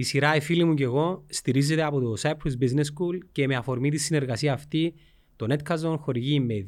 [0.00, 3.56] Η σειρά «Οι φίλοι μου και εγώ» στηρίζεται από το Cyprus Business School και με
[3.56, 4.94] αφορμή τη συνεργασία αυτή
[5.36, 6.64] το Netcazon χορηγεί με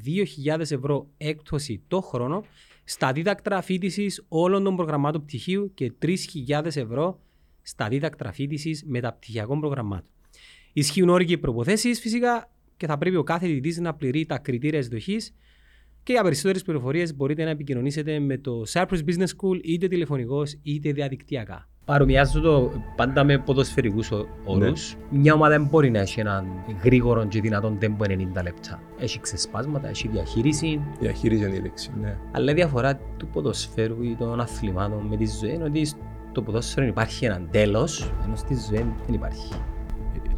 [0.46, 2.45] 2.000 ευρώ έκπτωση το χρόνο
[2.85, 7.21] στα δίδακτρα φίτηση όλων των προγραμμάτων πτυχίου και 3.000 ευρώ
[7.63, 10.11] στα δίδακτρα φίτηση μεταπτυχιακών προγραμμάτων.
[10.73, 14.79] Ισχύουν όροι και προποθέσει φυσικά και θα πρέπει ο κάθε διδή να πληρεί τα κριτήρια
[14.79, 15.35] εισδοχής.
[16.03, 20.93] Και για περισσότερες πληροφορίες μπορείτε να επικοινωνήσετε με το Cyprus Business School είτε τηλεφωνικώ είτε
[20.93, 21.70] διαδικτυακά.
[21.91, 24.11] Παρομοιάζω το πάντα με ποδοσφαιρικούς
[24.45, 24.96] όρους.
[25.11, 25.18] Ναι.
[25.18, 26.46] Μια ομάδα δεν μπορεί να έχει έναν
[26.85, 28.08] γρήγορο και δυνατόν τέμπο 90
[28.43, 28.82] λεπτά.
[28.98, 30.81] Έχει ξεσπάσματα, έχει διαχείριση.
[31.00, 32.16] Διαχείριση είναι η λέξη, ναι.
[32.32, 36.86] Αλλά η διαφορά του ποδοσφαίρου ή των αθλημάτων με τη ζωή είναι ότι στο ποδόσφαιρο
[36.86, 39.54] υπάρχει έναν τέλος, ενώ στη ζωή δεν υπάρχει.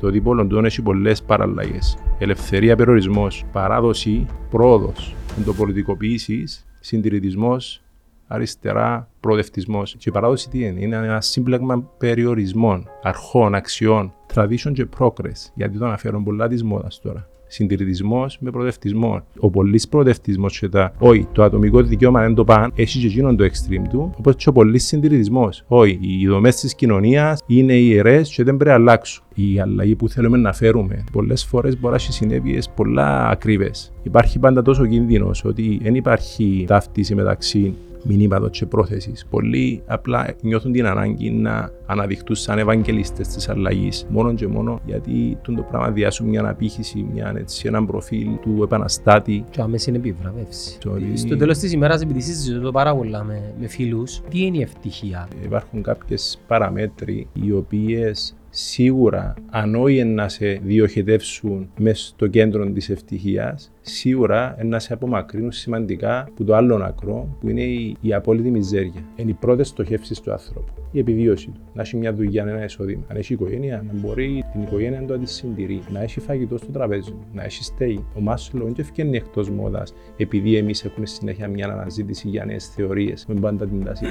[0.00, 1.96] Το δίπολο του έχει πολλές παραλλαγές.
[2.18, 6.44] Ελευθερία, περιορισμός, παράδοση, πρόοδος, εντοπολιτικοποίηση,
[6.80, 7.82] συντηρητισμός,
[8.26, 9.96] αριστερά, προοδευτισμός.
[9.98, 15.50] Και η παράδοση τι είναι, είναι ένα σύμπλεγμα περιορισμών, αρχών, αξιών, tradition και progress.
[15.54, 19.22] Γιατί το αναφέρουν πολλά της μόδας τώρα συντηρητισμός με προοδευτισμό.
[19.38, 23.36] Ο πολύς προοδευτισμός και τα όχι, το ατομικό δικαίωμα δεν το πάνε, έχει και εκείνον
[23.36, 25.64] το extreme του, όπως και ο πολύς συντηρητισμός.
[25.68, 29.24] Όχι, οι δομές της κοινωνίας είναι ιερές και δεν πρέπει να αλλάξουν.
[29.34, 33.70] Η αλλαγή που θέλουμε να φέρουμε πολλές φορές μπορεί να έχει συνέπειες πολλά ακρίβε.
[34.02, 37.74] Υπάρχει πάντα τόσο κίνδυνος ότι δεν υπάρχει ταύτιση μεταξύ
[38.04, 39.12] μηνύματο και πρόθεση.
[39.30, 45.38] Πολλοί απλά νιώθουν την ανάγκη να αναδειχθούν σαν ευαγγελιστέ της αλλαγής μόνο και μόνο γιατί
[45.42, 49.44] το πράγμα διάσουν μια αναπήχηση, μια, έτσι, ένα προφίλ του επαναστάτη.
[49.50, 50.78] Και άμεση είναι επιβραβεύση.
[50.86, 51.16] Ότι...
[51.16, 55.28] Στο τέλος της ημέρας, επειδή συζητώ πάρα πολλά με, με φίλους, τι είναι η ευτυχία;
[55.44, 62.90] Υπάρχουν κάποιες παραμέτροι οι οποίες σίγουρα αν όχι να σε διοχετεύσουν μέσα στο κέντρο της
[62.90, 68.50] ευτυχίας, σίγουρα να σε απομακρύνουν σημαντικά από το άλλο ακρό που είναι η, η απόλυτη
[68.50, 69.04] μιζέρια.
[69.16, 70.81] Είναι οι πρώτες στοχεύσεις του άνθρωπου.
[70.92, 71.60] Η επιβίωση του.
[71.72, 73.02] Να έχει μια δουλειά, ένα εισόδημα.
[73.08, 75.82] Αν έχει οικογένεια, να μπορεί την οικογένεια να το αντισυντηρεί.
[75.92, 78.04] Να έχει φαγητό στο τραπέζι, να έχει στέγη.
[78.14, 83.26] Ο Μάσλο δεν ευκαιρνεί εκτός μόδας επειδή εμείς έχουμε συνέχεια μια αναζήτηση για νέες θεωρίες.
[83.28, 84.04] Με πάντα την τάση.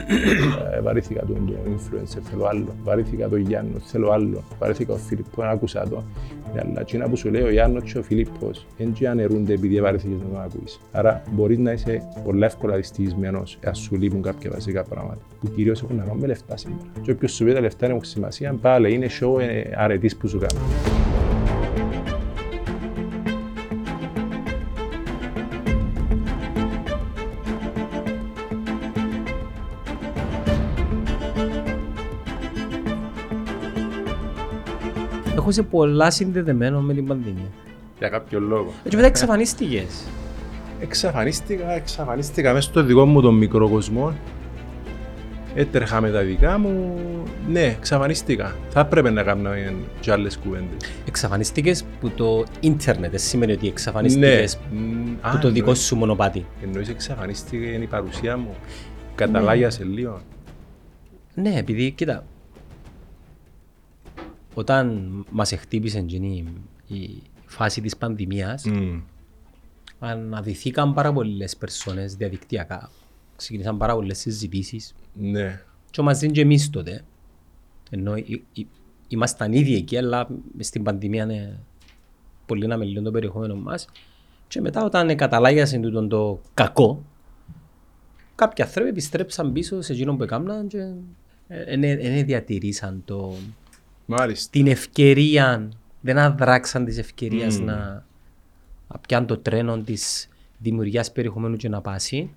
[0.76, 2.76] Ε, βαρύθηκα τον το influencer, θέλω άλλο.
[2.84, 4.44] Βαρύθηκα τον Γιάννο, θέλω άλλο.
[4.60, 6.04] Βαρύθηκα ο Φίλιππο, άκουσα το.
[6.60, 10.28] Αλλά εκείνα που σου λέει ο Γιάννος και ο Φίλιππος δεν αναιρούνται επειδή βαρεθήκες να
[10.30, 10.80] τον ακούεις.
[10.92, 15.84] Άρα μπορείς να είσαι πολύ εύκολα δυστυχισμένος αν σου λείπουν κάποια βασικά πράγματα που κυρίως
[15.84, 16.71] έχουν να κάνουν με λεφτά σήμερα.
[17.02, 20.40] Και όποιος σου πει τα λεφτά έχουν σημασία, πάλι είναι show ε, αρετής που σου
[20.40, 20.62] κάνει.
[35.36, 37.50] Έχω σε πολλά συνδεδεμένο με την πανδημία.
[38.00, 38.72] Για κάποιο λόγο.
[38.84, 40.04] Έτσι μετά εξαφανίστηκες.
[40.80, 44.14] Εξαφανίστηκα, εξαφανίστηκα μέσα στο δικό μου τον μικρό κόσμο.
[45.56, 47.00] Έτρεχα με τα δικά μου.
[47.48, 48.56] Ναι, εξαφανίστηκα.
[48.70, 49.50] Θα έπρεπε να κάνω
[50.00, 50.90] και άλλες κουβέντες.
[51.08, 55.32] Εξαφανίστηκες που το ίντερνετ, σημαίνει ότι εξαφανίστηκες ναι.
[55.32, 56.46] που το δικό σου μονοπάτι.
[56.64, 58.56] Εννοείς εξαφανίστηκε η παρουσία μου.
[59.16, 59.94] Καταλάγιασε ναι.
[59.94, 60.22] λίγο.
[61.34, 62.26] Ναι, επειδή, κοίτα,
[64.54, 66.06] όταν μας χτύπησε
[66.88, 69.02] η, φάση της πανδημίας mm.
[70.00, 72.90] αναδυθήκαν πάρα πολλές περσόνες διαδικτυακά.
[73.42, 74.94] Ξεκινήσαν πάρα πολλές συζητήσεις.
[75.14, 75.62] Ναι.
[75.90, 77.02] Και μαζί και εμείς τότε.
[77.90, 78.14] Ενώ
[79.08, 80.28] ήμασταν ήδη εκεί, αλλά
[80.60, 81.60] στην πανδημία είναι
[82.46, 83.88] πολύ να μελιώνει το περιεχόμενο μας.
[84.48, 87.06] Και μετά όταν καταλάγιασε το, το κακό,
[88.36, 90.92] κάποιοι άνθρωποι επιστρέψαν πίσω σε εκείνο που έκαναν και
[91.48, 93.34] δεν διατηρήσαν το,
[94.50, 97.62] την ευκαιρία δεν αδράξαν τη ευκαιρία mm.
[97.62, 98.06] να,
[99.02, 102.34] πιάνουν το τρένο της δημιουργίας περιεχομένου και να πάσει.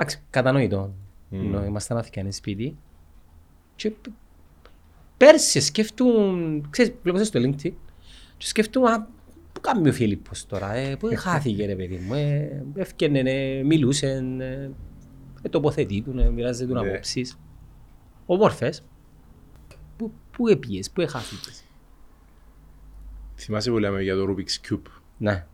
[0.00, 0.94] Εντάξει, κατανοητό.
[1.30, 1.34] Mm.
[1.34, 2.76] Ενώ ήμασταν Αθηκανοί σπίτι.
[3.76, 3.92] Και
[5.16, 7.72] πέρσι σκέφτουν, ξέρεις, βλέπω στο LinkedIn
[8.36, 9.08] και σκέφτουν, α,
[9.52, 14.06] πού κάνει ο Φίλιππος τώρα, ε, πού χάθηκε ρε παιδί μου, ε, έφτιανε, ε, μιλούσε,
[14.38, 14.70] ε,
[15.42, 16.82] ε, τοποθετήτουν, ε, μοιράζεται yeah.
[16.82, 16.88] Ναι.
[16.90, 17.38] απόψεις.
[18.26, 18.82] Ομόρφες.
[19.96, 21.64] Πού, πού έπιες, πού έχαθηκες.
[23.36, 25.46] Θυμάσαι που λέμε για το Rubik's Cube; Ναι.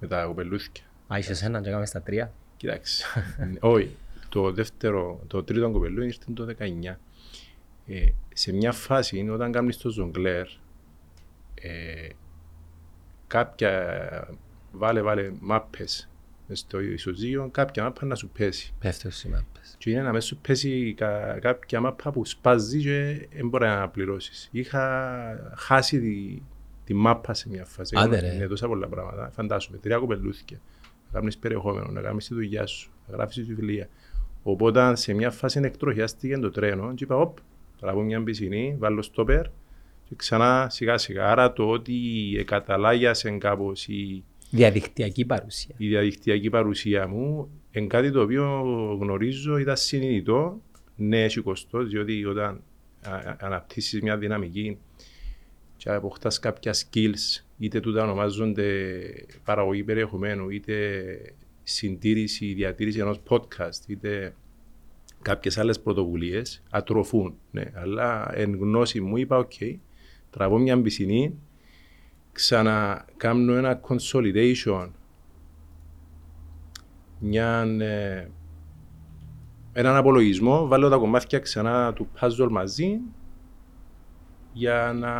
[0.00, 0.84] Με τα κοπελούθια.
[1.06, 2.34] Α, είσαι ένα και στα τρία.
[2.60, 3.04] Κοιτάξτε.
[3.60, 3.96] Όχι.
[4.28, 6.96] Το δεύτερο, το τρίτο κοπελού ήρθε το 19.
[7.86, 10.46] Ε, σε μια φάση όταν κάνεις το ζογκλέρ
[11.54, 12.08] ε,
[13.26, 14.28] κάποια
[14.72, 16.08] βάλε βάλε μάπες
[16.52, 18.72] στο ισοζύγιο, κάποια μάπα να σου πέσει.
[18.78, 19.74] Πέφτει οι μάπες.
[19.78, 23.88] Και είναι να μέσα σου πέσει κα, κάποια μάπα που σπάζει και δεν μπορεί να
[23.88, 24.48] πληρώσεις.
[24.52, 26.42] Είχα χάσει τη,
[26.84, 27.94] τη μάπα σε μια φάση.
[27.98, 28.34] Άντε ρε.
[28.34, 29.30] Είναι τόσα πολλά πράγματα.
[29.30, 30.60] Φαντάσουμε, τρία κοπελούθηκε.
[31.12, 33.88] Να κάνεις περιεχόμενο, να κάνεις τη δουλειά σου, να γράφεις τη βιβλία.
[34.42, 37.38] Οπότε σε μια φάση εκτροχιάστηκε το τρένο και είπα, οπ,
[37.80, 39.46] Τραβώ μια πισινή, βάλω στο περ
[40.04, 41.30] και ξανά σιγά σιγά.
[41.30, 41.94] Άρα το ότι
[42.38, 45.74] εκαταλάγιασε κάπως η, Διαδικτυακή παρουσία.
[45.78, 48.44] η διαδικτυακή παρουσία μου είναι κάτι το οποίο
[49.00, 50.60] γνωρίζω, ήταν συνειδητό.
[50.96, 52.62] Ναι, έχει κοστό, διότι όταν
[53.38, 54.78] αναπτύσσεις μια δυναμική
[55.76, 58.88] και αποκτάς κάποια skills, είτε τούτα ονομάζονται
[59.44, 61.04] παραγωγή περιεχομένου, είτε
[61.62, 64.34] συντήρηση, διατήρηση ενός podcast, είτε
[65.22, 67.34] κάποιες άλλες πρωτοβουλίες, ατροφούν.
[67.50, 69.76] Ναι, αλλά εν γνώση μου είπα, OK,
[70.30, 71.38] τραβώ μια πισινή,
[72.32, 74.88] ξανακάμνω ένα consolidation,
[77.18, 78.28] μια, ε,
[79.72, 83.00] έναν απολογισμό, βάλω τα κομμάτια ξανά του puzzle μαζί
[84.52, 85.12] για να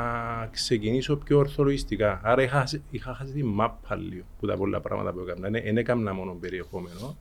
[0.47, 2.21] ξεκινήσω πιο ορθολογιστικά.
[2.23, 5.49] Άρα είχα, είχα χάσει τη μάπα λίγο που τα πολλά πράγματα που έκανα.
[5.51, 7.17] Δεν έκανα μόνο περιεχόμενο.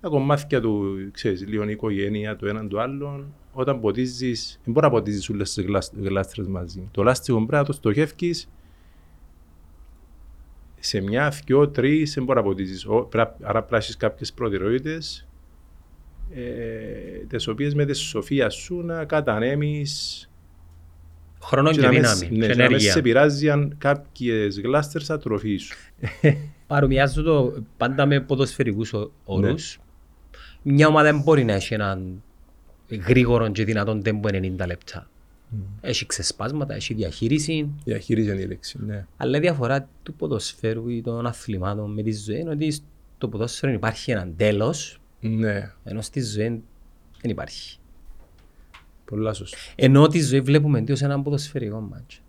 [0.00, 3.34] Τα κομμάτια του, ξέρεις, λίγο η οικογένεια, το έναν το άλλον.
[3.52, 5.64] Όταν ποτίζεις, δεν μπορεί να ποτίζεις όλες τις
[5.96, 6.88] γλάστρες μαζί.
[6.90, 8.48] Το λάστιχο πρέπει να το στοχεύεις
[10.78, 12.86] σε μια, δυο, τρεις, δεν μπορεί να ποτίζεις.
[13.42, 15.28] Άρα πράσει κάποιες προτεραιότητες
[16.34, 20.30] ε, τις οποίες με τη σοφία σου να κατανέμεις
[21.42, 22.20] Χρόνο και, να μην- δύναμη.
[22.20, 22.92] ναι, και και να μην ενέργεια.
[22.92, 25.76] σε πειράζει αν κάποιες γλάστερς θα τροφή σου.
[26.66, 28.94] Παρομοιάζω το πάντα με ποδοσφαιρικούς
[29.24, 29.78] όρους.
[30.62, 30.72] Ναι.
[30.72, 32.22] Μια ομάδα δεν μπορεί να έχει έναν
[33.08, 35.10] γρήγορο και δυνατόν τέμπο 90 λεπτά.
[35.80, 39.06] Έχει ξεσπάσματα, έχει διαχείριση, Διαχείριση είναι η λέξη, ναι.
[39.16, 43.72] αλλά η διαφορά του ποδοσφαίρου ή των αθλημάτων με τη ζωή είναι ότι στο ποδόσφαιρο
[43.72, 46.62] υπάρχει έναν τέλος, Ναι, ενώ στη ζωή
[47.20, 47.77] δεν υπάρχει.
[49.10, 49.56] Πολλά σωστά.
[49.74, 52.22] Ενώ τη ζωή βλέπουμε εντός έναν ποδοσφαιρικό μάτς.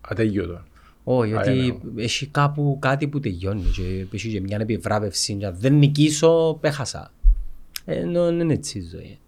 [0.00, 0.62] Ατέλειωτο.
[1.04, 2.02] Όχι, Α, γιατί ένα.
[2.02, 7.12] έχει κάπου κάτι που τελειώνει και έχει και μια επιβράβευση και αν δεν νικήσω, πέχασα.
[7.84, 9.18] Ενώ δεν είναι έτσι η ζωή.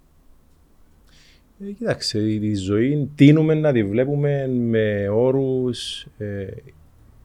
[1.69, 6.47] Ε, κοίταξε, η τη ζωή τίνουμε να τη βλέπουμε με όρους ε,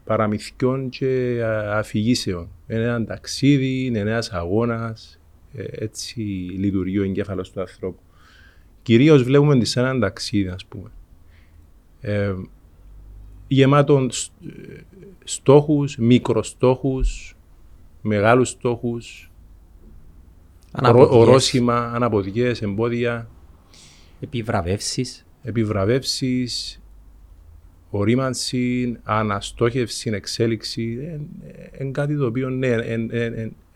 [0.03, 2.49] παραμυθιών και α, αφηγήσεων.
[2.67, 5.19] Είναι ένα ταξίδι, είναι ένας αγώνας,
[5.53, 6.21] ε, έτσι
[6.57, 8.01] λειτουργεί ο εγκέφαλος του ανθρώπου.
[8.87, 10.89] Κυρίως βλέπουμε τη σαν ένα ταξίδι, ας πούμε.
[12.01, 12.33] Ε,
[13.47, 14.81] γεμάτο σ- ε,
[15.23, 17.35] στόχους, μικροστόχους,
[18.01, 19.31] μεγάλους στόχους,
[20.71, 23.29] ορό- Αναποδιές, ορόσημα, αναποδιές, εμπόδια.
[24.19, 25.25] επιβραβεύσεις.
[25.43, 26.81] επιβραβεύσεις,
[27.89, 30.83] ορίμανση, αναστόχευση, εξέλιξη.
[31.79, 32.75] Είναι κάτι το οποίο ναι,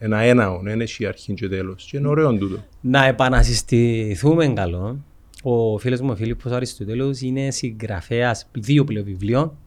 [0.03, 1.88] ένα έναο, δεν έχει αρχή και τέλος.
[1.92, 2.57] Και είναι ωραίο τούτο.
[2.81, 5.03] Να επανασυστηθούμε καλό.
[5.44, 9.57] Ο φίλος μου ο Φίλιππος Αριστοτέλους είναι συγγραφέας δύο πλέον βιβλίων.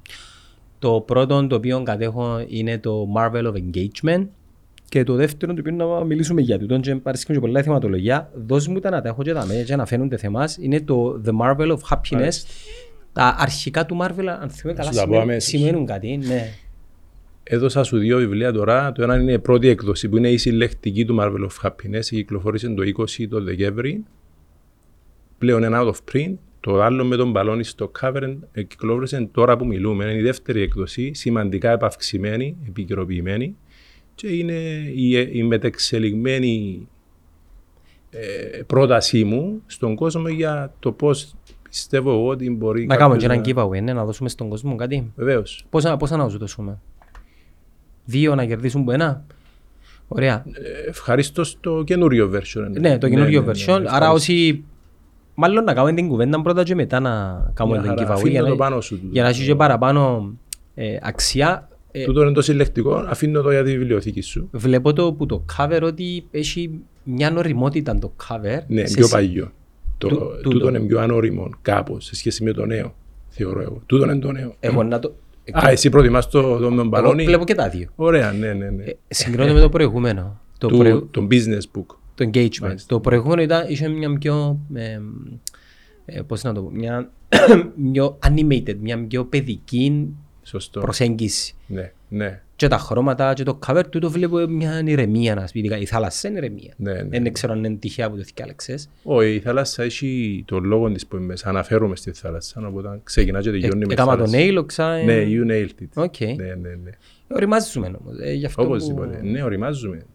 [0.79, 4.27] Το πρώτο το οποίο κατέχω είναι το Marvel of Engagement
[4.89, 8.31] και το δεύτερο το οποίο να μιλήσουμε για τούτον και παρέσκουν και πολλά θεματολογία.
[8.47, 10.57] Δώσ' μου τα να τα έχω και τα μέσα και να φαίνονται θεμάς.
[10.61, 12.33] Είναι το The Marvel of Happiness.
[13.13, 15.45] Τα αρχικά του Marvel, αν θυμάμαι καλά, σου τα πω σημαίνουν, αμέσως.
[15.45, 16.17] σημαίνουν κάτι.
[16.17, 16.53] Ναι.
[17.47, 18.93] Έδωσα σου δύο βιβλία τώρα.
[18.93, 22.05] Το ένα είναι η πρώτη έκδοση που είναι η συλλεκτική του Marvel of Happiness.
[22.05, 24.05] Κυκλοφόρησε το 20 το Δεκέμβρη.
[25.39, 26.35] Πλέον είναι out of print.
[26.61, 30.05] Το άλλο με τον μπαλόνι στο cover ε, κυκλοφόρησε τώρα που μιλούμε.
[30.05, 33.57] Είναι η δεύτερη έκδοση, σημαντικά επαυξημένη, επικαιροποιημένη.
[34.15, 34.53] Και είναι
[34.95, 36.89] η, η μετεξελιγμένη
[38.11, 41.35] ε, πρότασή μου στον κόσμο για το πώς
[41.69, 44.77] πιστεύω εγώ ότι μπορεί Να κάνουμε και κάποιος έναν giveaway, ναι, να δώσουμε στον κόσμο
[44.77, 45.13] κάτι.
[45.17, 45.67] Βεβαίως.
[45.71, 46.81] Πόσα, πόσα να σου δώσουμε.
[48.05, 49.25] Δύο να κερδίσουν που ένα.
[50.09, 50.45] Ωραία.
[50.53, 52.67] Ε, Ευχαριστώ στο καινούριο version.
[52.81, 53.67] Ναι, το καινούριο ναι, ναι, version.
[53.67, 54.13] ναι, Άρα ευχαριστώ.
[54.15, 54.65] όσοι...
[55.35, 57.11] Μάλλον να κάνουμε την κουβέντα πρώτα και μετά να
[57.55, 58.09] κάνουμε Μια τον χαρά.
[58.11, 58.15] giveaway.
[58.17, 58.95] Αφήνω Για το να, πάνω σου.
[58.97, 59.09] τούτο.
[59.13, 60.33] για να έχει και παραπάνω
[60.75, 61.69] ε, αξία.
[61.91, 64.49] Ε, Τούτο είναι το συλλεκτικό, αφήνω το για τη βιβλιοθήκη σου.
[64.53, 66.71] βλέπω το που το cover ότι έχει
[67.03, 68.59] μια νοριμότητα το cover.
[68.67, 69.53] Ναι, σε πιο σ- παλιό.
[69.99, 70.69] Το, Του- τούτο τούτο.
[70.69, 72.95] είναι πιο ανώριμο κάπως σε σχέση με το νέο,
[73.29, 73.83] θεωρώ εγώ.
[73.87, 74.55] Τούτο είναι το νέο.
[74.61, 75.15] Εγώ να το...
[75.53, 77.89] Α, εσύ προτιμάς το, το με τον εγώ μπαλόνι; βλέπω και τα δύο.
[77.97, 78.85] Ωραία, ναι, ναι, ναι.
[78.85, 80.41] Ε, συγκρίνω με το προηγούμενο.
[80.59, 81.87] Το, Του- προηγ- Το business book.
[82.15, 82.59] το engagement.
[82.61, 82.87] Μάλιστα.
[82.95, 84.99] Το προηγούμενο ήταν, είχε μια πιο, ε,
[86.05, 87.11] ε, πώς να το πω, μια
[87.93, 90.09] πιο animated, μια πιο παιδική
[90.43, 90.81] Σωστό.
[90.81, 91.55] προσέγγιση.
[91.67, 95.71] Ναι, ναι, Και τα χρώματα και το cover του το βλέπω μια ηρεμία, να πει.
[95.81, 96.75] Η θάλασσα είναι ηρεμία.
[96.77, 97.21] ναι, ναι.
[97.21, 98.89] Δεν ξέρω αν είναι τυχαία που το διάλεξες.
[99.03, 101.49] Όχι, η θάλασσα έχει το λόγο της που μέσα.
[101.49, 104.39] Αναφέρομαι στη θάλασσα, οπότε ξεκινάς και τελειώνει με τη Έκανα το θάλασσα.
[104.61, 105.03] nail, ξα...
[105.03, 105.89] Ναι, you nailed it.
[105.95, 106.21] OK.
[106.21, 106.91] Ναι, ναι, ναι.
[107.29, 108.19] Οριμάζουμε όμως.
[108.21, 109.17] Ε, γι' αυτό Οπωσδήποτε.
[109.17, 109.27] που...
[109.27, 110.07] Ναι, οριμάζουμε.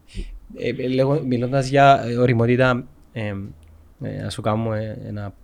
[0.56, 3.34] Ε, ε, λέγω, μιλώντας για ε, οριμότητα, ε,
[4.02, 5.34] ε, να σου κάνω ε, ένα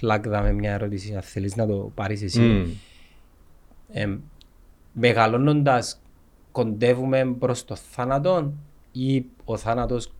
[0.00, 2.40] plug δα με μια ερώτηση, αν θέλεις να το πάρεις εσύ.
[2.40, 2.66] Μμ.
[3.92, 4.18] Ε,
[4.92, 6.00] μεγαλώνοντας
[6.56, 8.52] κοντεύουμε προς το θάνατο
[8.92, 10.12] ή ο θάνατος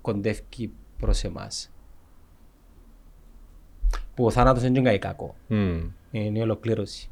[0.00, 1.70] κοντεύει προς εμάς.
[4.14, 5.34] που ο θάνατος είναι και κάτι κακό.
[5.48, 5.80] Μμ.
[6.10, 7.10] Είναι η ολοκλήρωση.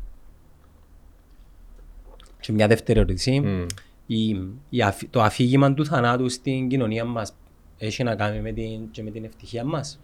[2.40, 3.40] Και μια δεύτερη ερώτηση.
[3.40, 3.66] Μμ.
[4.06, 4.28] Η,
[4.68, 7.36] η αφ- το αφήγημα του θανάτου στην κοινωνία μας
[7.78, 10.00] έχει να κάνει με την, και με την ευτυχία μας;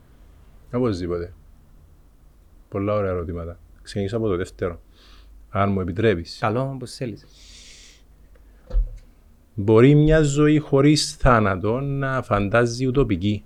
[0.72, 1.32] Οπωσδήποτε.
[2.68, 3.58] Πολλά ωραία ερωτήματα.
[3.82, 4.80] Ξεκινήσω από το δεύτερο.
[5.50, 6.38] Αν μου επιτρέπεις.
[6.40, 7.24] Καλό, όπως θέλεις.
[9.54, 13.44] Μπορεί μια ζωή χωρίς θάνατο να φαντάζει ουτοπική.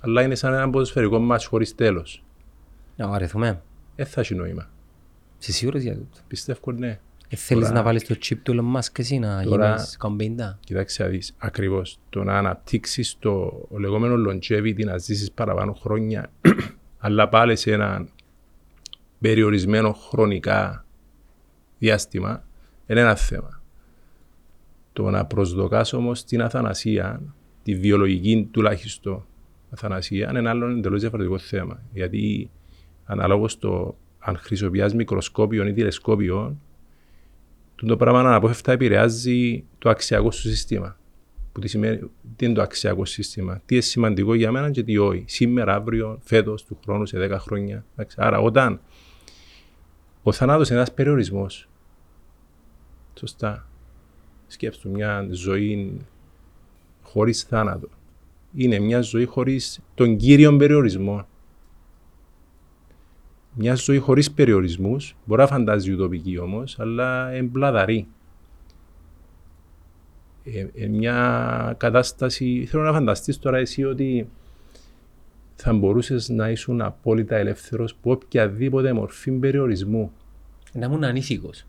[0.00, 2.24] Αλλά είναι σαν ένα ποδοσφαιρικό μάτς χωρίς τέλος.
[2.96, 3.62] Να βαρεθούμε.
[3.96, 4.70] Δεν θα έχει νόημα.
[5.40, 7.00] Είσαι σίγουρος για τούτο; Πιστεύω ναι.
[7.28, 10.58] Ε, θέλεις Τώρα- να βάλεις το chip του Elon Musk εσύ να Τώρα- γίνεις κομπίντα;
[10.64, 16.30] Κοιτάξτε να δεις, ακριβώς το να αναπτύξεις το λεγόμενο longevity, να ζήσεις παραπάνω χρόνια,
[16.98, 18.06] αλλά πάλι σε ένα
[19.20, 20.84] περιορισμένο χρονικά
[21.78, 22.44] διάστημα,
[22.86, 23.61] είναι ένα θέμα.
[24.92, 27.22] Το να προσδοκάς όμως την αθανασία,
[27.62, 29.24] τη βιολογική τουλάχιστον
[29.70, 31.82] αθανασία, είναι ένα άλλο εντελώς διαφορετικό θέμα.
[31.92, 32.50] Γιατί
[33.04, 36.56] αναλόγως το αν χρησιμοποιάς μικροσκόπιο ή τηλεσκόπιο,
[37.86, 40.96] το πράγμα αναπόφευκτα επηρεάζει το αξιακό σου σύστημα.
[41.52, 41.98] Που τι, σημαίνει,
[42.36, 45.24] τι είναι το αξιακό σύστημα, τι είναι σημαντικό για μένα και τι όχι.
[45.26, 47.84] Σήμερα, αύριο, φέτος, του χρόνου, σε 10 χρόνια.
[47.92, 48.80] Εντάξει, Άρα, όταν
[50.22, 51.68] ο θανάτος είναι ένας περιορισμός.
[53.18, 53.66] Σωστά.
[54.52, 55.96] Σκέψου μια ζωή
[57.02, 57.88] χωρίς θάνατο.
[58.54, 61.26] Είναι μια ζωή χωρίς τον κύριο περιορισμό.
[63.54, 68.06] Μια ζωή χωρίς περιορισμούς, μπορεί να φαντάζει ουτοπική όμως, αλλά εμπλαδαρή.
[70.44, 74.28] Ε, ε, μια κατάσταση, θέλω να φανταστείς τώρα εσύ ότι
[75.56, 80.12] θα μπορούσες να ήσουν απόλυτα ελεύθερος από οποιαδήποτε μορφή περιορισμού.
[80.72, 81.66] Να ήμουν ανήθικος.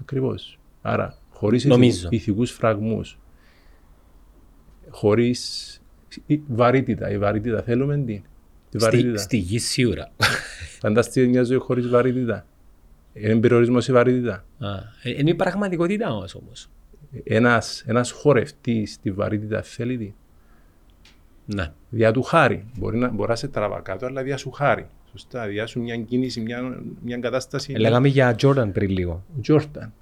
[0.00, 0.58] Ακριβώς.
[0.82, 1.98] Άρα, χωρίς Νομίζω.
[1.98, 3.18] ηθι- ηθικούς φραγμούς,
[4.88, 5.70] χωρίς
[6.26, 7.10] η βαρύτητα.
[7.10, 8.22] Η βαρύτητα θέλουμε την.
[8.70, 9.16] Τη Στη, βαρύτητα.
[9.18, 10.10] στη γη σίγουρα.
[10.80, 12.46] Φανταστείτε μια ζωή χωρίς βαρύτητα.
[13.12, 14.44] Είναι περιορισμός η βαρύτητα.
[14.58, 14.68] Α,
[15.02, 16.68] ε, Είναι η πραγματικότητά μας όμως.
[17.24, 20.12] Ένας, ένας χορευτής τη βαρύτητα θέλει τη.
[21.54, 21.72] Ναι.
[21.90, 22.64] Δια του χάρη.
[22.78, 24.86] Μπορεί να, μπορεί να σε τραβά κάτω, αλλά δια σου χάρη.
[25.10, 25.46] Σωστά.
[25.46, 27.72] Δια σου μια κίνηση, μια, μια κατάσταση.
[27.72, 29.24] Ε, Λέγαμε για Jordan πριν λίγο.
[29.40, 29.92] Τζόρταν.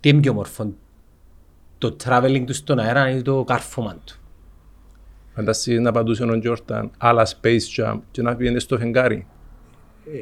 [0.00, 0.74] Τι είναι πιο όμορφο.
[1.78, 4.14] Το traveling του στον αέρα ή το κάρφωμα του.
[5.34, 9.26] Φανταστείτε να παντούσε ο Τζόρταν άλλα space jump και να πήγαινε στο φεγγάρι.
[10.12, 10.18] Ε,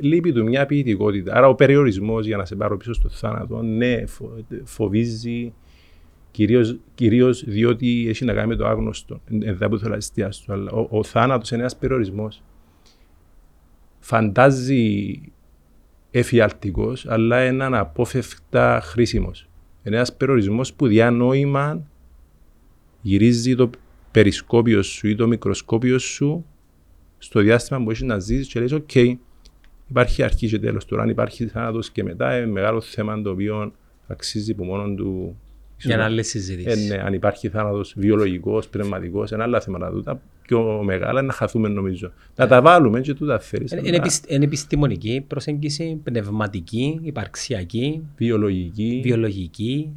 [0.00, 1.34] λείπει του μια ποιητικότητα.
[1.34, 5.52] Άρα ο περιορισμός για να σε πάρω πίσω στο θάνατο, ναι, φο- φοβίζει
[6.30, 9.20] κυρίως, κυρίως διότι έχει να κάνει με το άγνωστο.
[9.40, 10.52] Εδώ που θέλω να εστιάσω.
[10.52, 12.42] Αλλά ο, ο θάνατος είναι ένας περιορισμός.
[13.98, 15.20] Φαντάζει
[16.10, 19.48] εφιαλτικός, αλλά είναι αναπόφευκτα χρήσιμος.
[19.84, 21.82] Είναι ένας περιορισμός που διά νόημα
[23.02, 23.70] γυρίζει το
[24.10, 26.44] περισκόπιο σου ή το μικροσκόπιο σου
[27.18, 28.94] στο διάστημα που έχεις να ζήσεις και λες «ΟΚ,
[29.88, 33.72] υπάρχει αρχή και τέλος τώρα, αν υπάρχει θάνατος και μετά, είναι μεγάλο θέμα το οποίο
[34.06, 35.36] αξίζει που μόνο του
[35.78, 36.88] Για να άλλες ε, συζητήσεις.
[36.88, 40.20] ναι, αν υπάρχει θάνατος βιολογικός, πνευματικός, είναι άλλα θέματα τούτα.
[40.50, 42.12] Πιο μεγάλα είναι να χαθούμε νομίζω.
[42.36, 43.70] Να τα βάλουμε και τούτα θέλεις.
[43.70, 49.00] Είναι, αλλά είναι, επισ- είναι επιστημονική προσέγγιση, πνευματική, υπαρξιακή, Βιολογική.
[49.02, 49.92] βιολογική.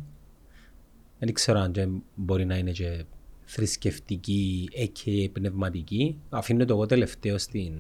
[1.20, 3.04] Δεν ξέρω αν και μπορεί να είναι και
[3.44, 6.18] θρησκευτική ε, και πνευματική.
[6.30, 7.74] Αφήνω το εγώ τελευταίο στην,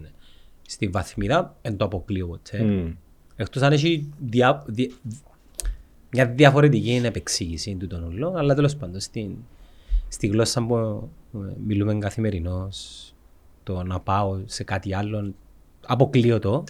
[0.61, 2.63] στην βαθμίδα, δεν το αποκλείω ποτέ.
[2.63, 2.91] Μμ.
[3.35, 4.91] Εκτός αν έχει δια, δια-
[6.11, 9.35] μια διαφορετική επεξήγηση του τον όλο, αλλά τέλος πάντων στην,
[10.13, 10.75] στη γλώσσα που
[11.33, 13.07] ε, μιλούμε καθημερινώς,
[13.63, 15.33] το να πάω σε κάτι άλλο,
[15.85, 16.63] αποκλείω το,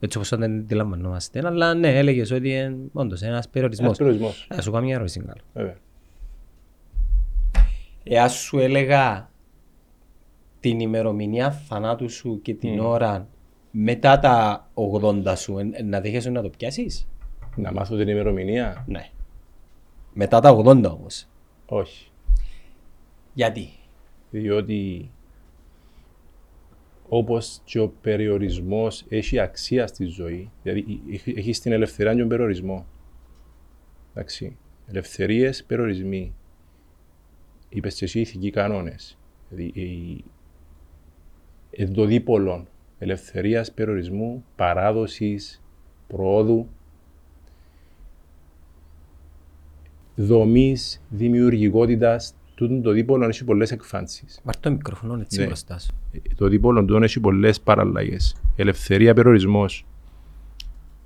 [0.00, 3.86] έτσι όπως δεν αντιλαμβανόμαστε, αλλά ναι, έλεγες ότι είναι όντως ένας περιορισμός.
[3.86, 4.46] Ένας περιορισμός.
[4.48, 5.40] Θα σου κάνω μια ερώτηση καλό.
[5.52, 5.76] Βέβαια.
[8.04, 9.30] Εάν σου έλεγα
[10.60, 13.28] την ημερομηνία θανάτου σου και την ώρα
[13.70, 17.08] μετά τα 80 σου, ε, ε, να δέχεσαι να το πιάσεις;
[17.56, 19.08] Να μάθω την ημερομηνία; Ναι.
[20.12, 21.26] Μετά τα 80 όμως.
[21.66, 22.11] Όχι.
[23.34, 23.68] Γιατί;
[24.30, 25.10] διότι
[27.08, 32.28] όπως και ο περιορισμός έχει αξία στη ζωή, δηλαδή έχει- έχει στην ελευθερία και τον
[32.28, 32.86] περιορισμό.
[34.10, 34.56] Εντάξει.
[34.86, 36.34] Ελευθερίες, περιορισμοί.
[37.68, 39.18] Είπες και εσύ ηθικοί κανόνες.
[39.48, 40.24] Δηλαδή η,
[41.70, 42.66] εν το δίπολο
[42.98, 45.62] ελευθερίας, περιορισμού, παράδοσης,
[46.06, 46.68] προόδου,
[50.16, 52.34] δομής, δημιουργικότητας,
[52.68, 54.40] τούτο το δίπολο έχει πολλές εκφάνσεις.
[54.44, 55.46] Βάρ' το μικρόφωνο έτσι Ναι.
[55.46, 55.90] μπροστά σου.
[56.36, 58.36] το δίπολο του έχει πολλές παραλλαγές.
[58.56, 59.86] Ελευθερία, περιορισμός,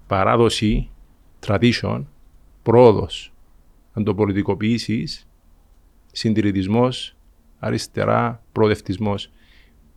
[0.06, 0.90] παράδοση,
[1.46, 2.02] tradition,
[2.62, 3.32] πρόοδος.
[3.92, 5.04] Αν το πολιτικοποιήσει,
[6.12, 7.16] συντηρητισμός,
[7.58, 9.30] αριστερά, προοδευτισμός.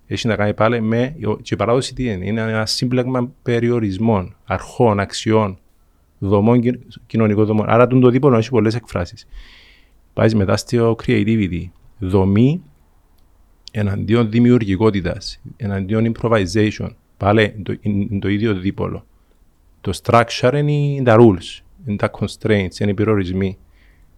[0.08, 1.16] έχει να κάνει πάλι με.
[1.42, 5.58] Και η παράδοση τι είναι, είναι ένα σύμπλεγμα περιορισμών, αρχών, αξιών,
[6.20, 6.62] δομών,
[7.06, 7.70] κοινωνικών δομών.
[7.70, 9.28] Άρα τον το δίπολο έχει πολλές εκφράσεις.
[10.20, 11.64] Πάει μετά στο creativity.
[12.00, 12.62] Δομή
[13.72, 16.90] εναντίον δημιουργικότητας, εναντίον improvisation.
[17.18, 19.06] Πάλι το, είναι το ίδιο δίπολο.
[19.82, 23.58] Το structure είναι τα rules, είναι τα constraints, είναι οι περιορισμοί.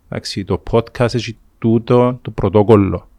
[0.09, 3.09] Εντάξει, το podcast έχει τούτο το πρωτόκολλο.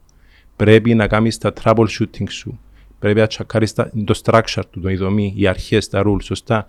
[0.55, 2.59] Πρέπει να κάνεις τα troubleshooting σου.
[2.99, 6.67] Πρέπει να τσακάρεις το structure του, το η δομή, οι αρχές, τα rules, σωστά.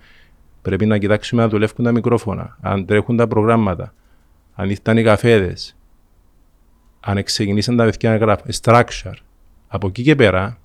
[0.62, 3.94] Πρέπει να κοιτάξουμε να δουλεύουν τα μικρόφωνα, αν τρέχουν τα προγράμματα,
[4.54, 5.76] αν ήρθαν οι καφέδες,
[7.04, 8.50] αν ξεκινήσαν τα παιδιά να γράφουν.
[8.62, 9.16] Structure.
[9.68, 10.58] Από εκεί και πέρα,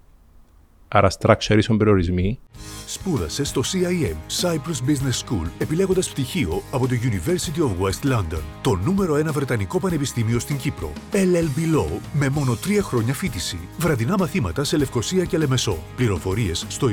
[0.87, 2.39] άρα structure ίσον περιορισμοί.
[2.85, 8.75] Σπούδασε στο CIM Cyprus Business School επιλέγοντας πτυχίο από το University of West London, το
[8.75, 10.91] νούμερο ένα βρετανικό πανεπιστήμιο στην Κύπρο.
[11.11, 13.59] LLB Law με μόνο τρία χρόνια φίτηση.
[13.77, 15.77] Βραδινά μαθήματα σε Λευκοσία και Λεμεσό.
[15.95, 16.89] Πληροφορίες στο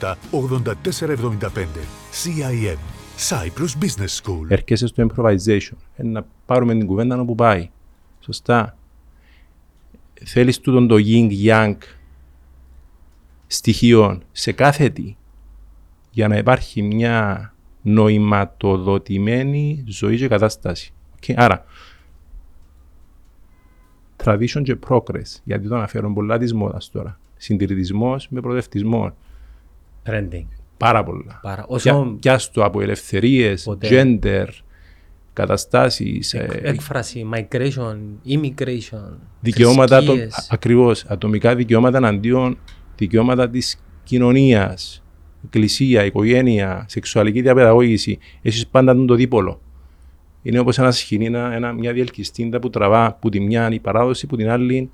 [0.00, 1.66] 2277 8475.
[2.24, 2.78] CIM
[3.28, 4.46] Cyprus Business School.
[4.48, 5.76] Έρχεσαι στο improvisation.
[5.96, 7.70] Ε, να πάρουμε την κουβέντα όπου πάει.
[8.24, 8.76] Σωστά.
[10.24, 11.76] Θέλεις τούτον το yin yang
[13.46, 15.16] στοιχείων σε κάθε τι
[16.10, 20.92] για να υπάρχει μια νοηματοδοτημένη ζωή και κατάσταση.
[21.20, 21.34] Okay.
[21.36, 21.64] Άρα,
[24.24, 27.18] tradition και progress, γιατί το αναφέρουν πολλά της μόδας τώρα.
[27.36, 29.16] Συντηρητισμός με προοδευτισμό.
[30.04, 30.46] Trending.
[30.76, 31.38] Πάρα πολλά.
[31.42, 31.64] Πάρα.
[31.68, 32.16] Όσο...
[32.20, 34.46] Πιάστο από ελευθερίες, gender,
[35.34, 36.34] καταστάσεις.
[36.34, 37.96] Εκ, ε, έκφραση, migration,
[38.28, 40.14] immigration, Δικαιώματα, το,
[40.48, 42.58] ακριβώς, ατομικά δικαιώματα εναντίον
[42.96, 45.02] δικαιώματα της κοινωνίας,
[45.44, 49.60] εκκλησία, οικογένεια, σεξουαλική διαπαιδαγώγηση, έχει πάντα το δίπολο.
[50.42, 54.36] Είναι όπως ένας σκηνή, ένα, μια διελκυστίντα που τραβά που τη μια η παράδοση, που
[54.36, 54.90] την άλλη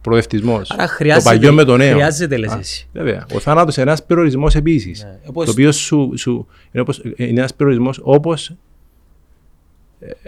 [0.00, 0.60] προοδευτισμό.
[0.60, 1.92] Το παλιό με το νέο.
[1.92, 2.88] Χρειάζεται, λες εσύ.
[2.92, 3.26] Βέβαια.
[3.34, 5.04] Ο θάνατος είναι ένας περιορισμός επίσης.
[5.04, 5.18] Ναι.
[5.26, 5.44] Όπως...
[5.44, 8.56] Το οποίο σου, σου, είναι, όπως, είναι ένας περιορισμός όπως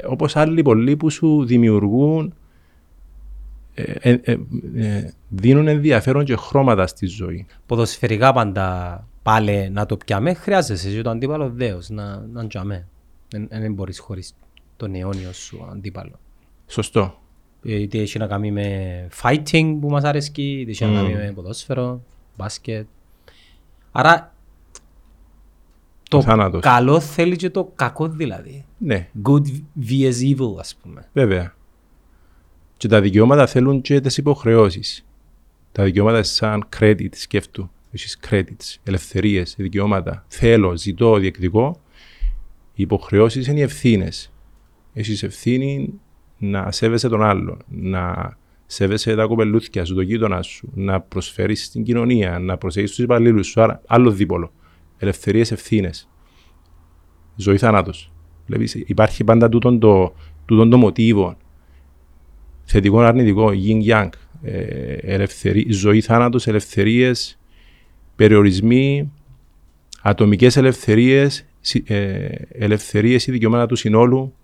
[0.08, 2.35] όπως άλλοι πολλοί που σου δημιουργούν
[3.74, 4.20] ε, ε,
[4.74, 7.46] ε, δίνουν ενδιαφέρον και χρώματα στη ζωή.
[7.66, 12.87] Ποδοσφαιρικά πάντα πάλι να το πιάμε, χρειάζεσαι και το αντίπαλο δέος να, να τζαμε.
[13.48, 14.35] Δεν μπορείς χωρίς
[14.76, 16.18] τον αιώνιο σου αντίπαλο.
[16.66, 17.20] Σωστό.
[17.62, 20.88] Είτε έχει να κάνει με fighting που μας αρέσει, είτε έχει mm.
[20.88, 22.02] να κάνει με ποδόσφαιρο,
[22.37, 22.87] μπάσκετ.
[23.92, 24.32] Άρα
[26.20, 28.64] το καλό θέλει και το κακό δηλαδή.
[28.79, 29.09] Ναι.
[29.22, 29.46] Good
[29.88, 31.09] vs evil ας πούμε.
[31.12, 31.55] Βέβαια.
[32.77, 35.07] Και τα δικαιώματα θέλουν και τις υποχρεώσεις.
[35.72, 37.70] Τα δικαιώματα σαν credit, σκέφτου.
[37.90, 40.25] Έχει credits, ελευθερίες, δικαιώματα.
[40.29, 41.81] Θέλω, ζητώ, διεκδικώ.
[42.75, 44.33] Οι υποχρεώσεις είναι οι ευθύνες.
[44.92, 46.01] Έχει ευθύνη
[46.38, 51.85] να σέβεσαι τον άλλον, να σέβεσαι τα κοπελούθια σου, το γείτονα σου, να προσφέρεις στην
[51.85, 53.62] κοινωνία, να προσέχεις τους υπαλλήλους σου.
[53.62, 54.53] Άρα, άλλο δίπολο.
[55.02, 56.08] Ελευθερίες, ευθύνες.
[57.36, 58.12] Ζωή θάνατος.
[58.86, 61.36] Υπάρχει πάντα τούτο το, τούτο το μοτίβο
[62.64, 64.08] θετικό, αρνητικό, yin yang,
[64.42, 65.24] ε,
[65.68, 67.38] ζωή, θάνατος, ελευθερίες,
[68.16, 69.12] περιορισμοί,
[70.02, 71.46] ατομικές ελευθερίες,
[71.84, 74.34] ε, ελευθερίες ή δικαιώματα του συνόλου.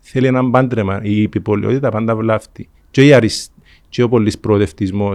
[0.00, 1.00] Θέλει έναν πάντρεμα.
[1.02, 2.68] Η επιπολαιότητα πάντα βλάφτει.
[2.90, 3.50] Και, η αρισ...
[3.88, 5.12] και ο πολύ προοδευτισμό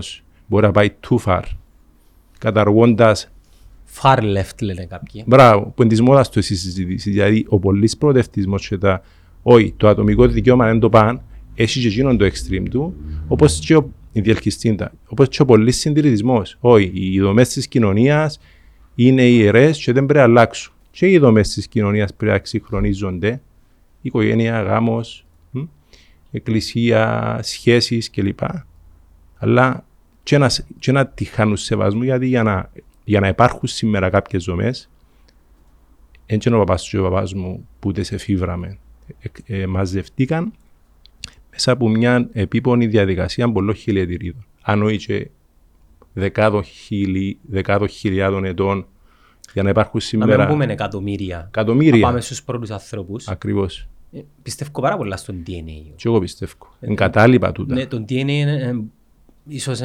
[0.47, 1.41] μπορεί να πάει too far.
[2.39, 3.31] Καταργώντας.
[4.01, 5.23] Far left λένε κάποιοι.
[5.27, 7.09] Μπράβο, που είναι της μόδας του εσύ συζήτηση.
[7.09, 9.01] Δηλαδή, ο πολύς προοδευτισμό και τα.
[9.43, 11.21] Όχι, το ατομικό δικαίωμα είναι το παν,
[11.55, 12.95] έχει και εκείνον το extreme του,
[13.27, 16.57] όπως και ο, η διελκυστίντα, όπως και ο πολύς συντηρητισμός.
[16.59, 18.39] Όχι, οι δομές της κοινωνίας
[18.95, 20.73] είναι ιερές και δεν πρέπει να αλλάξουν.
[20.91, 23.41] Και οι δομές της κοινωνίας πρέπει να εξυγχρονίζονται.
[24.01, 25.25] Οικογένεια, γάμος,
[26.31, 28.39] εκκλησία, σχέσεις κλπ.
[29.37, 29.85] Αλλά
[30.23, 32.71] και να, και να τη χάνουν σεβασμού, γιατί για να,
[33.03, 34.89] για να υπάρχουν σήμερα κάποιες δομές,
[36.25, 38.77] έτσι είναι ο παπά και ο παπάς μου που δεν σε φίβραμε.
[39.45, 40.53] Ε, ε, μαζευτήκαν
[41.51, 44.45] μέσα από μια επίπονη διαδικασία πολλών χιλιατηρίδων.
[44.61, 45.29] Αν όχι και
[46.13, 48.87] δεκάδων, χιλι, δεκάδων χιλιάδων ετών
[49.53, 50.37] για να υπάρχουν σήμερα.
[50.37, 51.45] Να μην πούμε εκατομμύρια.
[51.47, 51.99] Εκατομμύρια.
[51.99, 53.27] Να πάμε στους πρώτους ανθρώπους.
[53.27, 53.87] Ακριβώς.
[54.11, 55.91] Ε, πιστεύω πάρα πολλά στον DNA.
[55.95, 56.53] Και εγώ πιστεύω.
[56.79, 57.73] Ε, Εγκατάλειπα τούτα.
[57.75, 58.75] Ναι, το DNA είναι ε,
[59.47, 59.81] ίσως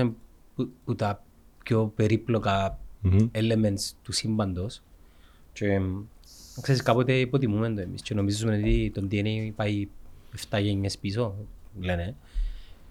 [0.54, 1.24] που, που τα
[1.64, 3.28] πιο περίπλοκα mm-hmm.
[3.32, 4.82] elements του σύμπαντος.
[5.52, 5.80] Και
[6.60, 9.88] ξέρεις, κάποτε υποτιμούμε το εμείς και νομίζουμε ότι το DNA πάει
[10.50, 11.34] 7 γενιές πίσω
[11.80, 12.14] λένε.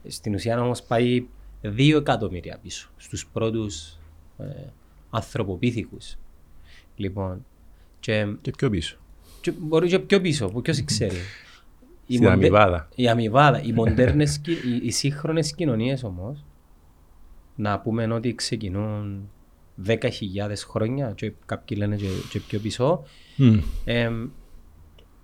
[0.08, 1.26] Στην ουσία όμως πάει
[1.62, 3.98] δύο εκατομμύρια πίσω στους πρώτους
[4.38, 4.46] ε,
[5.10, 6.18] ανθρωποπίθηκους.
[6.96, 7.46] Λοιπόν,
[8.00, 8.98] και, και πιο πίσω.
[9.42, 11.18] Και μπορεί και πιο πίσω, που ποιος ξέρει.
[12.08, 12.90] η αμοιβάδα.
[12.96, 13.62] Η αμοιβάδα.
[13.62, 16.46] Οι μοντέρνες, οι, οι σύγχρονες κοινωνίες όμως
[17.56, 19.30] να πούμε ότι ξεκινούν
[19.86, 20.00] 10.000
[20.68, 23.04] χρόνια και κάποιοι λένε και, και πιο πίσω.
[23.38, 23.58] Μμ.
[23.86, 24.10] Ε,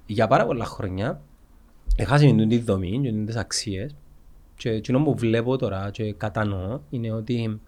[0.06, 1.22] για πάρα πολλά χρόνια
[1.96, 3.96] έχασαν τη δομή και τις αξίες
[4.58, 7.60] και εκείνο που βλέπω τώρα και κατανοώ είναι ότι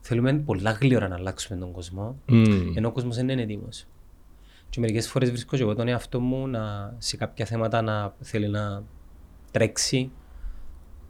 [0.00, 2.72] θέλουμε πολλά γλύωρα να αλλάξουμε τον κόσμο Μμ.
[2.76, 3.86] ενώ ο κόσμος δεν είναι έτοιμος.
[4.70, 8.48] Και μερικές φορές βρίσκω και εγώ τον εαυτό μου να, σε κάποια θέματα να θέλει
[8.48, 8.82] να
[9.50, 10.10] τρέξει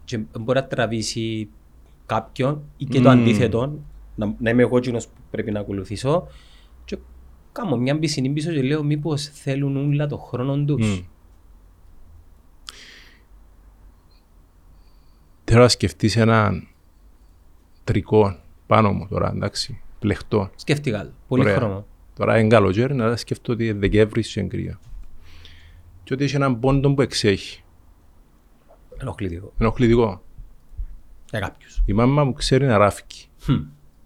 [0.04, 1.48] και μπορεί να τραβήσει
[2.06, 3.20] κάποιον ή και το Μμμ.
[3.20, 3.78] αντίθετο,
[4.18, 6.28] να, να είμαι εγώ εκείνος που πρέπει να ακολουθήσω
[6.84, 6.98] και
[7.52, 10.98] κάνω μια πισινή πίσω και λέω μήπως θέλουν όλα το χρόνο τους.
[10.98, 11.04] Μμ.
[15.44, 16.68] Θέλω να σκεφτείς έναν
[17.84, 20.50] τρικό πάνω μου τώρα, εντάξει, πλεχτό.
[20.54, 21.10] Σκέφτηκα το.
[21.28, 21.56] Πολύ Ωραία.
[21.56, 21.86] χρόνο.
[22.14, 24.78] Τώρα είναι καλοκαίρι, να σκεφτώ ότι είναι Δεκέμβρης και είναι κρύο.
[26.04, 27.62] Και ότι έχει έναν πόντο που εξέχει.
[28.98, 29.52] Ενοχλητικό.
[29.58, 30.22] Ενοχλητικό.
[31.30, 31.82] Για κάποιους.
[31.86, 33.24] Η μάμα μου ξέρει να ράφηκε.
[33.40, 33.54] Χμ.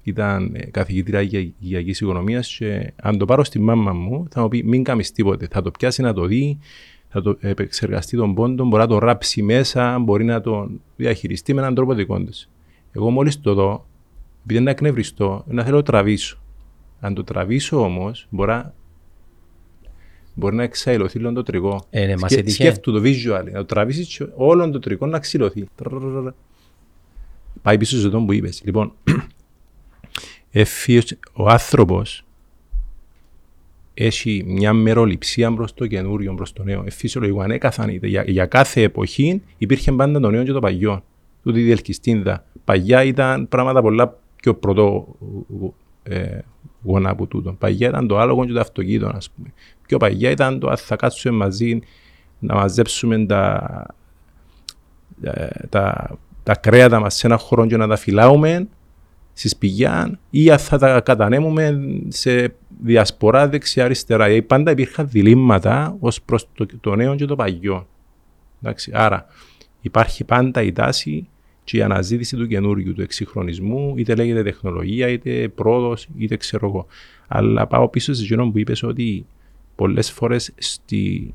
[0.02, 4.62] Ήταν ε, καθηγήτρια υγειακής οικονομίας και αν το πάρω στη μάμα μου θα μου πει
[4.64, 5.48] μην κάνεις τίποτε.
[5.50, 6.58] Θα το πιάσει να το δει,
[7.08, 11.60] θα το επεξεργαστεί τον πόντο, μπορεί να το ράψει μέσα, μπορεί να τον διαχειριστεί με
[11.60, 12.48] έναν τρόπο δικό της.
[12.92, 13.86] Εγώ μόλις το δω,
[14.42, 16.38] επειδή είναι εκνευριστό, να θέλω να το τραβήσω.
[17.00, 18.74] Αν το τραβήσω όμως, μπορεί να,
[20.34, 21.84] μπορεί να εξαϊλωθεί όλο το τριγό.
[21.90, 22.62] Ε, ναι, μας Σκε- έτυχε.
[22.62, 25.64] Σκέφτου το visual, να το τραβήσεις και όλο το τριγό να ξυλωθεί.
[25.74, 26.32] Τρρρρρρρ.
[27.62, 28.62] Πάει πίσω σε αυτό που είπες.
[28.64, 28.92] Λοιπόν,
[30.54, 32.24] Εφίος, ο άνθρωπος
[33.94, 36.82] έχει μια μεροληψία προς το καινούριο, προς το νέο.
[36.86, 38.06] Ε, φυσιολογικό, ανέκαθαν είτε.
[38.06, 41.04] Για, για κάθε εποχή υπήρχε πάντα το νέο και το παλιό.
[41.42, 42.44] Τούτη η διελκυστίνδα.
[42.64, 45.16] Παγιά ήταν πράγματα πολλά πιο πρωτό
[46.02, 46.38] ε,
[46.82, 47.52] γόνα από τούτο.
[47.52, 49.52] Παγιά ήταν το άλογο και το αυτοκίνητο, ας πούμε.
[49.86, 51.80] Πιο παγιά ήταν το αν θα κάτσουμε μαζί
[52.38, 53.86] να μαζέψουμε τα,
[55.22, 56.10] ε, τα,
[56.42, 58.68] τα κρέατα μας σε ένα χώρο και να τα φυλάουμε
[59.32, 64.28] στη σπηλιά ή αν θα τα κατανέμουμε σε διασπορά δεξιά-αριστερά.
[64.28, 67.86] Γιατί πάντα υπήρχαν διλήμματα ως προς το, το νέο και το παλιό.
[68.62, 69.26] Εντάξει, άρα
[69.80, 71.28] υπάρχει πάντα η τάση
[71.64, 76.86] και η αναζήτηση του καινούριου, του εξυγχρονισμού, είτε λέγεται τεχνολογία, είτε πρόοδος, είτε ξέρω εγώ.
[77.28, 79.26] Αλλά πάω πίσω σε εκείνο που είπες ότι
[79.74, 80.52] πολλές φορές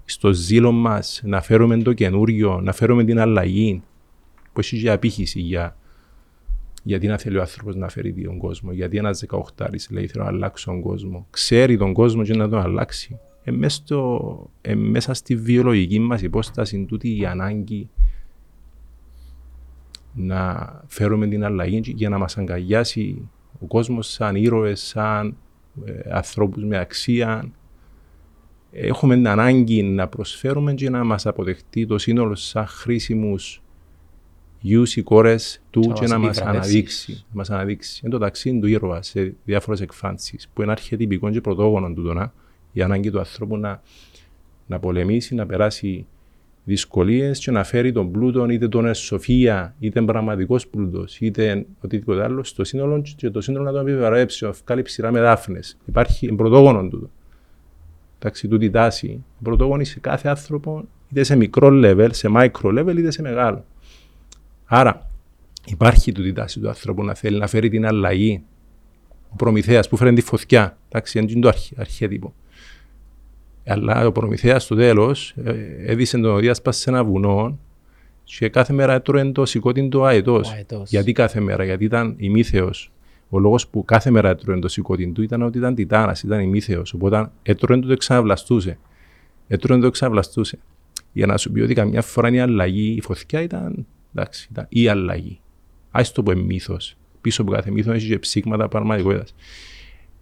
[0.05, 3.81] στο ζήλο μας να φέρουμε το καινούριο, να φέρουμε την αλλαγή,
[4.53, 5.77] που έχει και απήχηση για
[6.87, 10.29] γιατί να θέλει ο άνθρωπος να φέρει τον κόσμο, γιατί ένας 18 λέει θέλω να
[10.29, 13.19] αλλάξω τον κόσμο, ξέρει τον κόσμο και να τον αλλάξει.
[13.43, 17.89] Ε, μέσα, στο, ε, μέσα στη βιολογική μας υπόσταση είναι τούτη η ανάγκη
[20.13, 25.37] να φέρουμε την αλλαγή και για να μας αγκαλιάσει ο κόσμος σαν ήρωες, σαν
[25.85, 27.51] ε, ανθρώπους με αξία.
[28.71, 33.61] Έχουμε την ανάγκη να προσφέρουμε και να μας αποδεχτεί το σύνολο σαν χρήσιμους
[34.59, 36.71] γιους ή κόρες του Και να και, μας να μας επιβραβεύσεις.
[36.71, 37.11] αναδείξει.
[37.11, 38.01] Να μας αναδείξει.
[38.03, 42.33] Είναι το ταξίδι του ήρωα σε διάφορες εκφάνσεις που είναι αρχιετυπικό και πρωτόγονο του τώρα.
[42.71, 43.81] Η ανάγκη του ανθρώπου να,
[44.67, 46.05] να πολεμήσει, να περάσει
[46.63, 52.43] δυσκολίες και να φέρει τον πλούτο, είτε τον εσοφία, είτε πραγματικός πλούτος, είτε οτιδήποτε άλλο,
[52.43, 55.77] στο σύνολο και το σύνολο να τον επιβαρέψει, να βγάλει ψηρά με δάφνες.
[55.85, 57.11] Υπάρχει πρωτόγονο του.
[58.19, 59.23] Εντάξει, τούτη τάση.
[59.43, 63.65] Πρωτόγονη σε κάθε άνθρωπο, είτε σε μικρό level, σε micro level, είτε σε μεγάλο.
[64.67, 65.09] Άρα,
[65.65, 68.43] υπάρχει τούτη τάση του ανθρώπου να θέλει να φέρει την αλλαγή.
[69.29, 72.33] Ο Προμηθέας που φέρνει τη φωτιά, εντάξει, είναι το αρχ, αρχέτυπο.
[73.65, 75.53] Αλλά ο Προμηθέας στο τέλος ε,
[75.85, 77.59] έδισε τον διάσπαση σε ένα βουνό
[78.23, 80.49] και κάθε μέρα έτρωε το σηκώτη το αετός.
[80.49, 80.89] Ο αετός.
[80.89, 82.91] Γιατί κάθε μέρα, γιατί ήταν ημίθεος.
[83.29, 86.93] Ο λόγος που κάθε μέρα έτρωε το σηκώτη του ήταν ότι ήταν τιτάνας, ήταν ημίθεος.
[86.93, 88.77] Οπότε έτρωε το, το εξαναβλαστούσε.
[89.47, 90.59] Έτρωε το, το εξαναβλαστούσε.
[91.13, 93.85] Για να σου πει ότι καμιά φορά η αλλαγή, η φωτιά ήταν,
[94.17, 95.39] εντάξει, ήταν η αλλαγή.
[95.91, 96.97] Ας το πω μύθος.
[97.21, 99.35] Πίσω από κάθε μύθος έχει και ψήγματα πραγματικότητας.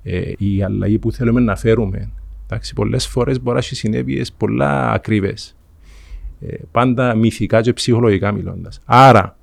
[0.04, 2.12] Ε, η αλλαγή που θέλουμε να φέρουμε
[2.46, 5.56] Εντάξει, πολλές φορές μπορεί να έχει συνέπειες πολλά ακρίβες.
[6.42, 8.82] Ε, πάντα μυθικά και ψυχολογικά μιλώντας.
[8.86, 9.38] Άρα,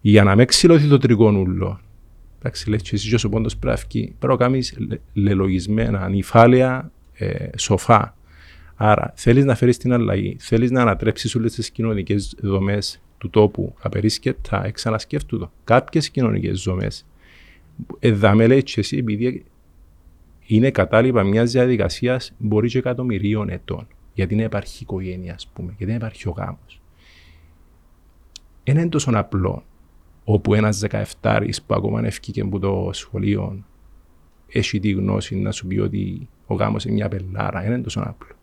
[0.00, 1.80] για να μην ξυλωθεί το τριγωνούλο,
[2.38, 6.00] εντάξει, λες και εσύ και ο πόντος πρέπει να βγει, πρέπει να κάνεις λε- λελογισμένα,
[6.00, 8.16] ανυφάλαια, ε, σοφά.
[8.82, 13.74] Άρα, θέλεις να φέρεις την αλλαγή, θέλεις να ανατρέψεις όλες τις κοινωνικές δομές του τόπου
[13.80, 15.52] απερίσκεπτα, εξανασκέφτου το.
[15.64, 17.06] Κάποιες κοινωνικές δομές,
[17.98, 19.44] εδάμε λέει και εσύ, επειδή
[20.46, 23.86] είναι κατάλοιπα μιας διαδικασίας μπορεί και εκατομμυρίων ετών.
[24.14, 26.80] Γιατί να υπάρχει οικογένεια, ας πούμε, γιατί να υπάρχει ο γάμος.
[28.64, 29.64] Δεν είναι τόσο απλό
[30.24, 30.82] όπου ένας
[31.22, 33.64] 17 που ακόμα ευκήκε από το σχολείο
[34.48, 37.60] έχει τη γνώση να σου πει ότι ο γάμος είναι μια πελάρα.
[37.60, 38.34] Δεν είναι τόσο απλό.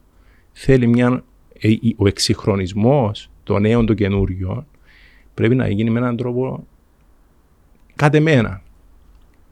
[0.59, 1.23] Θέλει μια,
[1.59, 4.65] ε, η- ο εξυγχρονισμός των νέων των καινούριων
[5.33, 6.67] πρέπει να γίνει με έναν τρόπο
[7.95, 8.61] Κάτε μένα,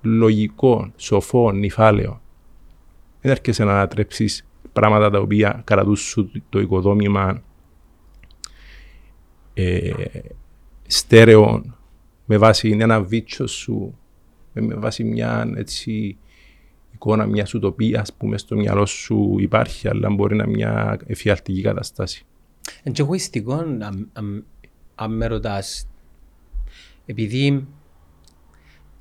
[0.01, 2.21] λογικό, σοφό, νυφάλαιο.
[3.21, 7.41] Δεν έρχεσαι να ανατρέψεις πράγματα τα οποία κρατούν σου το οικοδόμημα
[9.53, 9.91] ε,
[10.87, 11.61] στέρεο
[12.25, 13.97] με βάση ένα βίτσο σου,
[14.53, 16.17] με βάση μια έτσι,
[16.95, 21.61] εικόνα μια ουτοπία που μες στο μυαλό σου υπάρχει, αλλά μπορεί να είναι μια εφιαλτική
[21.61, 22.25] κατάσταση.
[22.83, 24.43] Είναι και εγωιστικό αν- αν-
[24.95, 25.87] αν με ρωτάς,
[27.05, 27.67] επειδή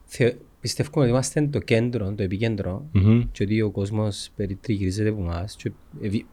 [0.05, 3.23] θε- πιστεύουμε ότι είμαστε το κέντρο, το επικέντρο Μμμ.
[3.33, 6.27] και ότι ο κόσμος περιτριγυρίζεται από εμάς και ευι-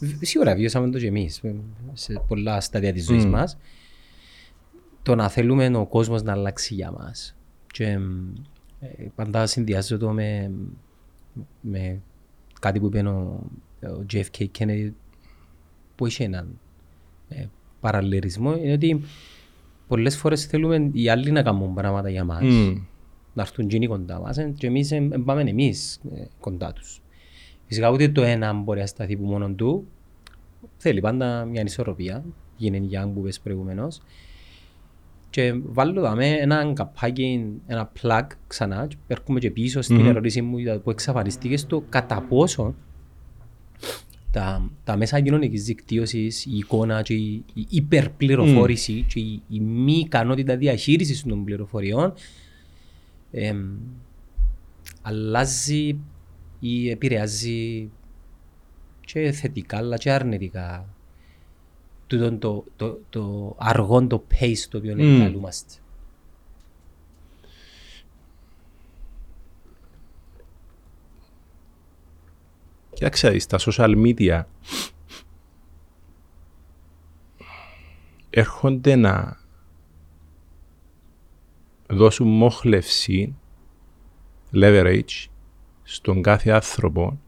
[0.00, 1.54] β- σίγουρα βιώσαμε το και εμείς ε,
[1.92, 3.30] σε πολλά στάδια της ζωής Μμ.
[3.30, 3.58] μας
[5.02, 7.84] το να θέλουμε ο κόσμος να αλλάξει για μας και
[8.80, 10.50] ε, πάντα συνδυάζω το με,
[11.60, 12.00] με
[12.60, 13.40] κάτι που είπε ο,
[13.82, 14.90] ο JFK Kennedy
[15.94, 16.58] που είχε έναν
[17.28, 17.44] ε,
[17.80, 19.00] παραλληλισμό είναι ότι
[19.88, 22.74] πολλές φορές θέλουμε οι άλλοι να κάνουν πράγματα για μας Μμ.
[23.34, 27.02] να έρθουν εκείνοι κοντά μας ε, και εμείς ε, ε, πάμε εμείς ε, κοντά τους.
[27.66, 29.86] Φυσικά ούτε το ένα μπορεί να σταθεί που μόνο του.
[30.76, 32.24] Θέλει πάντα μια ισορροπία,
[32.56, 34.00] γίνει young που είπες προηγουμένως.
[35.34, 40.06] Και βάλω δάμε ένα καπάκι, ένα plug ξανά και έρχομαι και πίσω στην Μμμ.
[40.06, 42.74] ερώτηση μου για- που εξαφανιστήκε στο κατά πόσο
[44.30, 49.92] τα, τα μέσα κοινωνικής δικτύωσης, η εικόνα και η, η υπερπληροφόρηση και η, η μη
[49.92, 52.12] ικανότητα διαχείρισης των πληροφοριών
[53.30, 53.66] εμ,
[55.02, 55.96] αλλάζει
[56.60, 57.90] ή επηρεάζει
[59.00, 60.93] και θετικά αλλά και αρνητικά
[62.06, 65.00] τούτον το, το, το αργό το pace το οποίο Μμ.
[65.00, 65.74] επικαλούμαστε.
[72.94, 74.42] Κοίταξε, δεις, τα social media
[78.30, 79.40] έρχονται να
[81.86, 83.34] δώσουν μόχλευση,
[84.52, 85.26] leverage,
[85.82, 87.18] στον κάθε άνθρωπο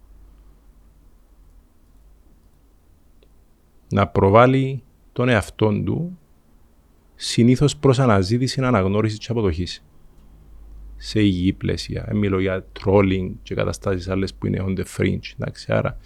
[3.88, 6.18] να προβάλλει τον εαυτόν του
[7.14, 9.84] συνήθως προς αναζήτηση αναγνώριση και αποδοχής
[10.96, 12.04] σε υγιή πλαίσια.
[12.08, 15.32] Δεν μιλώ για trolling και καταστάσεις άλλες που είναι on the fringe.
[15.38, 15.98] Εντάξει, άρα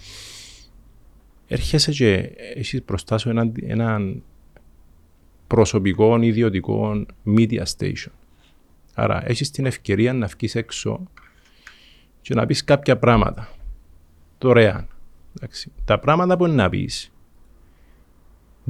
[1.47, 4.23] έρχεσαι και έχεις μπροστά σου έναν, έναν
[5.47, 8.11] προσωπικό, ιδιωτικό media station.
[8.93, 11.03] Άρα έχεις την ευκαιρία να βγεις έξω
[12.21, 13.49] και να πεις κάποια πράγματα.
[14.39, 14.87] Δωρεάν.
[15.37, 15.71] Εντάξει.
[15.85, 17.11] Τα πράγματα που είναι να πεις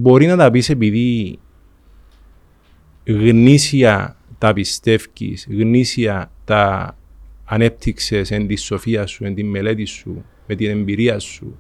[0.01, 1.39] μπορεί να τα πεις επειδή
[3.03, 6.95] γνήσια τα πιστεύεις, γνήσια τα
[7.45, 11.57] ανέπτυξες εν της σοφίας σου, εν τη μελέτη σου, με την εμπειρία σου,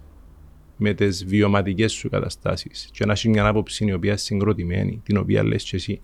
[0.77, 5.17] με τις βιωματικές σου καταστάσεις και να έχεις μια άποψη η οποία είναι συγκροτημένη, την
[5.17, 6.01] οποία λες και εσύ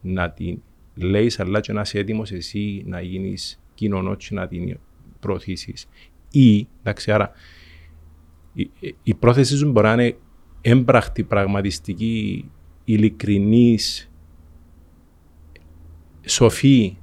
[0.00, 0.62] να την
[0.94, 4.78] λέεις αλλά και να είσαι έτοιμος εσύ να γίνεις κοινωνός και να την
[5.20, 5.88] προωθήσεις.
[6.30, 7.32] Ή, εντάξει, άρα
[8.52, 8.70] η,
[9.02, 10.16] η πρόθεση σου μπορεί να είναι
[10.62, 12.50] έμπραχτη, πραγματιστική,
[12.84, 14.10] ειλικρινής,
[16.26, 16.96] σοφή,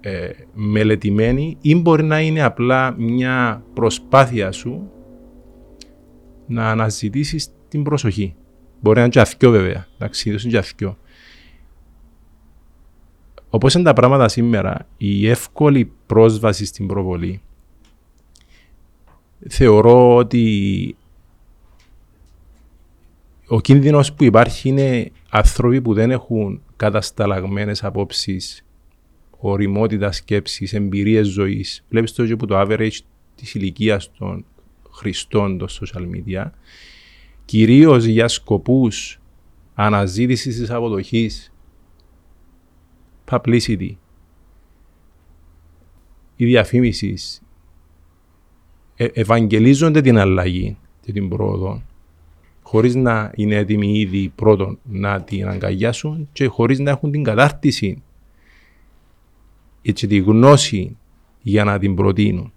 [0.00, 4.90] ε, μελετημένη ή μπορεί να είναι απλά μια προσπάθεια σου
[6.46, 8.34] να αναζητήσεις την προσοχή.
[8.80, 10.98] Μπορεί να είναι και αθκιό βέβαια, εντάξει, είναι και αθκιό.
[13.50, 17.42] Όπως είναι τα πράγματα σήμερα, η εύκολη πρόσβαση στην προβολή
[19.48, 20.96] θεωρώ ότι
[23.46, 28.64] ο κίνδυνος που υπάρχει είναι άνθρωποι που δεν έχουν κατασταλαγμένες απόψεις,
[29.38, 31.84] οριμότητα σκέψης, εμπειρίες ζωής.
[31.88, 32.98] Βλέπεις το και που το average
[33.34, 34.44] της ηλικίας των
[34.90, 36.50] χρηστών των social media,
[37.44, 39.20] κυρίως για σκοπούς
[39.74, 41.52] αναζήτησης της αποδοχής,
[43.30, 43.90] publicity,
[46.36, 47.42] η διαφήμισης,
[48.96, 51.82] ε, ευαγγελίζονται την αλλαγή και την πρόοδο
[52.66, 58.02] χωρίς να είναι έτοιμοι ήδη πρώτον να την αγκαλιάσουν και χωρίς να έχουν την κατάρτιση
[59.82, 60.96] και τη γνώση
[61.42, 62.52] για να την προτείνουν.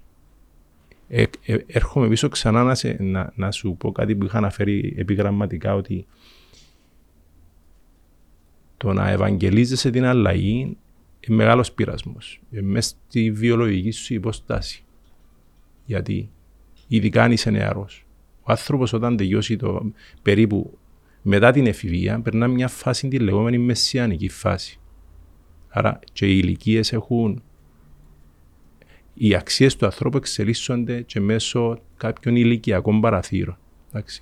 [1.08, 4.94] Ε, ε, έρχομαι πίσω ξανά να, σε, να, να σου πω κάτι που είχα αναφέρει
[4.98, 6.06] επιγραμματικά ότι
[8.78, 10.78] το να ευαγγελίζεσαι την αλλαγή
[11.20, 12.42] είναι μεγάλος πειρασμός.
[12.52, 14.84] Ε, μέσα στη βιολογική σου υποστάση.
[15.86, 16.30] Γιατί
[16.88, 18.07] ειδικά αν είσαι νεαρός.
[18.48, 20.78] Ο άνθρωπος όταν τελειώσει το περίπου
[21.22, 24.80] μετά την εφηβεία περνά μια φάση τη λεγόμενη μεσιανική φάση.
[25.70, 27.42] Άρα και οι ηλικίες έχουν
[29.14, 33.58] οι αξίες του ανθρώπου εξελίσσονται και μέσω κάποιων ηλικιακών παραθύρων.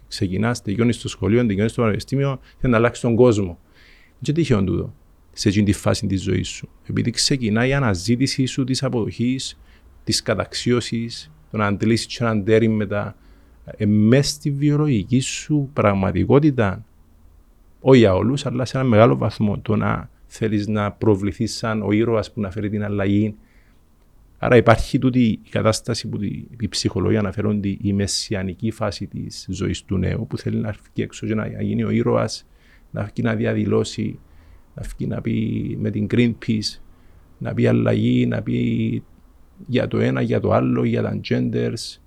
[0.07, 3.59] Ξεκινάς, τελειώνεις στο σχολείο, τελειώνεις στο πανεπιστήμιο, θέλεις να αλλάξεις τον κόσμο.
[4.21, 4.93] Και τυχαίο τούτο.
[5.33, 6.69] σε εκείνη τη φάση της ζωής σου.
[6.89, 9.59] Επειδή ξεκινάει η αναζήτηση σου της αποδοχής,
[10.03, 13.15] της καταξίωσης, το να αντλήσεις και έναν τέρι μετά,
[13.65, 16.85] ε, μέσα στη βιολογική σου πραγματικότητα,
[17.81, 21.91] όχι για όλους, αλλά σε ένα μεγάλο βαθμό, το να θέλεις να προβληθείς σαν ο
[21.91, 23.35] ήρωας που να φέρει την αλλαγή.
[24.37, 26.21] Άρα υπάρχει τούτη η κατάσταση που
[26.59, 31.27] η ψυχολογία αναφέρονται η μεσιανική φάση της ζωής του νέου που θέλει να έρθει έξω
[31.27, 32.47] και να γίνει ο ήρωας,
[32.91, 34.19] να έρθει να διαδηλώσει,
[34.75, 36.79] να έρθει να πει με την Greenpeace,
[37.37, 39.03] να πει αλλαγή, να πει
[39.67, 41.99] για το ένα, για το άλλο, για τα genders,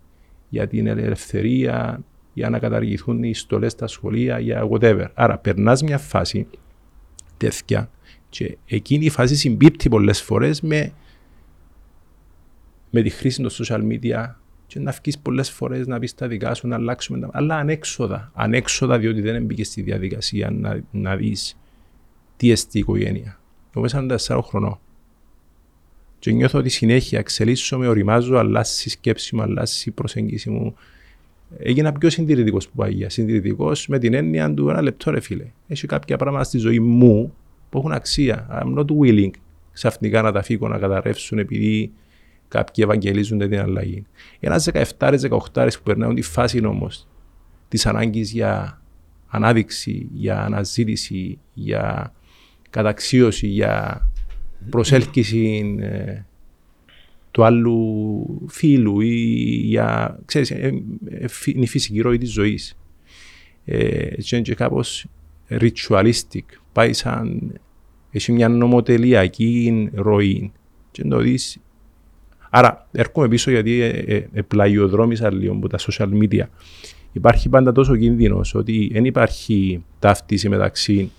[0.49, 5.07] για την ελευθερία, για να καταργηθούν οι στολές στα σχολεία, για whatever.
[5.15, 6.47] Άρα περνάς μια φάση
[7.37, 7.91] τέτοια
[8.29, 10.93] και εκείνη η φάση συμπίπτει πολλές φορές με,
[12.91, 14.35] με τη χρήση των social media
[14.67, 17.29] και να βγεις πολλές φορές να πεις τα δικά σου, να αλλάξουμε τα.
[17.33, 18.31] Αλλά ανέξοδα.
[18.35, 21.59] Ανέξοδα, διότι δεν μπήκες στη διαδικασία να, να δεις
[22.37, 23.41] τι εστί η οικογένεια.
[23.75, 24.79] Εγώ είμαι 44 χρονών.
[26.19, 30.75] Και νιώθω ότι συνέχεια εξελίσσομαι, οριμάζω, αλλάσει η σκέψη μου, αλλάσει η προσέγγιση μου.
[31.59, 33.11] Έγινα πιο συντηρητικός που πάγια.
[33.11, 35.45] Συντηρητικός με την έννοια του ένα λεπτό, ρε φίλε.
[35.69, 37.35] Έχει κάποια πράγματα στη ζωή μου
[37.71, 38.47] που έχουν αξία.
[38.51, 39.31] I'm not willing
[39.79, 41.93] ξαφνικά να τα φύγω να καταρρεύσουν επειδή
[42.49, 44.07] κάποιοι ευαγγελίζουν την αλλαγή.
[44.41, 47.07] Ένας 17-18 που περνάουν τη φάση όμως
[47.69, 48.83] της ανάγκης για
[49.29, 52.13] ανάδειξη, για αναζήτηση, για
[52.71, 54.03] καταξίωση, για
[54.71, 56.23] προσέλκυση ε,
[57.31, 59.15] του άλλου φίλου ή
[59.65, 62.79] για, ξέρεις, ε, ε, είναι η φυσική ροή της ζωής.
[63.65, 65.07] Ε, και κάπως
[65.51, 67.53] ritualistic, πάει σαν,
[68.11, 70.53] έχει μια νομοτελειακή ροή
[70.91, 71.59] και το δεις.
[72.51, 76.45] Άρα έρχομαι πίσω γιατί ε, ε, ε, πλαγιοδρόμησα λίγο από τα social media.
[77.13, 81.11] Υπάρχει πάντα τόσο κίνδυνος ότι δεν υπάρχει ταύτιση μεταξύ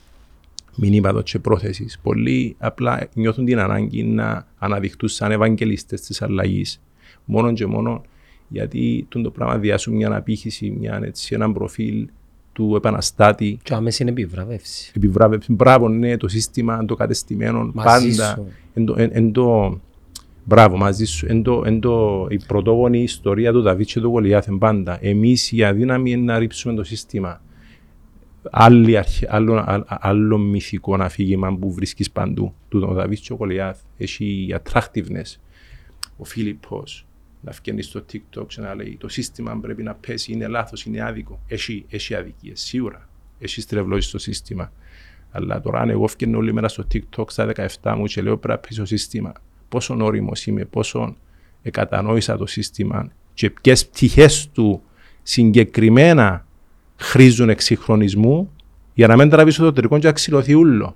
[0.76, 2.00] μηνύματος και πρόθεσης.
[2.04, 6.82] Πολλοί απλά νιώθουν την ανάγκη να αναδειχθούν σαν ευαγγελιστέ της αλλαγής.
[7.26, 8.02] Μόνο και μόνο
[8.50, 12.08] γιατί το πράγμα διάσουν μια αναπήχηση, μια, έτσι, ένα προφίλ
[12.54, 13.60] του επαναστάτη.
[13.64, 14.92] Και άμεσης είναι επιβράβευση.
[14.96, 15.54] Επιβράβευση.
[15.54, 18.34] Μπράβο, ναι, το σύστημα, το κατεστημένο, Μαζί πάντα.
[18.36, 18.48] σου.
[18.74, 19.80] Εν το, εν, εν το,
[20.44, 21.26] μπράβο, μαζί σου.
[21.30, 24.98] Εν το, εν το, η πρωτόγονη ιστορία του Δαβίτ και του Γολιάθεν πάντα.
[25.02, 27.42] Εμείς η αδύναμη είναι να ρίψουμε το σύστημα.
[28.52, 32.54] Άλλη αρχή, άλλο, α- άλλο μυθικό αφήγημα που βρίσκεις παντού.
[32.70, 33.80] Του τον Δαβίτ και ο Γολιάθ.
[33.98, 35.36] Έχει attractiveness.
[36.18, 37.06] Ο Φίλιππος
[37.42, 41.02] να βγαίνει στο TikTok και να λέει το σύστημα πρέπει να πέσει, είναι λάθος, είναι
[41.02, 41.40] άδικο.
[41.48, 43.10] Έχει, έχει αδικίες, σίγουρα.
[43.40, 44.72] Έχει στρεβλώσει στο σύστημα.
[45.32, 48.54] Αλλά τώρα αν εγώ βγαίνω όλη μέρα στο TikTok στα 17 μου και λέω πρέπει
[48.54, 49.34] να πέσει το σύστημα,
[49.70, 51.16] πόσο όριμος είμαι, πόσο
[51.62, 54.82] εκατανόησα το σύστημα και ποιες πτυχές του
[55.24, 56.46] συγκεκριμένα
[57.00, 58.52] χρήζουν εκσυγχρονισμού
[58.94, 60.96] για να μην τραβήσω το τρικό και ξηλωθεί ούλο.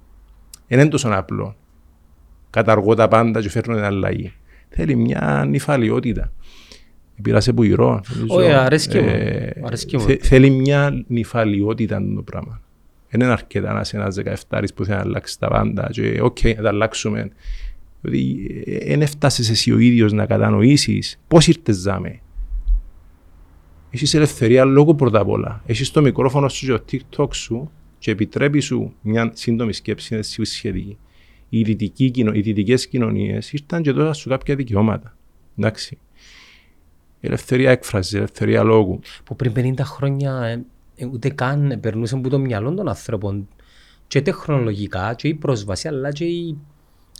[0.67, 1.55] Δεν είναι τόσο απλό.
[2.49, 4.33] Καταργώ τα πάντα και φέρνω την αλλαγή.
[4.69, 6.31] Θέλει μια νηφαλιότητα.
[7.21, 8.01] Πήρασε που ηρώ.
[8.15, 8.35] νομίζω.
[8.35, 9.09] Όχι, αρέσκει μου.
[9.09, 10.03] Ε, Αρέσκει μου.
[10.03, 12.61] θε- θέλει μια νηφαλιότητα το πράγμα.
[13.09, 14.15] Δεν είναι αρκετά να είσαι ένας
[14.49, 17.29] 17 που θέλει να αλλάξει τα πάντα και οκ, να τα αλλάξουμε.
[18.01, 18.49] Δηλαδή,
[18.87, 22.19] δεν έφτασες εσύ ο ίδιος να κατανοήσεις πώς ήρτες δαμέ.
[23.95, 25.61] Έχεις ελευθερία λόγω πρώτα απ' όλα.
[25.65, 26.83] Έχεις το μικρόφωνο σου και το
[27.23, 30.97] TikTok σου και επιτρέπει σου μια σύντομη σκέψη, είναι σχετική.
[31.49, 35.15] Οι, δυτικοί κοινο- οι δυτικές κοινωνίες ήρθαν και δώσαν σου κάποια δικαιώματα.
[35.57, 35.97] Εντάξει.
[37.19, 38.99] Ελευθερία έκφρασης, ελευθερία λόγου.
[39.23, 43.47] που πριν 50 χρόνια ε, ε, ούτε καν περνούσε από το μυαλό των ανθρώπων
[44.07, 46.57] και τεχνολογικά και η πρόσβαση αλλά και η,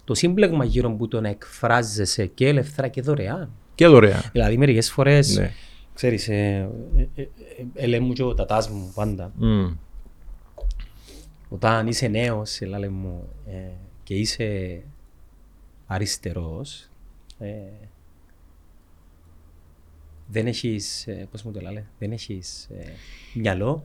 [0.04, 3.50] το σύμπλεγμα γύρω που το να εκφράζεσαι και ελεύθερα και δωρεάν.
[3.76, 4.22] Και δωρεάν.
[4.32, 5.52] Δηλαδή μερικές φορές, Ναι.
[5.94, 7.28] Ξέρεις, ε, ε, ε, ε,
[7.74, 9.76] ε, λέει μου και ο τατάς μου πάντα, Μμ.
[11.50, 13.72] όταν είσαι νέος, ε, λέει μου, ε,
[14.04, 14.82] και είσαι
[15.86, 16.90] αριστερός,
[17.40, 17.52] ε,
[20.28, 22.84] δεν έχεις, ε, πώς μου το λένε, δεν έχεις ε,
[23.34, 23.84] μυαλό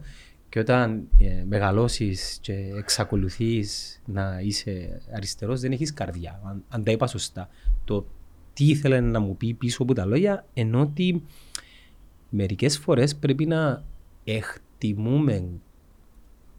[0.49, 6.91] και όταν ε, μεγαλώσεις και εξακολουθείς να είσαι αριστερός δεν έχεις καρδιά, αν, αν τα
[6.91, 7.49] είπα σωστά.
[7.85, 8.05] Το
[8.53, 11.23] τι ήθελε να μου πει πίσω από τα λόγια, ενώ ότι
[12.29, 13.83] μερικές φορές πρέπει να
[14.23, 15.43] εκτιμούμε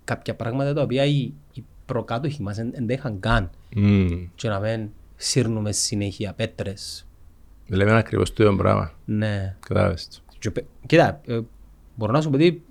[0.04, 4.08] κάποια πράγματα τα οποία οι, οι προκάτοχοι μας δεν δεν είχαν καν Μμ.
[4.34, 7.06] και να μην σύρνουμε συνέχεια πέτρες.
[7.68, 8.92] Λέμε ακριβώς το ίδιο πράγμα.
[9.04, 9.56] Ναι.
[9.66, 10.18] Κατάλαβες το.
[10.38, 11.40] Και πε- Κοίτα, ε,
[11.94, 12.62] μπορώ να σου πω ότι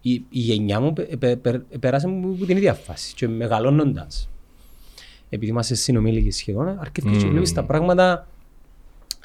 [0.00, 4.28] η, η γενιά μου πε- πε- πε- πέρασε μου από την ίδια φάση και μεγαλώνοντας.
[5.28, 7.30] Επειδή είμαστε συνομήλικοι σχεδόν, αρκετοί και Μμμ.
[7.30, 8.26] βλέπεις τα πράγματα,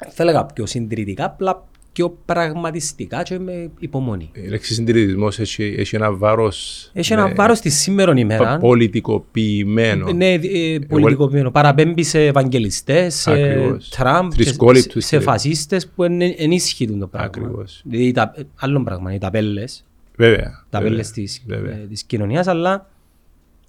[0.08, 1.67] θα έλεγα πιο συντηρητικά, απλά
[1.98, 4.30] πιο πραγματιστικά και με υπομονή.
[4.32, 6.90] Η λέξη συντηρητισμό έχει, έχει ένα βάρος.
[6.94, 8.58] Έχει ένα βάρος της σήμερα ημέρα.
[8.58, 10.12] Πολιτικοποιημένο.
[10.12, 11.50] Ναι, ε, πολιτικοποιημένο.
[11.50, 13.88] Παραπέμπει σε ευαγγελιστές, σε Ακριβώς.
[13.88, 17.26] Τραμπ, σε, Θρησκόληπτους σε και- φασίστες που εν- ενίσχυουν το πράγμα.
[17.28, 17.82] Ακριβώς.
[17.84, 19.84] Δηλαδή, τα, άλλο πράγμα, οι ταπέλες,
[20.16, 20.64] Βέβαια.
[20.70, 21.74] ταπέλε βέβαια, τη βέβαια.
[21.76, 22.90] της κοινωνίας, αλλά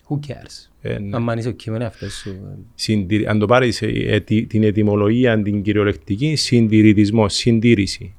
[0.10, 1.18] who cares; Ε, ναι.
[1.32, 2.30] Αν είσαι ο κείμενο αυτός σου.
[2.30, 3.84] ε, Συντηρη- Αν το πάρεις
[4.48, 8.14] την ετοιμολογία, την κυριολεκτική, συντηρητισμός, συντήρηση.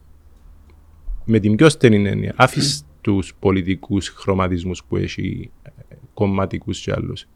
[1.30, 2.34] Με την πιο στενή έννοια.
[2.36, 5.50] Άφησες τους πολιτικούς χρωματισμούς που έχει
[6.14, 7.26] κομματικούς κι άλλους.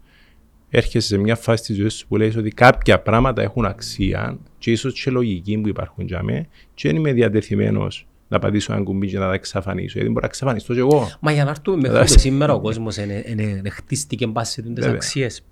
[0.69, 4.71] Έρχεσαι σε μια φάση της ζωής σου που λέει ότι κάποια πράγματα έχουν αξία και
[4.71, 9.07] ίσως και λογική που υπάρχουν για μέ, και δεν είμαι διατεθειμένος να πατήσω ένα κουμπί
[9.07, 9.93] και να τα εξαφανίσω.
[9.93, 11.09] Γιατί μπορεί να εξαφανιστώ κι εγώ.
[11.19, 12.13] Μα για να έρθουμε μέχρι Εντάξει.
[12.13, 14.91] το σήμερα ο κόσμος είναι, είναι, είναι χτίστηκε μπας σε τις Βέβαια.
[14.91, 15.43] αξίες.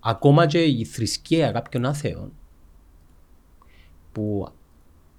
[0.00, 2.32] Ακόμα και η θρησκεία κάποιων άθεων
[4.12, 4.48] που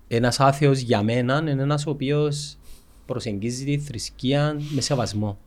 [0.08, 2.58] ένας άθεος για μένα είναι ένας ο οποίος
[3.06, 5.38] προσεγγίζει τη θρησκεία με σεβασμό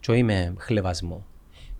[0.00, 1.26] και όχι με χλεβασμό.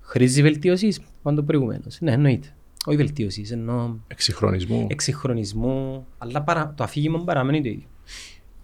[0.01, 2.01] Χρήζει βελτίωσης πάντο προηγουμένως.
[2.01, 2.49] Ναι, εννοείται.
[2.87, 4.87] Όχι βελτίωσης, εννοώ Εξυγχρονισμού.
[4.91, 7.87] εξυγχρονισμού, αλλά παρα, το αφήγημα παραμένει το ίδιο.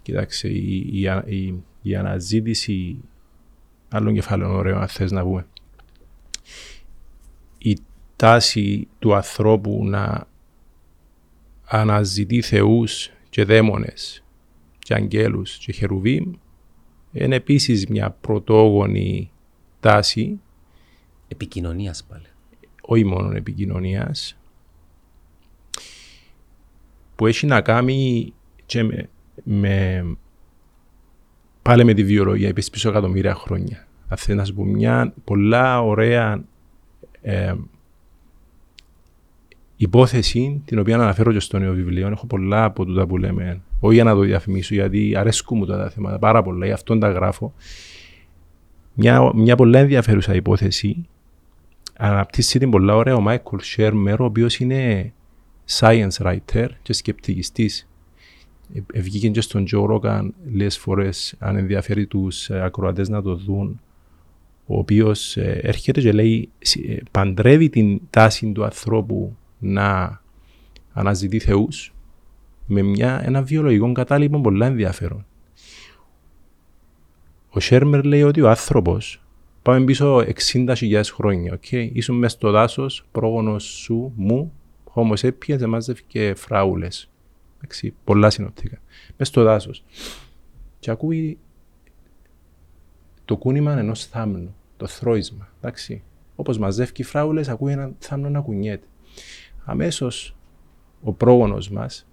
[0.01, 2.97] Κοιτάξτε, η, η, α- η, η αναζήτηση
[3.89, 5.45] άλλων κεφάλαιων ωραίο, αν θες να πούμε.
[7.57, 7.77] Η
[8.15, 10.27] τάση του ανθρώπου να
[11.67, 14.23] αναζητεί θεούς και δαίμονες
[14.79, 16.31] και αγγέλους και χερουβίμ
[17.11, 19.31] είναι επίσης μια πρωτόγονη
[19.79, 20.39] τάση
[21.27, 22.25] Επικοινωνίας πάλι.
[22.81, 24.37] όχι μόνο επικοινωνίας
[27.15, 28.33] που έχει να κάνει
[28.65, 29.09] και με,
[29.43, 30.05] με
[31.61, 33.87] πάλι με τη βιολογία επίσης πίσω εκατομμύρια χρόνια.
[34.07, 36.43] Αν θέλω να σου πω μια πολλά ωραία
[37.21, 37.53] ε,
[39.77, 42.07] υπόθεση την οποία αναφέρω και στο νέο βιβλίο.
[42.07, 43.61] Έχω πολλά από τούτα που λέμε.
[43.79, 46.99] Όχι για να το διαφημίσω, γιατί αρέσκουν μου τα, τα θέματα πάρα πολλά, γι' αυτόν
[46.99, 47.53] τα γράφω.
[48.93, 51.05] Μια, μια πολλά ενδιαφέρουσα υπόθεση
[51.97, 55.11] αναπτύσσει την πολλά ωραία ο Μάικλ Σέρμερ, ο οποίος είναι
[55.69, 57.87] science writer και σκεπτικιστής.
[58.73, 63.21] Ε, ε, βγήκε και στον Joe Rogan λίγες φορές, αν ενδιαφέρει τους ε, ακροατές να
[63.21, 63.79] το δουν,
[64.65, 70.21] ο οποίος ε, έρχεται και λέει, σι- ε, παντρεύει την τάση του ανθρώπου να
[70.93, 71.93] αναζητεί θεούς
[72.65, 75.25] με μια, ένα βιολογικό κατάλοιπο πολλά ενδιαφέρον.
[77.49, 79.21] Ο Σέρμερ λέει ότι ο άνθρωπος
[79.67, 81.89] Πάμε πίσω 60.000 χρόνια, okay?
[81.93, 84.53] Ήσουν μες στο δάσος, πρόγονος σου, μου,
[84.93, 87.09] Homo sapiens, εμάζευκε φράουλες.
[87.57, 88.77] Εντάξει, πολλά συνοπτικά.
[89.17, 89.83] Μες στο δάσος.
[90.79, 91.37] Και ακούει
[93.25, 96.03] το κούνημα ενός θάμνου, το θρόισμα, εντάξει.
[96.35, 98.87] Όπως μαζεύει φράουλες, ακούει έναν θάμνο να κουνιέται.
[99.69, 100.35] Αμέσως
[101.03, 102.07] ο πρόγονος μας,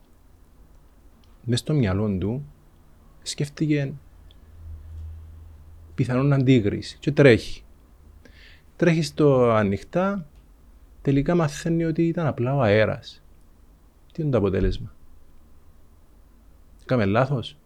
[1.44, 2.44] μες στο μυαλό του,
[3.22, 3.92] σκέφτηκε
[5.94, 7.64] πιθανόν αντίγρηση και τρέχει.
[8.76, 10.26] Τρέχει στο ανοιχτά,
[11.02, 13.22] τελικά μαθαίνει ότι ήταν απλά ο αέρας.
[14.12, 14.94] Τι είναι το αποτέλεσμα;
[16.84, 17.56] Κάμε λάθος;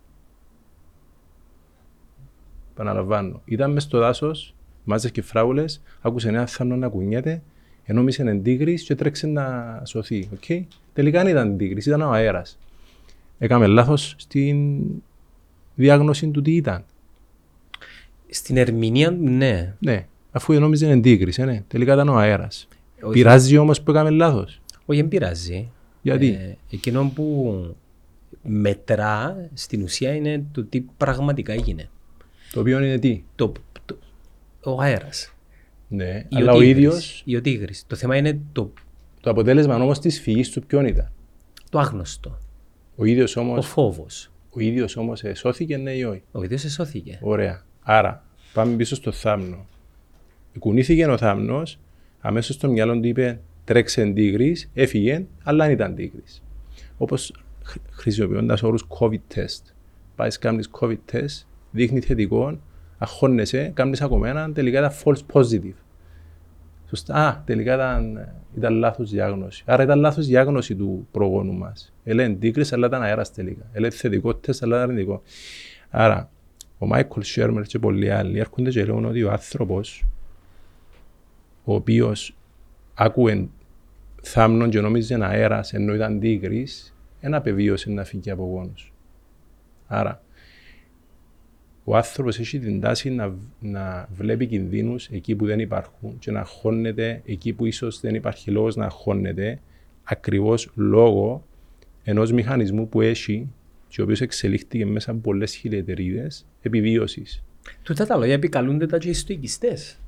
[2.74, 3.42] Παναλαμβάνω.
[3.44, 7.42] Ήταν μες στο δάσος, μάζευε φράουλες, άκουσε ένα θάμνο να κουνιέται,
[7.88, 10.28] ενόμισε έναν τίγρης και τρέξε να σωθεί.
[10.40, 10.60] Okay?
[10.92, 12.58] Τελικά δεν ήταν τίγρης, ήταν ο αέρας.
[13.38, 14.80] Έκαμε λάθος στην
[15.74, 16.84] διάγνωση του τι ήταν.
[18.30, 19.74] Στην ερμηνεία, ναι.
[19.78, 21.62] Ναι, αφού νόμιζε είναι τίγρης, ε, ναι.
[21.68, 22.68] τελικά ήταν ο αέρας.
[23.02, 23.12] Όχι.
[23.12, 24.60] Πειράζει όμως που έκαμε λάθος.
[24.86, 25.70] Όχι, δεν πειράζει.
[26.02, 27.76] Γιατί; Ε, εκείνο που
[28.42, 31.88] μετρά στην ουσία είναι το τι πραγματικά έγινε.
[32.52, 33.52] Το οποίο είναι τι; Το,
[33.86, 33.96] το,
[34.62, 35.32] ο αέρας.
[35.88, 36.76] Ναι, Ή αλλά ο τίγρης.
[36.76, 37.84] ίδιος, Ή ο τίγρης.
[37.86, 38.72] Το θέμα είναι το,
[39.20, 41.12] το αποτέλεσμα όμως της φυγής του ποιον ήταν;
[41.70, 42.38] το άγνωστο.
[42.96, 44.30] Ο ίδιος Ο όμως, φόβος.
[44.50, 47.18] ο ίδιος όμως ε, σώθηκε, ναι ή όχι; Ο ίδιος εσώθηκε.
[47.22, 47.62] Ωραία.
[47.82, 49.66] Άρα, πάμε πίσω στο θάμνο.
[50.58, 51.78] Κουνήθηκε ο θάμνος,
[52.20, 56.42] αμέσως στο μυαλό του είπε τρέξε τίγρης, έφυγε, αλλά δεν ήταν τίγρης.
[56.98, 57.34] Όπως
[57.64, 59.62] χρ- χρησιμοποιώντας όρους COVID test.
[60.16, 62.58] Πάει κάνεις COVID test, δείχνει θετικό,
[62.98, 65.74] αγχώνεσαι, κάνεις ακόμα έναν, τελικά ήταν false positive.
[66.88, 67.14] Σωστά.
[67.14, 69.62] Α, τελικά ήταν, ήταν λάθος διάγνωση.
[69.66, 71.92] Άρα ήταν λάθος διάγνωση του προγόνου μας.
[72.04, 73.64] Έλεγε τίγρης, αλλά ήταν αέρας τελικά.
[73.72, 75.22] Έλεγε θετικό τεστ, αλλά ήταν αρνητικό.
[75.90, 76.30] Άρα,
[76.78, 80.04] ο Μάικλ Σέρμερ και πολλοί άλλοι έρχονται και λέγουν ότι ο άνθρωπος
[81.64, 82.36] ο οποίος
[82.94, 83.48] άκουε
[84.22, 88.92] θάμνον και νόμιζε ένα αέρας ενώ ήταν τίγρης, δεν απεβίωσε να φύγει από γόνους.
[89.86, 90.22] Άρα,
[91.88, 96.44] ο άνθρωπος έχει την τάση να, να βλέπει κινδύνους εκεί που δεν υπάρχουν και να
[96.44, 99.58] χώνεται εκεί που ίσως δεν υπάρχει λόγος να χώνεται
[100.04, 101.44] ακριβώς λόγω
[102.04, 103.46] ενός μηχανισμού που έχει
[103.88, 107.42] και ο οποίος εξελίχθηκε μέσα από πολλές χιλιετερίδες επιβίωσης.
[107.82, 109.98] Τούτα τα λόγια επικαλούνται τα και οι στοικιστές.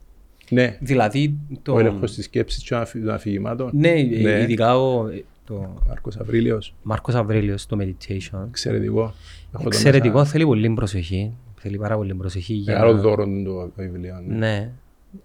[0.50, 1.72] Ναι, Δηλαδή το...
[1.74, 3.70] ο έλεγχος της σκέψης και των αφηγημάτων.
[3.74, 3.90] Ναι,
[4.22, 4.40] Ναι.
[4.42, 5.08] ειδικά ο,
[5.44, 8.44] το Μάρκος Αβρίλιος, Μάρκος Αβρέλιος, το meditation.
[8.48, 9.14] εξαιρετικό.
[9.54, 10.30] Έχω το Εξαιρετικό, μέσα.
[10.30, 11.32] θέλει πολύ προσοχή.
[11.62, 12.54] Θέλει πάρα πολύ προσοχή.
[12.54, 14.22] για Μεγάλο να- δώρο του το βιβλίο.
[14.26, 14.36] ναι.
[14.36, 14.70] Ναι.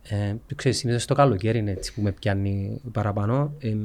[0.10, 3.54] Ε, ξέρεις, συνήθως το καλοκαίρι είναι έτσι που με πιάνει παραπάνω.
[3.60, 3.76] Ε,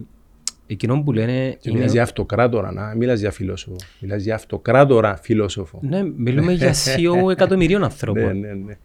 [0.67, 1.79] εκείνο που λένε Και είναι...
[1.79, 3.77] μιλάς για αυτοκράτορα, να, μιλάς για φιλόσοφο.
[4.01, 5.79] Μιλάς για αυτοκράτορα φιλόσοφο.
[5.83, 8.23] Ναι, μιλούμε για CEO εκατομμυρίων ανθρώπων.
[8.39, 8.79] Ναι, ναι, ναι.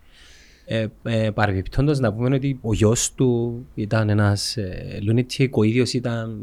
[0.68, 5.93] Ε, ε, παρεμπιπτόντως να πούμε ότι ο γιος του ήταν ένας ε, lunatic, ο ίδιος
[5.93, 6.39] ήταν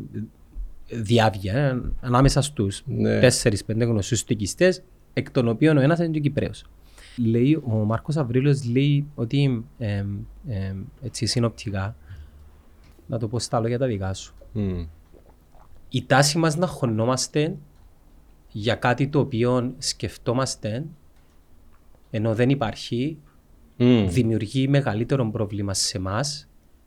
[0.90, 3.20] διάβια ε, ανάμεσα στους Ναι.
[3.20, 6.64] τέσσερις-πέντε γνωστούς στοιχιστές, εκ των οποίων ο ένας είναι και Κυπρέος.
[7.16, 10.04] Λέει, ο Μάρκος Αβρίλος λέει ότι ε,
[10.48, 11.96] ε, έτσι συνοπτικά,
[13.06, 14.84] να το πω στα λόγια τα δικά σου, Μμ.
[15.88, 17.56] η τάση μας να χωνόμαστε
[18.52, 20.84] για κάτι το οποίο σκεφτόμαστε
[22.10, 23.18] ενώ δεν υπάρχει
[23.76, 24.06] Μμ.
[24.08, 26.20] δημιουργεί μεγαλύτερο πρόβλημα σε εμά,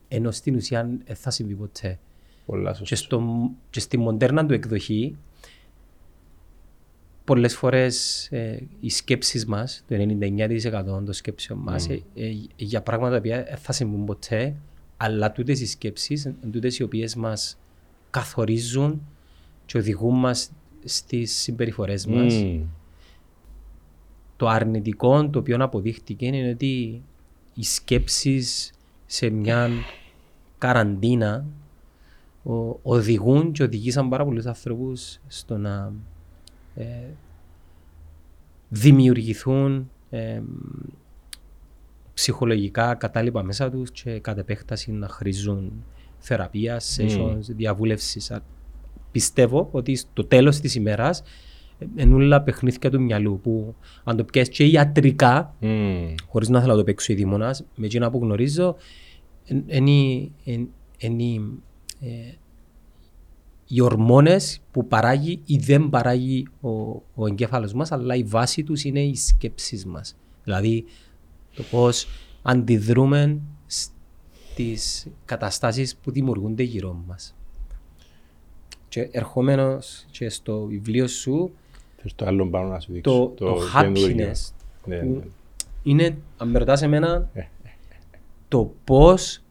[0.07, 1.99] ενώ στην ουσία δεν θα συμβεί ποτέ.
[2.45, 2.95] Πολλά Και, σωστά.
[2.95, 3.23] στο,
[3.69, 5.15] και στη μοντέρνα του εκδοχή,
[7.25, 13.11] πολλές φορές ε, οι σκέψεις μας, το 99% των σκέψεων μας, ε, ε, για πράγματα
[13.11, 14.55] τα οποία δεν θα συμβούν ποτέ,
[14.97, 17.57] αλλά τούτες οι σκέψεις, είναι τούτες οι οποίες μας
[18.09, 19.01] καθορίζουν
[19.65, 20.51] και οδηγούν μας
[20.83, 22.33] στις συμπεριφορές μας.
[22.33, 22.61] Μμ.
[24.37, 27.01] Το αρνητικό το οποίο αποδείχτηκε είναι ότι
[27.53, 28.71] οι σκέψεις
[29.05, 29.69] σε μια
[30.57, 31.45] καραντίνα
[32.43, 36.14] ο- οδηγούν και οδηγήσαν πάρα πολλούς ανθρώπους στο να ε,
[38.69, 40.41] δημιουργηθούν ε,
[42.13, 45.83] ψυχολογικά κατάλοιπα μέσα τους και κατ' επέκταση να χρήζουν
[46.17, 48.31] θεραπεία, sessions, διαβούλευσης.
[48.31, 48.43] Α,
[49.11, 51.23] Πιστεύω ότι στο τέλος της ημέρας
[51.95, 56.13] είναι όλα παιχνίδια του μυαλού που αν το πιέσεις και ιατρικά Μμ.
[56.27, 58.75] χωρίς να θέλω να το παίξω η δήμονας, με εκείνα που γνωρίζω,
[59.67, 60.29] είναι
[63.67, 66.69] οι ορμόνες που παράγει ή δεν παράγει ο,
[67.15, 70.15] ο εγκέφαλος μας, αλλά η βάση τους είναι οι σκέψεις μας.
[70.43, 70.85] Δηλαδή,
[71.55, 72.07] το πώς
[72.41, 77.35] αντιδρούμε στις καταστάσεις που δημιουργούνται γύρω μας.
[78.89, 81.51] Και ερχόμενος και στο βιβλίο σου,
[82.01, 83.11] Θες το άλλο πάνω να σου δείξω.
[83.11, 84.33] το, το, γέννητο happiness δικαίωμα.
[84.85, 85.23] Ναι, που ναι.
[85.83, 87.43] είναι, αν με ρωτάς εμένα, Ε.
[88.47, 89.41] το πώς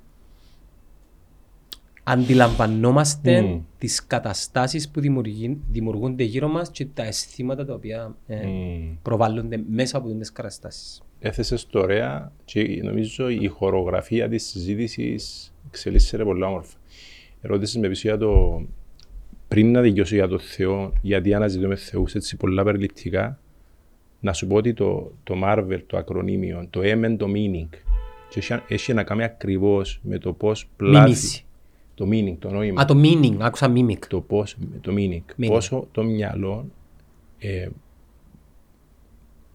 [2.05, 3.61] αντιλαμβανόμαστε Μμ.
[3.79, 8.97] τις καταστάσεις που δημιουργεί- δημιουργούνται γύρω μας και τα αισθήματα τα οποία ε, Μμ.
[9.03, 11.03] προβάλλονται μέσα από τις καταστάσεις.
[11.21, 16.77] Έθεσες το ωραία και νομίζω η χορογραφία της συζήτησης εξελίσσεται πολύ όμορφα.
[17.43, 18.63] Ερώτησες με πίσω για το
[19.49, 23.39] πριν να δικαιώσω για το Θεό, γιατί αναζητούμε Θεούς έτσι πολλά περιληπτικά,
[24.21, 27.69] να σου πω ότι το, το Marvel, το ακρονίμιο, το M and το meaning,
[28.29, 31.45] και έχει, έχει να κάνει ακριβώς με το πώς πλάθει Μίμηση.
[31.95, 33.99] Το meaning, το νόημα Α, το meaning, άκουσα mimic.
[34.09, 35.47] το πώς, το meaning, Meaning.
[35.47, 36.67] πόσο το μυαλό
[37.39, 37.69] ε,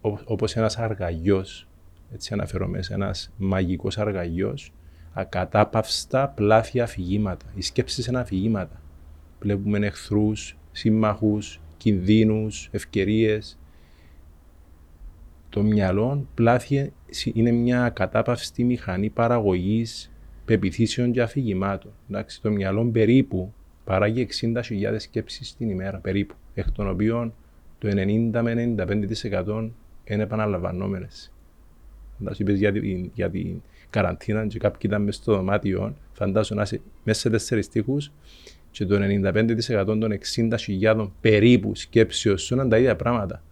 [0.00, 1.66] ό- όπως ένας αργαγιός,
[2.12, 4.72] έτσι αναφέρομαι σε ένας μαγικός αργαγιός,
[5.12, 7.46] ακατάπαυστα πλάθει αφηγήματα.
[7.54, 8.80] Οι σκέψεις είναι αφηγήματα.
[9.40, 13.58] Βλέπουμε εχθρούς, σύμμαχους, κινδύνους, ευκαιρίες.
[15.48, 16.92] Το μυαλό πλάθει
[17.34, 20.10] είναι μια ακατάπαυστη μηχανή παραγωγής
[20.50, 21.92] πεπιθήσεων και αφηγημάτων.
[22.08, 23.52] Εντάξει, το μυαλό περίπου
[23.84, 24.62] παράγει 60.000
[24.96, 27.34] σκέψεις την ημέρα, περίπου, εκ των οποίων
[27.78, 29.70] το 90 με 95%
[30.04, 31.32] είναι επαναλαμβανόμενες.
[32.18, 36.62] Φαντάσου, είπες για την, για την καραντίνα και κάποιοι ήταν μέσα στο δωμάτιο, φαντάσου να
[36.62, 38.12] είσαι μέσα σε τέσσερις τείχους
[38.70, 40.18] και το 95% των
[40.80, 43.42] 60.000 περίπου σκέψεων σου είναι τα ίδια πράγματα.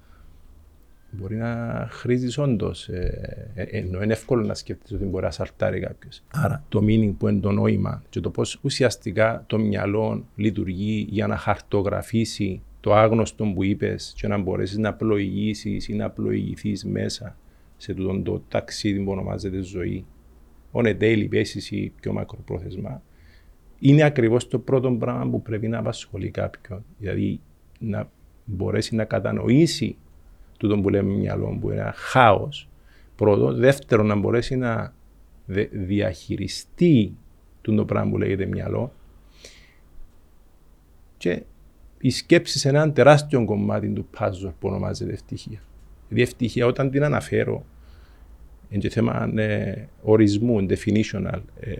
[1.10, 5.80] Μπορεί να χρήζεις όντως, ε, ε, ενώ είναι εύκολο να σκέφτεσαι ότι μπορεί να σαλτάρει
[5.80, 6.22] κάποιος.
[6.28, 11.26] Άρα το meaning που είναι το νόημα και το πώς ουσιαστικά το μυαλό λειτουργεί για
[11.26, 17.36] να χαρτογραφήσει το άγνωστο που είπες και να μπορέσεις να πλοηγήσεις ή να πλοηγηθείς μέσα
[17.76, 20.04] σε τούτο το ταξίδι που ονομάζεται ζωή
[20.72, 23.02] on a daily basis ή πιο μακροπρόθεσμα
[23.78, 26.84] είναι ακριβώς το πρώτο πράγμα που πρέπει να απασχολεί κάποιον.
[26.98, 27.40] Δηλαδή
[27.78, 28.10] να
[28.44, 29.96] μπορέσει να κατανοήσει
[30.58, 32.68] τούτο που λέμε μυαλό που είναι ένα χάος
[33.16, 33.52] πρώτο.
[33.54, 34.92] Δεύτερον να μπορέσει να
[35.46, 37.16] δε- διαχειριστεί
[37.60, 38.92] τούτο πράγμα που λέγεται μυαλό
[41.16, 41.42] και
[42.00, 45.60] η σκέψη σε έναν τεράστιο κομμάτι του puzzle που ονομάζεται ευτυχία.
[46.08, 47.64] Δηλαδή ευτυχία όταν την αναφέρω
[48.68, 51.40] είναι και θέμα ε, ορισμού, definitional.
[51.60, 51.74] Ε,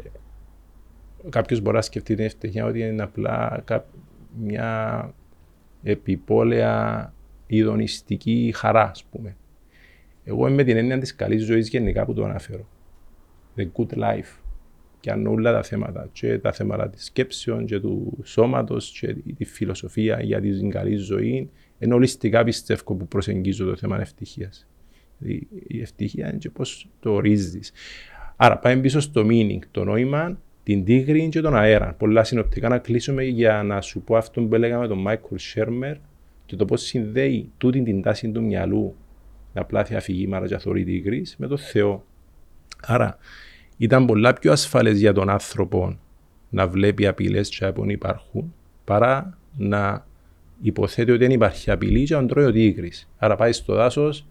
[1.28, 3.86] Κάποιος μπορεί να σκεφτεί την ευτυχία ότι είναι απλά κά-
[4.40, 5.12] μια
[5.82, 7.12] επιπόλαια
[7.48, 9.36] ειδονιστική χαρά, ας πούμε.
[10.24, 12.68] Εγώ είμαι την έννοια της καλής ζωής γενικά που το αναφέρω.
[13.56, 14.40] The good life.
[15.00, 19.44] Και αν όλα τα θέματα, και τα θέματα της σκέψεων, και του σώματος, και τη
[19.44, 24.68] φιλοσοφία για την καλή ζωή, ενώ ολιστικά πιστεύω που προσεγγίζω το θέμα ευτυχίας.
[25.18, 27.72] Δηλαδή, η ευτυχία είναι και πώς το ορίζεις.
[28.36, 31.94] Άρα πάμε πίσω στο meaning, το νόημα, την τίγρη και τον αέρα.
[31.94, 35.96] Πολλά συνοπτικά να κλείσουμε για να σου πω αυτό που έλεγα με τον Μάικλ Σέρμερ
[36.48, 38.94] και το πώς συνδέει τούτη την τάση του μυαλού
[39.52, 42.04] να πλάθει αφηγήματα και αθωρή τίγρη με τον Θεό.
[42.82, 43.18] Άρα
[43.76, 45.98] ήταν πολλά πιο ασφαλές για τον άνθρωπο
[46.48, 50.06] να βλέπει απειλές και να υπάρχουν παρά να
[50.60, 53.08] υποθέτει ότι δεν υπάρχει απειλή και να τρώει ο τίγρης.
[53.18, 54.26] Άρα πάει στο δάσος,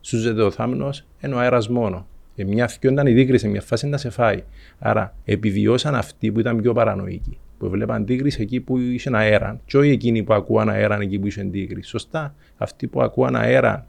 [0.00, 2.06] σούζεται ο θάμνος, ενώ αέρας μόνο.
[2.36, 4.42] Ε, μια θυκό ήταν η τίγρη σε μια φάση να σε φάει.
[4.78, 7.38] Άρα επιβιώσαν αυτοί που ήταν πιο παρανοϊκοί.
[7.58, 9.60] Που βλέπαν τίγρη εκεί που είχε αέρα.
[9.64, 11.82] Και όχι εκείνοι που ακούαν αέρα εκεί που είχε τίγρη.
[11.82, 12.34] Σωστά.
[12.56, 13.86] Αυτοί που ακούαν αέρα,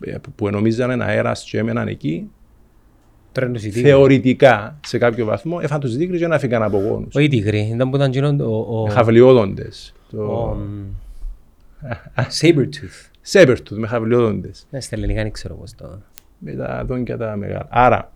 [0.00, 2.30] ε, που νομίζαν αέρας και έμεναν εκεί,
[3.70, 7.14] θεωρητικά σε κάποιο βαθμό έφαν τους τίγρης και να φύγαν από γόνους.
[7.14, 8.86] Όχι τίγρη, ήταν που ήταν γίνον ο...
[8.90, 9.94] Χαυλιόδοντες.
[10.10, 10.56] Το...
[12.40, 13.10] Sabertooth.
[13.32, 14.66] Sabertooth με χαυλιόδοντες.
[14.70, 15.98] Ναι, στα ελληνικά δεν ξέρω πώς το
[16.38, 17.66] με τα δόντια τα μεγάλα.
[17.70, 18.12] Άρα,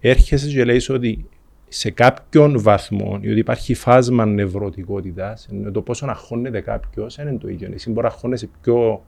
[0.00, 1.26] έρχεσαι και λέει ότι
[1.68, 7.70] σε κάποιον βαθμό, γιατί υπάρχει φάσμα νευρωτικότητας, το πόσο αγχώνεται κάποιος, δεν είναι το ίδιο.
[7.72, 9.04] Εσύ μπορεί να αγχώνεσαι πιο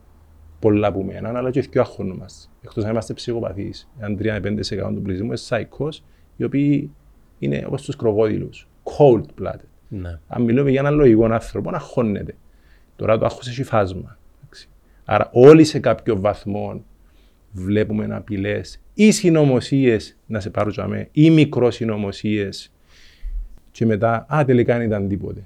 [0.58, 2.50] πολλά από μένα, αλλά και πιο αγχώνομαστε.
[2.62, 3.90] Εκτός αν είμαστε ψυχοπαθείς.
[4.00, 6.04] Αν 3-5% του πληθυσμού είναι σάικος,
[6.36, 6.90] οι οποίοι
[7.38, 8.68] είναι όπως τους κροκόδηλους.
[8.82, 9.68] Cold blooded.
[9.88, 10.18] Ναι.
[10.28, 12.34] Αν μιλούμε για έναν λογικό άνθρωπο, αγχώνεται.
[12.96, 14.18] Τώρα το άγχος έχει φάσμα.
[15.04, 16.84] Άρα, όλοι σε κάποιο βαθμό
[17.52, 22.72] βλέπουμε απειλές ή συνωμοσίες να σε πάρουν τζαμέ ή μικροσυνωμοσίες
[23.70, 25.40] και μετά, α, τελικά δεν ήταν τίποτε.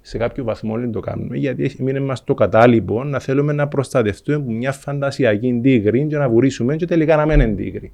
[0.00, 4.36] Σε κάποιο βαθμό δεν το κάνουμε, γιατί μείνε μας το κατάλοιπο να θέλουμε να προστατευτούμε
[4.36, 7.92] από μια φαντασιακή τίγρη και να βουρήσουμε και τελικά να μην είναι τίγρη.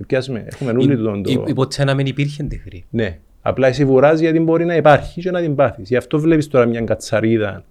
[0.00, 1.44] Επιάσουμε, έχουμε νουλί τον το...
[1.46, 2.84] Υπότιτλοι να μην υπήρχε τίγρη.
[2.90, 3.18] Ναι.
[3.42, 5.88] Απλά εσύ βουράζεις γιατί μπορεί να υπάρχει και να την πάθεις.
[5.88, 7.64] Γι' αυτό βλέπεις τώρα μια κατσαρίδα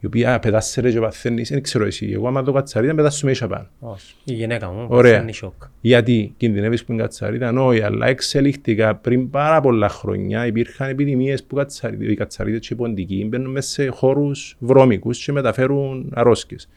[0.00, 3.66] η οποία πετάσσερε και παθαίνεις, δεν ξέρω εσύ, εγώ άμα το κατσαρίδα πετάσσουμε μέσα πάνω.
[3.78, 5.62] Όχι, η γυναίκα μου παθαίνει σοκ.
[5.80, 11.54] Γιατί κινδυνεύεις που είναι κατσαρίδα, όχι, αλλά εξελίχθηκα πριν πάρα πολλά χρόνια υπήρχαν επιδημίες που
[11.54, 16.68] κατσαρίδα, οι κατσαρίδες και οι ποντικοί μπαίνουν μέσα σε χώρους βρώμικους και μεταφέρουν αρρώσκες.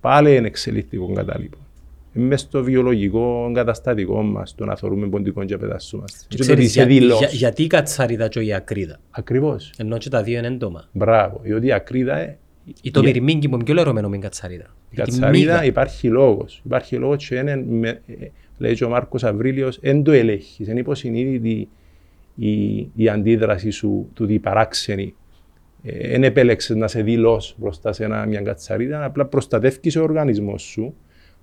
[0.00, 1.58] Πάλι είναι εξελίχθηκο κατάλοιπο.
[2.16, 6.18] Είμαι στο βιολογικό καταστατικό μας το να θεωρούμε ποντικό και πετάσσομαστε.
[6.28, 9.72] Για, για, γιατί η κατσαρίδα και η ακρίδα; Ακριβώς.
[9.76, 10.88] Ενώ και τα δύο είναι έντομα.
[10.92, 11.40] Μπράβο.
[11.42, 12.36] Διότι η ακρίδα
[12.82, 14.74] ή το μυρμήγκι που είναι πιο λερωμένο με κατσαρίδα.
[14.90, 16.62] Η κατσαρίδα υπάρχει λόγος.
[16.64, 18.00] Υπάρχει λόγος και είναι, με,
[18.58, 20.68] λέει και ο Μάρκος Αβρίλιος, δεν το ελέγχεις.
[20.68, 21.68] Είναι υποσυνείδητη
[22.34, 25.14] η, η αντίδραση σου του τι παράξενη.
[25.82, 30.62] Δεν ε, επέλεξες να σε δηλώ μπροστά σε ένα, μια κατσαρίδα, απλά προστατεύει ο οργανισμός
[30.62, 30.94] σου.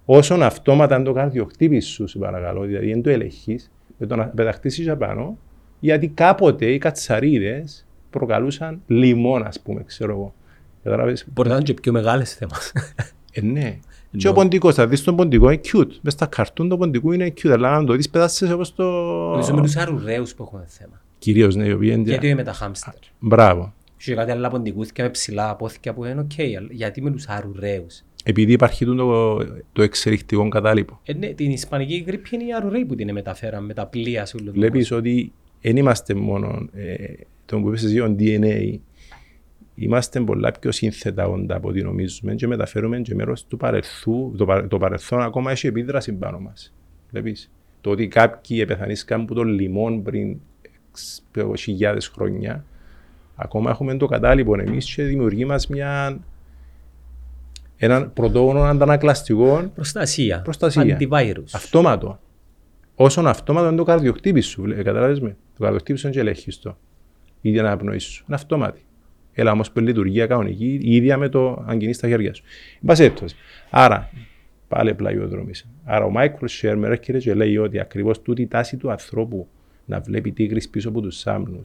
[0.05, 4.27] Όσον αυτόματα αν το καρδιοχτύπη σου, σε παρακαλώ, δηλαδή δεν το ελέγχεις, με το να
[4.27, 5.37] πεταχτείς απάνω,
[5.79, 10.33] γιατί κάποτε οι κατσαρίδες προκαλούσαν λιμόν, ας πούμε, ξέρω εγώ.
[11.33, 12.71] Μπορεί να είναι και πιο μεγάλες θέματα.
[13.31, 13.79] Ε, ναι.
[14.17, 15.91] Και ο ποντικός, θα δεις τον ποντικό είναι cute.
[16.01, 18.83] Μες στα καρτούν το ποντικό είναι cute, αλλά αν το δεις πετάσσες όπως το...
[18.83, 21.01] Νομίζω με τους αρουραίους που έχουμε θέμα.
[21.17, 22.09] Κυρίως, ναι, οι οποίοι είναι...
[22.09, 22.93] Γιατί με τα χάμστερ.
[23.19, 23.73] Μπράβο.
[23.97, 26.31] Και κάτι άλλα ποντικούθκια με ψηλά απόθηκια που είναι οκ,
[26.69, 29.37] γιατί με τους αρουραίους; Επειδή υπάρχει το,
[29.73, 30.99] το εξελιχτικό κατάλοιπο.
[31.03, 34.37] Ε, ναι, την ισπανική γρίπη είναι οι αρουραίοι που την μεταφέραν με τα πλοία σου.
[34.51, 36.95] Βλέπεις ότι δεν είμαστε μόνο ε,
[37.45, 38.79] το που είπες εσύ, DNA,
[39.81, 44.33] είμαστε πολλά πιο σύνθετα όντα από ό,τι νομίζουμε και μεταφέρουμε και μέρος του παρελθόντος.
[44.37, 46.73] Το, παρε, το παρελθόν ακόμα έχει επίδραση πάνω μας.
[47.09, 47.51] Βλέπεις.
[47.81, 50.37] Το ότι κάποιοι επεθανίσκαν από τον λιμόν πριν
[51.57, 52.65] χιλιάδες χρόνια,
[53.35, 56.19] ακόμα έχουμε το κατάλοιπο εμείς και δημιουργεί μας μια
[57.77, 60.41] έναν πρωτόγονο αντανακλαστικό προστασία.
[60.41, 60.97] προστασία.
[60.99, 61.43] Antivirus.
[61.51, 62.19] Αυτόματο.
[62.95, 64.63] Όσον αυτόματο είναι το καρδιοκτύπη σου.
[64.83, 66.77] Καταλάβει με; Το καρδιοκτύπη σου είναι και ελέγχιστο.
[67.41, 68.23] Η αναπνοή σου.
[68.27, 68.81] Είναι αυτόματη.
[69.33, 72.43] Έλα όμως που λειτουργία κανονική, η ίδια με το αν κινείς τα χέρια σου.
[72.87, 73.13] Εν
[73.69, 74.09] Άρα,
[74.67, 75.51] πάλι πλαγιοδρομή.
[75.83, 79.47] Άρα, ο Μάικλ Σέρμερ έρχεται και λέει ότι ακριβώς τούτη η τάση του ανθρώπου
[79.85, 81.61] να βλέπει τίγρη πίσω από τους σάμνου,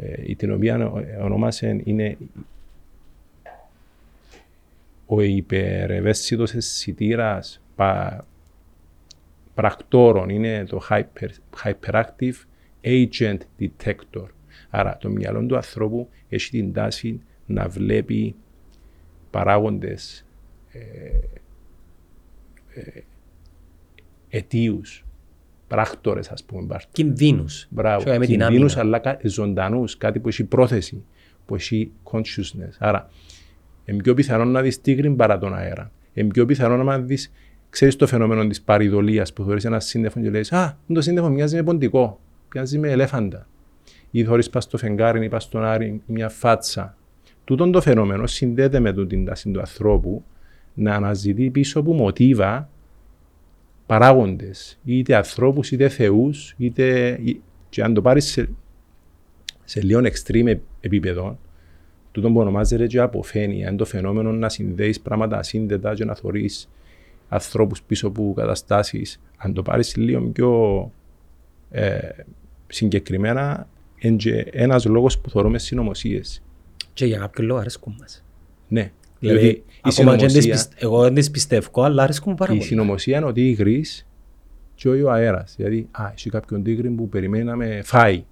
[0.00, 2.16] ε, την οποία ονόμασε είναι
[5.06, 8.24] ο υπερευαίσθητος αισθητήρας πα,
[9.54, 11.28] πρακτόρων, είναι το hyper,
[11.64, 12.34] hyperactive
[12.82, 14.26] agent detector.
[14.70, 18.34] Άρα το μυαλό του ανθρώπου έχει την τάση να βλέπει
[19.30, 20.26] παράγοντες
[20.72, 20.80] ε,
[22.80, 23.00] ε,
[24.28, 25.04] αιτίους,
[25.68, 26.76] πράκτορες ας πούμε.
[26.92, 27.66] Κινδύνους.
[27.70, 31.04] Μπράβο, κινδύνους αλλά ζωντανούς, κάτι που έχει πρόθεση,
[31.46, 32.76] που έχει consciousness.
[32.78, 33.10] Άρα
[33.84, 35.90] Είναι πιο πιθανό να δεις τίγρη παρά τον αέρα.
[36.12, 37.32] Είναι πιο πιθανό να δεις,
[37.70, 41.56] ξέρεις το φαινόμενο της παρηδολίας που θεωρείς ένα σύννεφο και λες «Α, το σύννεφο μοιάζει
[41.56, 42.20] με ποντικό,
[42.54, 43.46] μοιάζει με ελέφαντα».
[44.16, 46.96] Ή θεωρείς πας στο φεγγάρι ή πας στον άρι μια φάτσα.
[47.44, 50.24] Τούτον το φαινόμενο συνδέεται με την τάση του ανθρώπου
[50.74, 52.68] να αναζητεί πίσω από μοτίβα
[53.86, 57.18] παράγοντες, είτε ανθρώπους, είτε θεούς, είτε.
[57.68, 58.48] και αν το πάρεις σε,
[59.64, 61.38] σε λίγο extreme επίπεδο,
[62.12, 66.50] τούτο που ονομάζεται και αποφαίνεια, είναι το φαινόμενο να συνδέεις πράγματα ασύνδετα και να θεωρεί
[67.28, 69.20] ανθρώπους πίσω από καταστάσεις.
[69.36, 70.90] Αν το πάρεις λίγο πιο
[71.70, 71.98] ε,
[72.66, 73.66] συγκεκριμένα,
[73.98, 76.42] είναι ένας λόγος που θεωρούμε συνωμοσίες.
[76.92, 78.24] Και για κάποιο λόγο αρέσκουν μας.
[78.68, 78.92] Ναι.
[79.18, 82.38] Δηλαδή, η ακόμα και αν τις συνωμοσία- πιστε- εγώ δεν τις πιστεύω, αλλά αρέσκουν μου
[82.38, 82.68] πάρα Η πολύ.
[82.68, 83.84] συνωμοσία είναι ο τίγρη
[84.74, 85.54] και όχι ο αέρας.
[85.56, 88.24] Δηλαδή, α, έχει κάποιον τίγρη που περιμένει να με φάει.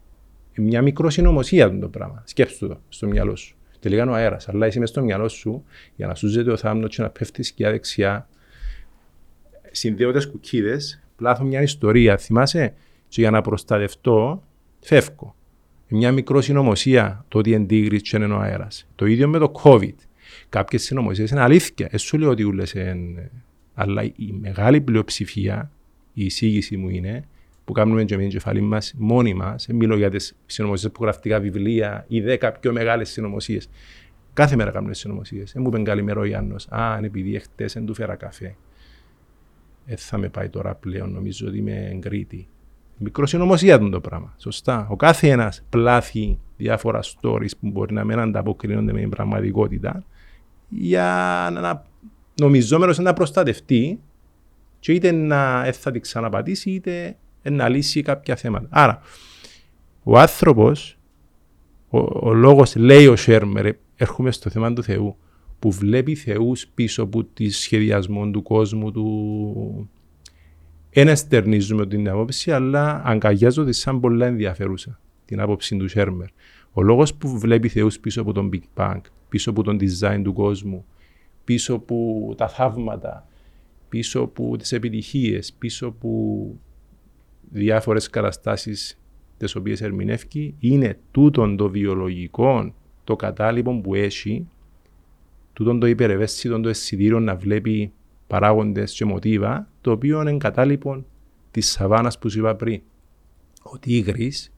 [0.53, 2.23] Είναι μια μικρό συνωμοσία αυτό το πράγμα.
[2.27, 3.57] Σκέψτε το στο μυαλό σου.
[3.81, 4.49] Τελικά είναι ο αέρας.
[4.49, 5.65] Αλλά είσαι μες στο μυαλό σου
[5.97, 8.29] για να σου ζητεί ο θάμνος και να πέφτεις σκιά δεξιά.
[9.71, 12.17] Συνδέοντε κουκίδες, πλάθω μια ιστορία.
[12.17, 12.75] Θυμάσαι,
[13.09, 14.43] και για να προστατευτώ,
[14.81, 15.35] φεύγω.
[15.97, 18.87] Μια μικρό συνωμοσία το ότι είναι τίγρης και είναι ο αέρας.
[18.95, 19.95] Το ίδιο με το COVID.
[20.49, 21.89] Κάποιες συνωμοσίες είναι αλήθεια.
[21.91, 23.31] Δεν σου λέω ότι ούλες είναι.
[23.75, 25.71] Αλλά η μεγάλη πλειοψηφία,
[26.13, 27.25] η εισήγηση μου είναι,
[27.65, 31.03] που κάνουμε και με την κεφαλή μας μόνοι μας, δεν μιλώ για τις συνωμοσίες που
[31.03, 33.69] γραφτικά βιβλία ή δέκα πιο μεγάλες συνωμοσίες.
[34.33, 35.53] Κάθε μέρα κάνουμε συνωμοσίες.
[35.53, 36.57] Δεν μου είπε καλημέρα ο Γιάννο.
[36.69, 38.57] Α, είναι επειδή εχθές δεν του φέρα καφέ.
[39.87, 42.47] Δεν θα με πάει τώρα πλέον, νομίζω ότι είμαι εγκρίτη.
[42.99, 44.35] Μικρός συνωμοσία του το πράγμα.
[44.37, 44.87] Σωστά.
[44.91, 50.05] Ο κάθε ένας πλάθει διάφορα stories που μπορεί να μην ανταποκρίνονται με την πραγματικότητα
[50.69, 51.85] για να
[52.35, 54.01] νομιζόμενος να προστατευτεί
[54.79, 58.69] και είτε να ε, θα την ξαναπατήσει είτε ε, να λύσει κάποια θέματα.
[58.71, 59.01] Άρα,
[60.03, 60.99] ο άνθρωπος,
[61.89, 65.17] ο, ο λόγος λέει ο Σέρμερ, ε, έρχομαι στο θέμα του Θεού,
[65.59, 69.91] που βλέπει θεούς πίσω από τη σχεδιασμό του κόσμου του.
[70.95, 76.29] Δεν εστερνίζουμε την άποψη, αλλά αγκαλιάζονται σαν πολλά ενδιαφέρουσα την άποψη του Σέρμερ.
[76.73, 80.33] Ο λόγος που βλέπει θεούς πίσω από τον Big Bang, πίσω από τον design του
[80.33, 80.85] κόσμου,
[81.45, 83.27] πίσω από τα θαύματα,
[83.89, 86.47] πίσω από τις επιτυχίες, πίσω από
[87.51, 89.01] διάφορες καταστάσεις
[89.37, 92.75] τις οποίες ερμηνεύει, είναι τούτον το βιολογικό,
[93.05, 94.49] το κατάλοιπο που έχει,
[95.53, 97.93] τούτον το υπερευαίσθητο το αισθητήριο να βλέπει
[98.35, 101.05] παράγοντες και μοτίβα, το οποίο είναι κατάλοιπο
[101.51, 102.81] της σαβάνας που σου είπα πριν.
[103.63, 104.53] Ο τίγρης,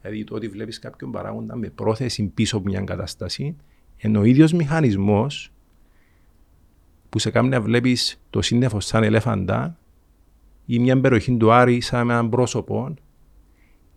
[0.00, 3.56] δηλαδή το ότι βλέπεις κάποιον παράγοντα με πρόθεση πίσω από μια κατάσταση,
[3.96, 5.52] είναι ο ίδιος μηχανισμός
[7.08, 9.78] που σε κάνει να βλέπεις το σύννεφο σαν ελέφαντα
[10.66, 12.94] ή μια περιοχή του Άρη σαν έναν πρόσωπο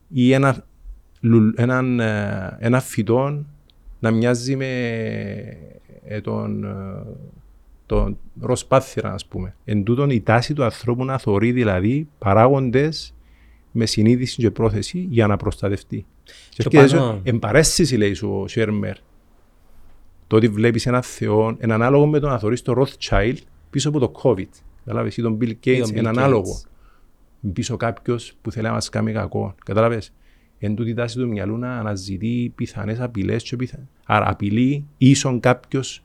[0.07, 0.65] ή ένα,
[1.21, 3.45] λου- έναν, ε, ένα φυτό
[3.99, 4.65] να μοιάζει με
[6.03, 6.65] ε, τον,
[7.95, 9.55] ε, τον ροσπάθυρα, ας πούμε.
[9.65, 13.13] Εν τούτον η τάση του ανθρώπου να θεωρεί δηλαδή παράγοντες
[13.71, 16.05] με συνείδηση και πρόθεση για να προστατευτεί.
[16.23, 18.95] Και, Και έρχεται πάνω- σου- εν παρέστηση, λέει σου ο Σέρμερ,
[20.27, 23.35] το ότι βλέπεις έναν θεό, εν ανάλογο με το να θεωρείς το Rothschild
[23.69, 24.47] πίσω από το COVID.
[24.85, 26.51] Κατάλαβες, ή τον Bill Ή Gates, τον Bill εν ανάλογο.
[26.53, 26.69] Gates.
[27.53, 29.55] Πίσω κάποιος που θέλει να μας κάνει κακό.
[29.65, 30.13] Κατάλαβες.
[30.59, 33.79] Εν τούτη τάση του μυαλού να αναζητεί πιθανές απειλές και πιθα...
[34.05, 36.03] Άρα απειλεί ίσον κάποιος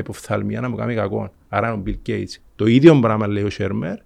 [0.00, 1.32] εποφθαλμία να μου κάνει κακό.
[1.48, 2.40] Άρα είναι ο Bill Gates.
[2.56, 3.96] Το ίδιο πράγμα λέει ο Σέρμερ,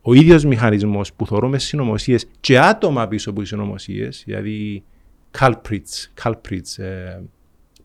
[0.00, 4.82] ο ίδιος μηχανισμός που θεωρούμε συνωμοσίες και άτομα πίσω από τις συνωμοσίες, δηλαδή
[5.38, 7.20] culprits, culprits ε,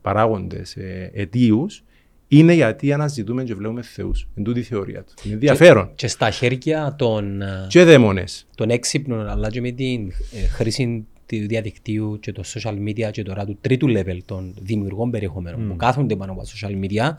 [0.02, 1.84] παράγοντες, ε, αιτίους,
[2.28, 4.28] είναι γιατί αναζητούμε και βλέπουμε θεούς.
[4.34, 5.12] Εν τούτη η θεωρία του.
[5.24, 5.90] Είναι ενδιαφέρον.
[5.94, 8.46] Και στα χέρια των, ε, Και δαίμονες.
[8.54, 11.06] των έξυπνων, αλλά και με την ε, χρήση
[11.40, 15.76] του διαδικτύου και το social media και τώρα του τρίτου level των δημιουργών περιεχομένων που
[15.76, 17.10] κάθονται πάνω από τα social media,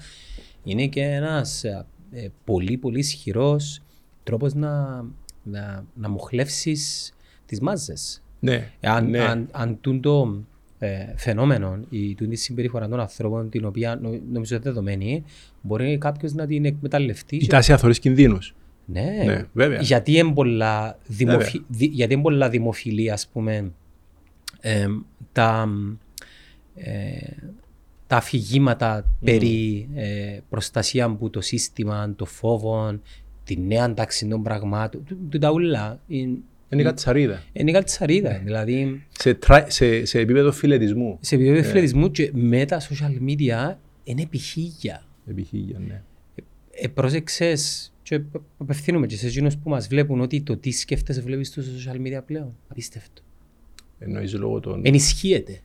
[0.64, 3.82] είναι και ένας ε, ε, πολύ πολύ ισχυρός
[4.24, 5.06] τρόπος να,
[5.44, 7.14] να, να μοχλεύσεις
[7.46, 8.24] τις μάζες.
[8.40, 9.20] Ναι, Αν, ναι.
[9.20, 10.44] αν, αν τούτο
[10.80, 15.24] ε, φαινόμενο, η τούτη συμπεριφορά των ανθρώπων, την οποία νο, νομίζω είναι δεδομένη,
[15.62, 17.36] μπορεί κάποιος να την εκμεταλλευτεί.
[17.36, 18.56] Η και- τάση αθωρείς κινδύνους.
[18.86, 19.82] ναι, Ναι, βέβαια.
[19.82, 21.38] γιατί είναι πολλά, δημοφι...
[21.46, 21.62] Βέβαια.
[21.68, 23.72] δι- γιατί είναι πολλά δημοφιλή, ας πούμε,
[24.66, 24.88] ε,
[25.32, 25.70] τα,
[26.76, 27.18] ε,
[28.08, 33.00] τα αφηγήματα περί ε, προστασία από το σύστημα, το φόβο,
[33.44, 36.00] τη νέα τάξη των πραγμάτων, του- του τα ούλα.
[36.08, 36.38] Είναι,
[36.70, 37.44] Είναι η κατσαρίδα.
[37.54, 38.42] είναι η καλτσαρίδα.
[38.44, 41.18] Δηλαδή, Σε, τρα- σε, σε επίπεδο φιλετισμού.
[41.22, 45.04] σε επίπεδο ευθυλισμού και με τα social media είναι επιχίλια.
[45.28, 46.02] Επιχείρια, ναι.
[46.72, 48.22] Ε, πρόσεξες και
[48.58, 52.20] απευθύνουμε και σε εκείνους που μας βλέπουν ότι το τι σκέφτεσαι βλέπεις στο social media
[52.26, 52.56] πλέον.
[52.68, 53.22] Απίστευτο.
[54.06, 54.82] Εννοείς λόγω των...
[54.86, 55.60] Ενισχύεται.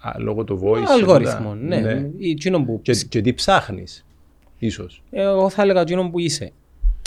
[0.00, 0.82] Α, λόγω του voice.
[0.88, 1.80] Αλγόριθμο, τούτα.
[1.80, 2.10] ναι.
[2.16, 2.78] Ή εκείνο που...
[2.82, 4.06] Και, και τι ψάχνεις,
[4.58, 5.02] ίσως.
[5.10, 6.50] Εγώ θα έλεγα εκείνο που είσαι.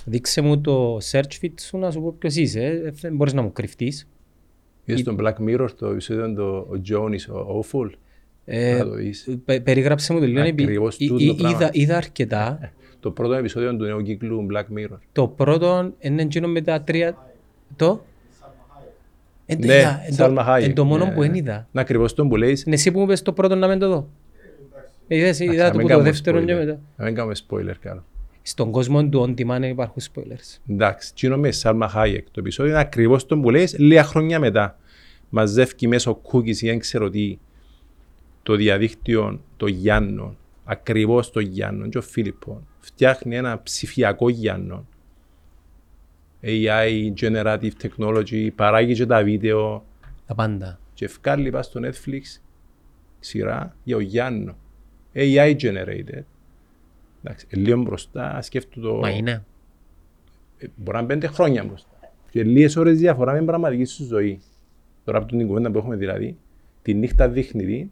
[0.05, 2.63] Δείξε μου το search feed σου να σου πω ποιος είσαι.
[2.65, 4.07] Ε, Δεν μπορείς να μου κρυφτείς.
[4.85, 7.89] Είδες στον Black Mirror το επεισόδιο το ο John is awful;
[8.45, 9.37] Ε, Να το δεις.
[9.45, 10.39] πε- περιγράψε μου το λίγο.
[10.39, 11.57] επει- Ακριβώς εί- τούτο εί- πράγμα.
[11.57, 12.71] είδα, είδα αρκετά.
[12.99, 14.97] Το πρώτο επεισόδιο του νέου κύκλου Black Mirror.
[15.11, 17.11] Το πρώτο είναι εκείνο με τα τρία...
[17.13, 17.15] Το;
[17.75, 18.01] Εν το Ναι, είδα, εν το-
[18.39, 18.91] Salma Hayek.
[19.49, 21.25] Εν το μόνο Ναι, που ναι.
[21.27, 21.67] δεν είδα.
[21.71, 22.61] Να ακριβώς τον που λέει.
[22.65, 24.09] Είναι εσύ που μου πες το πρώτο να μην το δω.
[25.07, 26.57] Είδες, είδα να το μην που το κάνουμε δεύτερο και spoiler.
[26.57, 26.79] μετά.
[26.95, 28.03] Να μην κάνουμε spoiler κάνω.
[28.41, 30.59] Στον κόσμο του on demand υπάρχουν spoilers.
[30.69, 32.25] Εντάξει, τσίνο με Σάλμα Χάιεκ.
[32.31, 34.77] Το επεισόδιο είναι ακριβώς τον που λέει λίγα χρόνια μετά.
[35.29, 37.37] Μαζεύει μέσω cookies ή δεν ξέρω τι
[38.43, 40.37] το διαδίκτυο των Γιάννων.
[40.65, 42.67] Ακριβώς των Γιάννων και ο Φίλιππων.
[42.79, 44.87] Φτιάχνει ένα ψηφιακό Γιάννων.
[46.43, 49.85] AI, generative technology, παράγει και τα βίντεο
[50.27, 50.79] Τα πάντα.
[50.93, 52.21] και βγάλει πας στο Netflix
[53.19, 54.55] σειρά για ο Γιάννο.
[55.15, 56.23] AI generated.
[57.23, 58.93] Εντάξει, ε, λίγο μπροστά σκέφτομαι το...
[58.95, 59.45] Μα είναι.
[60.57, 61.89] Ε, Μπορεί να είναι πέντε χρόνια μπροστά.
[62.29, 64.39] Και λίγες ώρες διαφορά με την πραγματική σου ζωή.
[65.03, 66.37] Τώρα από την κουβέντα που έχουμε δηλαδή,
[66.81, 67.89] τη νύχτα δείχνει τι,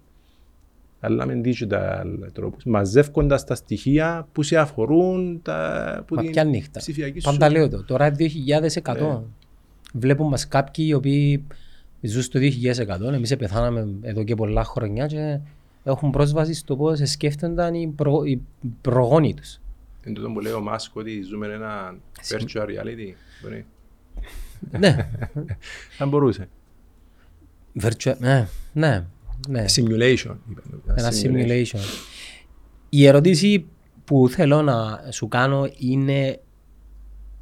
[1.05, 6.43] αλλά με digital τρόπους, μαζεύοντας τα στοιχεία που σε αφορούν τα, που Μα την ποια
[6.43, 6.79] νύχτα.
[6.79, 7.29] ψηφιακή σου.
[7.29, 7.83] Πάντα λέω το.
[7.83, 8.15] Τώρα
[8.83, 8.95] 2100.
[8.99, 9.19] Ναι.
[9.93, 11.43] Βλέπουν μας κάποιοι οι οποίοι
[12.01, 13.13] ζουν στο 2100.
[13.13, 15.39] Εμείς πεθάναμε εδώ και πολλά χρόνια και
[15.83, 18.23] έχουν πρόσβαση στο πώς σκέφτονταν οι, προ...
[18.23, 18.41] οι
[18.81, 19.59] προγόνοι τους.
[20.05, 21.95] Είναι τούτο που λέει ο Μάσκ ότι ζούμε ένα
[22.29, 23.13] virtual reality.
[23.41, 23.65] Μπορεί.
[24.79, 25.09] ναι.
[25.99, 26.47] Αν μπορούσε.
[27.81, 28.13] Virtual...
[28.17, 28.47] Ναι.
[28.73, 29.05] Ναι.
[29.49, 29.65] Ναι.
[29.75, 30.35] Simulation.
[30.49, 30.81] είπαμε.
[30.95, 31.79] Ένα simulation.
[32.89, 33.65] Η ερώτηση
[34.05, 36.39] που θέλω να σου κάνω είναι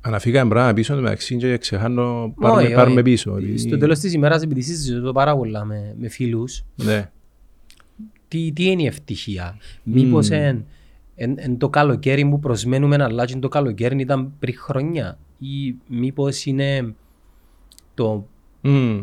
[0.02, 3.04] Αν φύγαμε πράγμα πίσω, μεταξύ και ξεχάνω, πάρουμε, Όχι, πάρουμε όχι.
[3.04, 3.32] πίσω.
[3.34, 7.12] ότι- Στο τέλος της ημέρας, επειδή συζητώ το πάρα πολλά με, με φίλους, Ναι.
[8.28, 10.66] τι, τι είναι η ευτυχία; Μήπως εν,
[11.16, 16.46] εν, εν το καλοκαίρι που προσμένουμε αλλά και το καλοκαίρι ήταν πριν χρόνια ή μήπως
[16.46, 16.94] είναι
[17.94, 18.28] το,
[18.62, 19.02] Μμμ.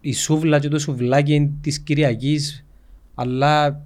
[0.00, 2.64] Η σούβλα και το σουβλάκι της Κυριακής
[3.14, 3.82] αλλά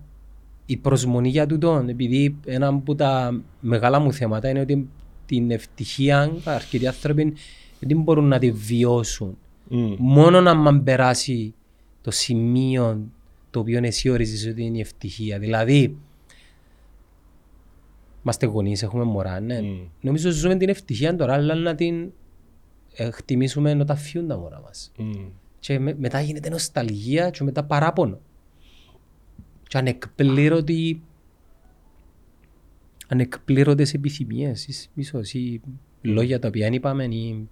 [0.67, 4.89] η προσμονή για τούτον επειδή ένα από τα μεγάλα μου θέματα είναι ότι
[5.27, 7.33] την ευτυχία αρκετοί άνθρωποι
[7.79, 9.37] δεν μπορούν να τη βιώσουν
[9.69, 9.95] Μμ.
[9.99, 11.55] μόνο να μαν περάσει
[12.01, 13.01] το σημείο
[13.51, 15.39] το οποίο εσύ ορίζεις ότι είναι η ευτυχία.
[15.39, 15.97] Δηλαδή,
[18.23, 19.63] είμαστε γονείς, έχουμε μωρά, ναι.
[19.63, 19.81] Μμ.
[20.01, 22.13] Νομίζω ζούμε την ευτυχία τώρα, αλλά να την
[22.95, 24.93] ε, χτιμήσουμε ενώ τα φύγουν τα μωρά μας.
[24.97, 25.13] Μμ.
[25.65, 28.21] Και με- μετά γίνεται νοσταλγία και μετά παράπονο.
[29.69, 31.03] Και ανεκπλήρωτη
[33.09, 35.61] ανεκπλήρωτες επιθυμίες ίσ- ίσως ή
[36.03, 37.49] λόγια τα οποία είπαμε ή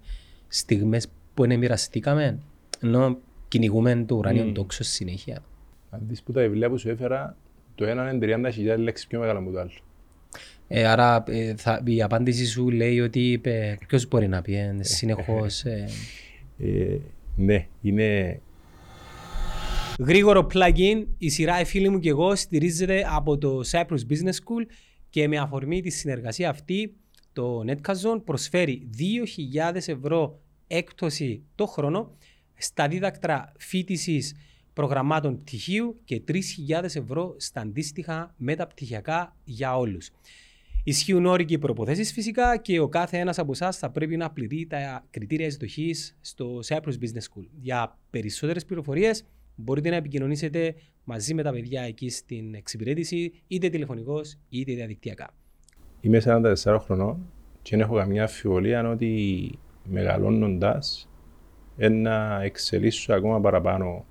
[0.47, 2.39] στιγμές που είναι μοιραστήκαμε
[2.81, 4.51] ενώ κυνηγούμε το ουράνιο Μμ.
[4.53, 5.43] τόξος συνέχεια.
[5.89, 7.37] Αν δεις που τα βιβλία που σου έφερα,
[7.75, 8.19] το ένα είναι
[8.75, 9.71] 30.000 λέξεις πιο μεγάλο από το άλλο.
[10.67, 14.75] Ε, άρα ε, θα, η απάντηση σου λέει ότι ε, ποιος μπορεί να πει ε,
[14.79, 15.85] συνεχώς ε,
[16.57, 16.97] Ε,
[17.35, 18.41] ναι, είναι
[19.99, 24.65] Γρήγορο plugin, η σειρά «Οι φίλοι μου και εγώ» στηρίζεται από το Cyprus Business School
[25.09, 26.95] και με αφορμή τη συνεργασία αυτή
[27.33, 28.89] το Netcazon προσφέρει
[29.53, 32.17] 2.000 ευρώ έκπτωση το χρόνο
[32.57, 34.35] στα δίδακτρα φοιτησης
[34.73, 36.39] προγραμμάτων πτυχίου και 3.000
[36.83, 40.09] ευρώ στα αντίστοιχα μεταπτυχιακά για όλους.
[40.85, 44.67] Ισχύουν όροι και προποθέσεις φυσικά και ο κάθε ένας από εσάς θα πρέπει να πληρεί
[44.69, 47.45] τα κριτήρια εισδοχής στο Cyprus Business School.
[47.61, 49.25] Για περισσότερες πληροφορίες
[49.55, 55.33] μπορείτε να επικοινωνήσετε μαζί με τα παιδιά εκεί στην εξυπηρέτηση, είτε τηλεφωνικώς είτε διαδικτυακά.
[56.01, 57.17] Είμαι 44 χρονών
[57.61, 61.09] και δεν έχω καμιά αμφιβολία ότι μεγαλώνοντας
[61.91, 64.05] να εξελίσσω ακόμα παραπάνω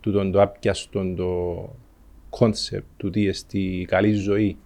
[0.00, 1.68] τούτον το άπιαστον το
[2.30, 4.58] concept του τι εστί η καλή ζωή.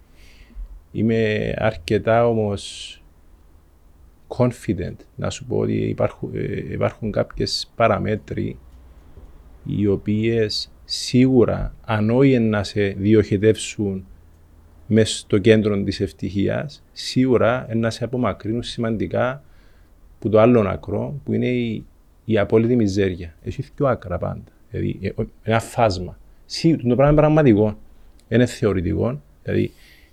[0.91, 2.93] Είμαι αρκετά όμως
[4.27, 8.57] confident να σου πω ότι υπάρχουν, ε, υπάρχουν κάποιες παραμέτροι
[9.65, 14.05] οι οποίες σίγουρα αν όχι να σε διοχετεύσουν
[14.87, 19.43] μέσα στο κέντρο της ευτυχίας, σίγουρα να σε απομακρύνουν σημαντικά
[20.19, 21.85] που το άλλο άκρο, που είναι η,
[22.25, 23.35] η απόλυτη μιζέρια.
[23.43, 24.43] Έχει δύο άκρα πάντα.
[24.69, 26.19] Δηλαδή, ε, ο- ένα φάσμα.
[26.45, 27.77] Σίγουρα, το πράγμα είναι πραγματικό.
[28.29, 29.21] Είναι θεωρητικό.
[29.43, 29.71] Δηλαδή,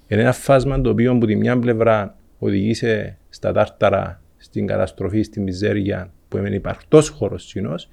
[0.09, 5.22] είναι ένα φάσμα το οποίο από τη μια πλευρά οδηγεί σε στα τάρταρα, στην καταστροφή,
[5.22, 7.88] στην μιζέρια, που είναι υπαρκτός χώρος κοινός,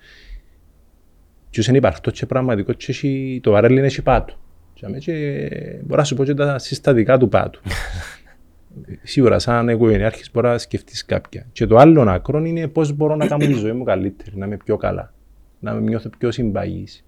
[1.50, 4.34] και όσο είναι υπαρκτός και πραγματικός, και έχει, το βαρέλι είναι έχει πάτο.
[4.74, 5.50] Και, αμέ και
[5.84, 7.62] μπορώ να σου πω και τα συστατικά του πάτου.
[9.04, 11.46] Σίγουρα, σαν οικογενειάρχης μπορεί να σκεφτείς κάποια.
[11.52, 14.58] Και το άλλο άκρο είναι πώς μπορώ να κάνω τη ζωή μου καλύτερη, να είμαι
[14.58, 15.14] πιο καλά,
[15.60, 17.06] να με νιώθω πιο συμπαγής,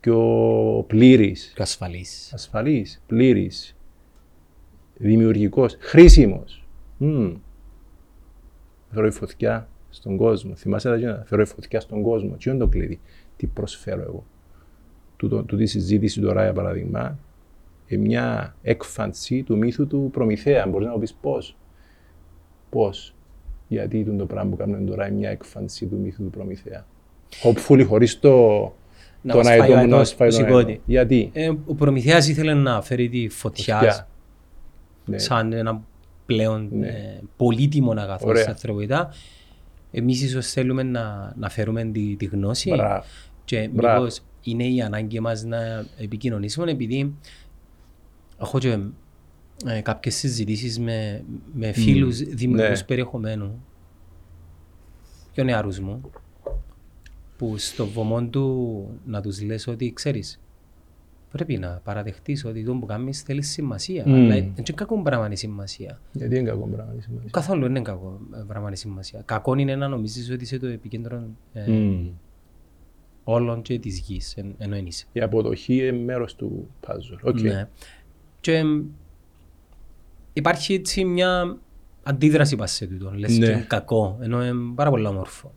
[0.00, 0.18] πιο
[0.86, 2.30] πλήρης, Πιο ασφαλής.
[2.34, 3.02] ασφαλής,
[4.98, 6.64] πλήρης, δημιουργικός, χρήσιμος.
[6.98, 7.34] Μμμ.
[8.92, 10.54] Φέρω η φωτιά στον κόσμο.
[10.54, 11.22] Θυμάσαι τα γίνα.
[11.26, 12.36] Φέρω η φωτιά στον κόσμο.
[12.36, 13.00] Τι είναι το κλειδί.
[13.36, 14.24] Τι προσφέρω εγώ.
[15.16, 17.18] Τούτο, τούτη συζήτηση τώρα, για παράδειγμα,
[17.86, 20.66] είναι μια έκφανση του μύθου του Προμηθέα.
[20.66, 21.56] Μπορείς να μου πεις πώς.
[22.70, 23.14] Πώς.
[23.68, 26.86] Γιατί είναι το πράγμα που κάνουμε τώρα είναι μια έκφανση του μύθου του Προμηθέα.
[27.42, 28.30] Hopefully χωρίς το,
[29.22, 30.70] Να τον μας φάει αετό ο μου να αετός, σφάει το τον σηκώτη.
[30.70, 30.82] αετό.
[30.86, 34.08] Γιατί; Ε, ο Προμηθέας ήθελε να φέρει τη φωτιά Φωτιά.
[35.06, 35.18] Ναι.
[35.18, 35.82] σαν ένα
[36.26, 36.86] πλέον Ναι.
[36.88, 38.40] ε, πολύτιμο αγαθό Ωραία.
[38.40, 39.12] στην ανθρωπότητα.
[39.90, 43.04] Εμείς ίσως θέλουμε να, να φέρουμε τη, τη γνώση Μπράβο.
[43.44, 43.98] και Μπράβο.
[43.98, 47.14] μήπως είναι η ανάγκη μας να επικοινωνήσουμε επειδή
[48.40, 48.78] έχω και
[49.66, 52.84] ε, κάποιες συζητήσεις με, με φίλους δημιουργούς ναι.
[52.86, 53.64] περιεχομένου
[55.32, 56.00] πιο νεαρούς μου
[57.36, 60.40] που στο βωμό του να τους λες ότι ξέρεις
[61.36, 64.14] πρέπει να παραδεχτείς ότι το που κάνεις θέλει σημασία Μμμ.
[64.14, 66.92] αλλά είναι και κακό πράγμα η σημασία Γιατί είναι κακό πράγμα.
[66.92, 70.42] είναι σημασία; καθόλου δεν είναι κακό ε, πράγμα η σημασία κακό είναι να νομίζεις ότι
[70.44, 72.08] είσαι το επικέντρο ε, Μμμ.
[73.24, 77.18] όλων και της γης εν, ενώ εν είσαι Η αποδοχή είναι μέρος του puzzle.
[77.22, 77.40] OK.
[77.40, 77.68] Ναι.
[78.40, 78.84] Και εμ,
[80.32, 81.58] υπάρχει έτσι μια
[82.02, 83.10] αντίδραση πας σε τούτο.
[83.14, 83.46] Λες Ναι.
[83.46, 85.52] και είναι κακό, ενώ είναι πάρα πολύ όμορφο.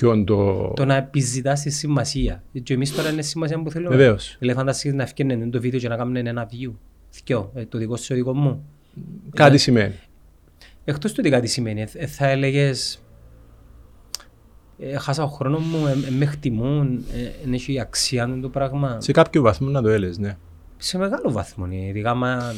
[0.00, 0.72] Και on το...
[0.76, 2.42] Το να επιζητάς τη σημασία.
[2.62, 3.96] Και εμείς τώρα είναι σημασία που θέλουμε.
[3.96, 4.36] Βεβαίως.
[4.38, 6.72] Δηλαδή φανταστείς να ευκαιρνε το βίντεο και να κάνουν ένα view.
[7.10, 8.64] Θκιο, ε, το δικό σου, το δικό μου.
[9.34, 9.94] Κάτι σημαίνει.
[10.84, 13.02] Εκτός του ότι κάτι σημαίνει, ε, ε, θα έλεγες
[14.78, 19.00] ε, χάσα ο χρόνος μου, ε, ε, με χτιμούν, ε, δεν έχει αξία το πράγμα.
[19.00, 20.36] Σε κάποιο βαθμό να το έλεγες, ναι.
[20.76, 21.76] Σε μεγάλο βαθμό, ναι.
[21.76, 22.54] ειδικά μα...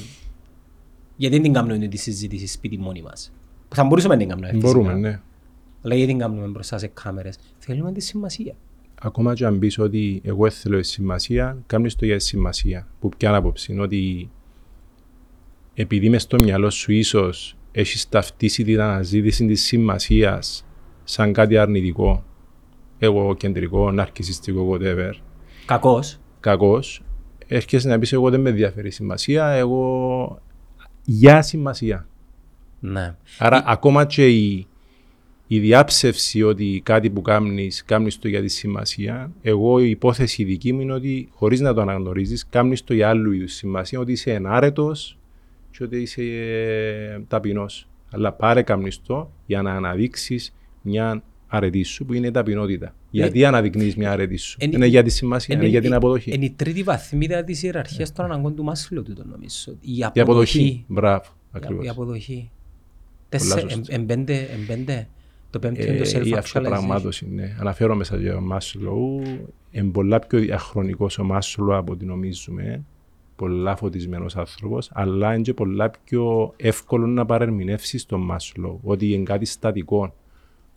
[1.16, 3.32] Γιατί δεν την κάνουμε τη συζήτηση σπίτι μόνοι μας.
[3.68, 4.66] Που θα μπορούσαμε να την κάνουμε φυσικά.
[4.66, 5.20] Μπορούμε, ναι.
[5.83, 7.39] Αλλά γιατί την κάνουμε μπροστά σε κάμερες.
[7.59, 8.55] Θέλουμε τη σημασία.
[9.03, 12.89] Ακόμα και αν πεις ότι εγώ θέλω τη σημασία, κάνεις το για τη σημασία.
[13.01, 14.30] Που ποια άποψη είναι ότι
[15.74, 20.66] επειδή μες στο μυαλό σου ίσως έχεις ταυτίσει την αναζήτηση της σημασίας
[21.05, 22.24] σαν κάτι αρνητικό,
[22.99, 25.12] εγώ κεντρικό, ναρκισιστικό, whatever,
[25.66, 26.20] Κακός.
[26.41, 27.03] κακός,
[27.47, 30.39] έρχεσαι να πεις εγώ δεν με ενδιαφέρει η σημασία, εγώ
[31.05, 32.07] για σημασία.
[32.80, 33.16] Ναι.
[33.39, 34.66] Άρα ακόμα και η,
[35.55, 40.72] η διάψευση ότι κάτι που κάνεις, κάνεις το για τη σημασία, εγώ η υπόθεση δική
[40.72, 44.32] μου είναι ότι χωρίς να το αναγνωρίζεις, κάνεις το για άλλου είδους σημασία, ότι είσαι
[44.32, 45.18] ενάρετος
[45.70, 47.88] και ότι είσαι ε, ταπεινός.
[48.11, 52.94] Αλλά πάρε κάνεις το για να αναδείξεις μια αρετή σου που είναι η ταπεινότητα.
[53.11, 55.94] Γιατί αναδεικνύεις μια αρετή σου; εν- είναι για τη σημασία, είναι, Είναι για την η-
[55.94, 56.30] αποδοχή.
[56.34, 59.76] Είναι η τρίτη βαθμίδα της ιεραρχίας των αναγκών του Μάσλο τούτο νομίζω.
[59.80, 60.20] Η η αποδοχή.
[60.20, 60.84] αποδοχή.
[60.88, 61.24] Μπράβο.
[61.24, 61.84] Η- Ακριβώς.
[61.84, 62.50] Η αποδοχή.
[63.28, 63.94] Πολλά Τέσσε- σωστά.
[63.94, 65.09] εμ- εμπέντε, εμπέντε.
[65.53, 66.36] Το πέμπτο είναι το Ε, η self-actualization.
[66.38, 67.57] αυτοπραγμάτωση, ναι.
[67.61, 69.22] Αναφέρομαι σε ο Μάσλοου.
[69.70, 72.84] Είναι πολλά πιο διαχρονικός ο Μάσλοου από ό,τι νομίζουμε.
[73.36, 78.80] Πολλά φωτισμένος άνθρωπος, αλλά είναι και πολλά πιο εύκολο να παρερμηνεύσεις τον Μάσλοου.
[78.82, 80.14] Ότι είναι κάτι στατικό.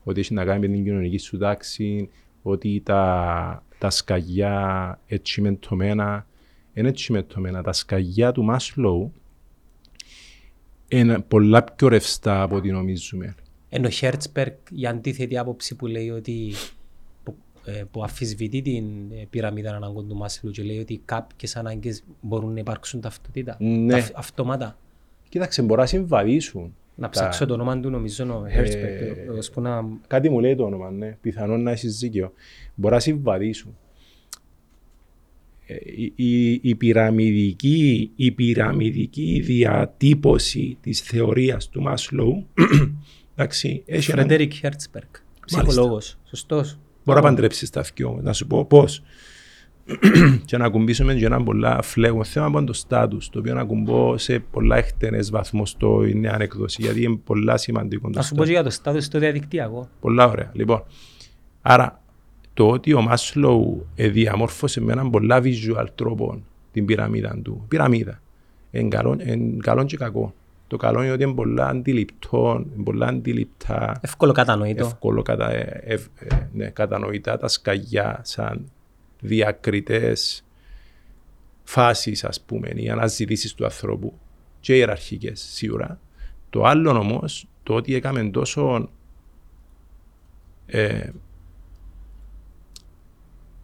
[0.04, 2.10] Ότι έχει να κάνει με την κοινωνική σου τάξη,
[2.42, 6.28] ότι τα, τα σκαγιά έτσι μεντωμένα.
[6.74, 7.64] Είναι έτσι μεντωμένα.
[7.64, 9.12] Τα σκαγιά του Μάσλοου
[10.88, 13.36] είναι πολλά πιο ρευστά από ό,τι νομίζουμε.
[13.70, 16.52] Ενώ ο Χέρτσπεργκ η αντίθετη άποψη που λέει ότι
[17.24, 17.36] που,
[17.66, 22.54] ε, που αφισβητεί την ε, πυραμίδα αναγκών του Μάσλου και λέει ότι κάποιες ανάγκες μπορούν
[22.54, 23.58] να υπάρξουν ταυτότητα.
[23.60, 23.92] Ναι.
[23.94, 24.78] Ταυτ- αυτόματα.
[25.30, 26.76] Κοίταξε, μπορεί να συμβαδίσουν.
[26.96, 29.30] Να Τα- ψάξω το όνομα του νομίζω ο Ε, Χέρτσπεργκ.
[29.38, 29.86] ώσπου να...
[30.08, 31.18] Κάτι μου λέει το όνομα, ναι.
[31.22, 32.34] Πιθανόν να έχεις δίκιο.
[32.76, 33.78] Μπορεί να συμβαδίσουν.
[35.68, 42.48] Ε, η, η, η, πυραμιδική, η πυραμιδική διατύπωση της θεωρίας του Μάσλοου
[43.36, 45.08] εντάξει, έχει έναν- Φρέντερικ Χέρτσπεργκ.
[45.46, 46.18] Ψυχολόγος.
[46.24, 46.78] Σωστός.
[47.06, 48.20] Μπορεί να παντρέψεις τα δυο.
[48.22, 49.02] Να σου πω πώς.
[50.46, 54.18] και να ακουμπήσουμε και ένα πολλά φλέγον θέμα από το στάτους, το οποίο να ακουμπώ
[54.18, 58.42] σε πολλά εκτενές βαθμό στο νέα ανεκδόση, γιατί είναι πολλά σημαντικό το Να σου πω
[58.42, 58.46] status.
[58.46, 59.90] και για το στάδιο στο διαδικτυακό.
[60.00, 60.52] Πολλά ωραία.
[60.54, 60.84] Λοιπόν,
[61.62, 62.02] άρα
[62.54, 67.66] το ότι ο Μάσλοου ε, διαμόρφωσε με έναν πολλά visual τρόπο την πυραμίδα του.
[67.68, 68.22] Πυραμίδα.
[68.72, 70.34] Είναι καλό, εν καλό και κακό.
[70.68, 74.86] Το καλό είναι ότι είναι πολλά αντιληπτό, είναι πολλά αντιληπτά, Εύκολο κατανοητό.
[74.86, 78.72] εύκολο κατα, ε, ευ- ε, ναι, κατανοητά τα σκαγιά σαν
[79.22, 80.46] διακριτές
[81.64, 84.20] φάσεις, ας πούμε, οι αναζητήσεις του ανθρώπου
[84.60, 86.00] και ιεραρχικές σίγουρα.
[86.50, 88.90] Το άλλο όμως, το ότι έκαμε τόσο
[90.66, 91.10] ε,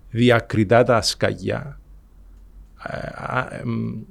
[0.09, 1.79] διακριτά τα σκαγιά
[2.87, 4.01] ε, α, εμ,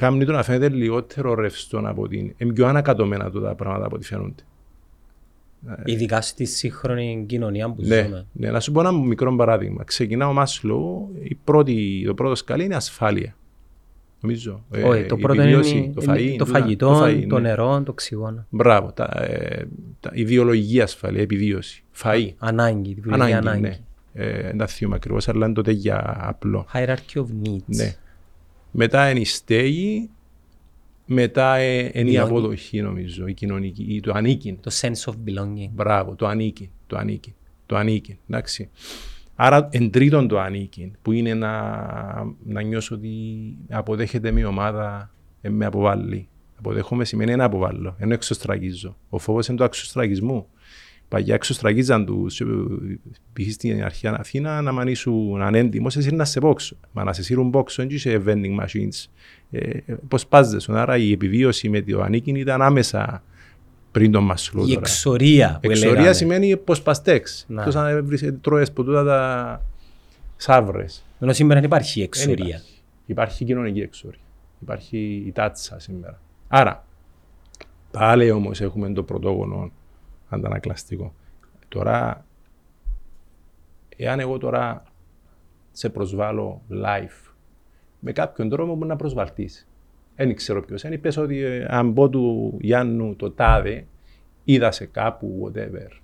[0.00, 2.32] κάνει το να φαίνεται λιγότερο ρευστό από την...
[2.36, 4.42] Είναι πιο ανακατωμένα το τα πράγματα από ό,τι φαίνονται.
[5.84, 8.26] Ειδικά στη σύγχρονη κοινωνία που Ναι, ζούμε.
[8.32, 9.84] ναι, να σου πω ένα μικρό παράδειγμα.
[9.84, 13.34] Ξεκινά ο Μάσλο, η πρώτη, το πρώτο σκαλί είναι ασφάλεια.
[14.20, 14.64] Νομίζω.
[14.70, 17.26] Ε, Όχι, το η πρώτο επιβίωση, είναι το, είναι φαΐ, το τούτα, φαγητό, το, φαΐ,
[17.26, 17.38] ναι.
[17.38, 18.46] νερό, το οξυγόνο.
[18.50, 18.92] Μπράβο.
[18.92, 19.64] Τα, ε,
[20.00, 21.84] τα, η βιολογική ασφάλεια, η επιβίωση.
[22.02, 22.28] Φαΐ.
[22.38, 23.60] Ανάγκη, τη βιολογική Ανάγκη, ανάγκη.
[23.60, 23.78] ναι.
[24.12, 26.66] Ε, δεν τα θυμάμαι ακριβώς, αλλά είναι τότε για απλό.
[26.74, 27.62] Hierarchy of needs.
[27.66, 27.94] Ναι.
[28.70, 30.10] Μετά είναι η στέγη,
[31.06, 32.16] μετά ε, είναι η Belonging.
[32.22, 34.58] αποδοχή νομίζω, η κοινωνική, η- το ανήκει.
[34.60, 35.68] Το sense of belonging.
[35.72, 37.34] Μπράβο, το ανήκει, το ανήκει,
[37.66, 38.70] το ανήκει, εντάξει.
[39.34, 41.50] Άρα εν τρίτον το ανήκει, που είναι να,
[42.44, 43.10] να νιώσω ότι
[43.70, 45.10] αποδέχεται μια ομάδα,
[45.40, 46.28] ε, με αποβάλλει.
[46.58, 48.96] Αποδέχομαι σημαίνει να αποβάλλω, ενώ εξωστραγίζω.
[49.08, 50.46] Ο φόβος είναι το εξωστραγισμού.
[51.10, 52.44] Παγιά εξωστραγίζαν τους, ε,
[53.32, 53.50] π.χ.
[53.52, 56.76] στην αρχή Αθήνα, να μ' αν ήσουν ανέντιμος, εσύ να σε πόξω.
[56.92, 59.06] Μα να σε σύρουν πόξω, δεν είσαι vending machines.
[59.50, 60.72] Ε, ε, πώς πάζεσαι.
[60.78, 63.22] Άρα η επιβίωση με το ανήκει ήταν άμεσα
[63.92, 64.62] πριν τον Μασλό.
[64.62, 64.80] Η τώρα.
[64.80, 66.12] εξορία που Εξορία λέγαμε.
[66.12, 67.44] σημαίνει πως παστέξ.
[67.48, 67.60] Να.
[67.60, 69.62] Εκτός αν έβρισε- τρώες που τούτα τα
[70.36, 71.04] σαύρες.
[71.20, 72.46] Ενώ σήμερα δεν υπάρχει Δεν εξορία.
[72.46, 72.74] υπάρχει.
[73.06, 74.20] Υπάρχει κοινωνική εξορία.
[74.62, 76.20] Υπάρχει η τάτσα σήμερα.
[76.48, 76.84] Άρα,
[77.90, 79.70] πάλι όμως έχουμε το πρωτόγωνο
[80.30, 81.14] αντανακλαστικό.
[81.68, 82.24] Τώρα,
[83.96, 84.82] εάν εγώ τώρα
[85.72, 87.32] σε προσβάλλω live,
[88.00, 89.68] με κάποιον τρόπο μπορεί να προσβαλτείς.
[90.16, 90.98] Δεν ξέρω ποιος είναι.
[90.98, 93.86] Πες ότι ε, αν πω του Γιάννου το τάδε,
[94.44, 96.00] είδα σε κάπου, whatever,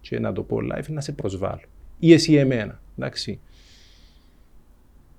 [0.00, 1.60] και να το πω live, να σε προσβάλλω.
[1.98, 3.40] Ή εσύ εμένα, εντάξει.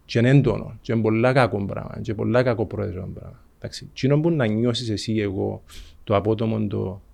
[0.05, 3.39] Και είναι έντονο, και είναι πολλά κακό πράγμα, και πολλά κακό πρόεδρο πράγμα.
[3.57, 3.89] Εντάξει.
[3.93, 5.63] Τι που να νιώσεις εσύ εγώ,
[6.03, 7.06] το απότομο, το, ε,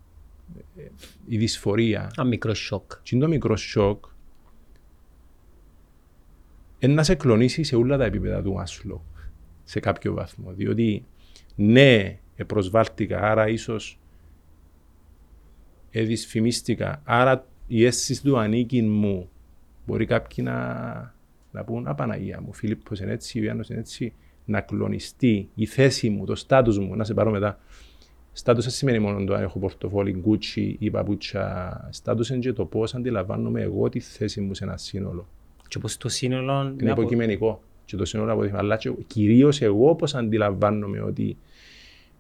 [1.27, 2.91] η δυσφορία, Ένα μικρό σοκ.
[3.03, 4.05] και είναι το μικρό σοκ,
[6.79, 9.05] είναι να σε κλονίσει σε όλα τα επίπεδα του Μάσλο,
[9.63, 10.51] σε κάποιο βαθμό.
[10.51, 11.05] Διότι,
[11.55, 13.99] ναι, προσβάλτηκα, άρα ίσως
[15.91, 19.29] εδυσφημίστηκα, άρα η αίσθηση του ανήκει μου.
[19.85, 21.15] Μπορεί κάποιοι να,
[21.51, 24.13] να πούν, Α, Παναγία μου, Φίλιππος είναι έτσι, ο Ιάννος είναι έτσι,
[24.45, 27.59] να κλονιστεί η θέση μου, το στάτους μου, να σε πάρω μετά.
[28.33, 31.87] Στάτους δεν σημαίνει μόνο το αν έχω πορτοφόλι, Gucci ή παπούτσια.
[31.91, 35.27] Στάτους είναι και το πώς αντιλαμβάνομαι εγώ τη θέση μου σε ένα σύνολο.
[35.67, 36.75] Και όπως το σύνολο...
[36.81, 37.61] Είναι απο- υποκειμενικό.
[37.85, 38.57] Και το σύνολο αποδείχνει.
[38.57, 41.37] Αλλά και κυρίως εγώ πώς αντιλαμβάνομαι ότι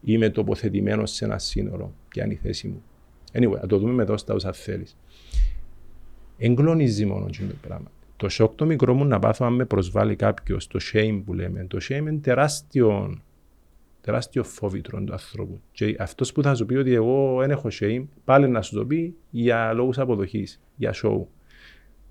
[0.01, 1.93] είμαι τοποθετημένος σε ένα σύνολο.
[2.07, 2.83] Ποια είναι η θέση μου.
[3.33, 4.97] Anyway, θα το δούμε μετά στα όσα θέλεις.
[6.37, 7.91] Εγκλονίζει μόνο αυτό το πράγμα.
[8.17, 11.65] Το σοκ το μικρό μου να πάθω αν με προσβάλλει κάποιος, το shame που λέμε.
[11.67, 13.17] Το shame είναι τεράστιο,
[14.03, 15.61] τεράστιο φόβητρο του ανθρώπου.
[15.71, 18.85] Και αυτός που θα σου πει ότι εγώ δεν έχω shame, πάλι να σου το
[18.85, 21.25] πει για λόγους αποδοχής, για show.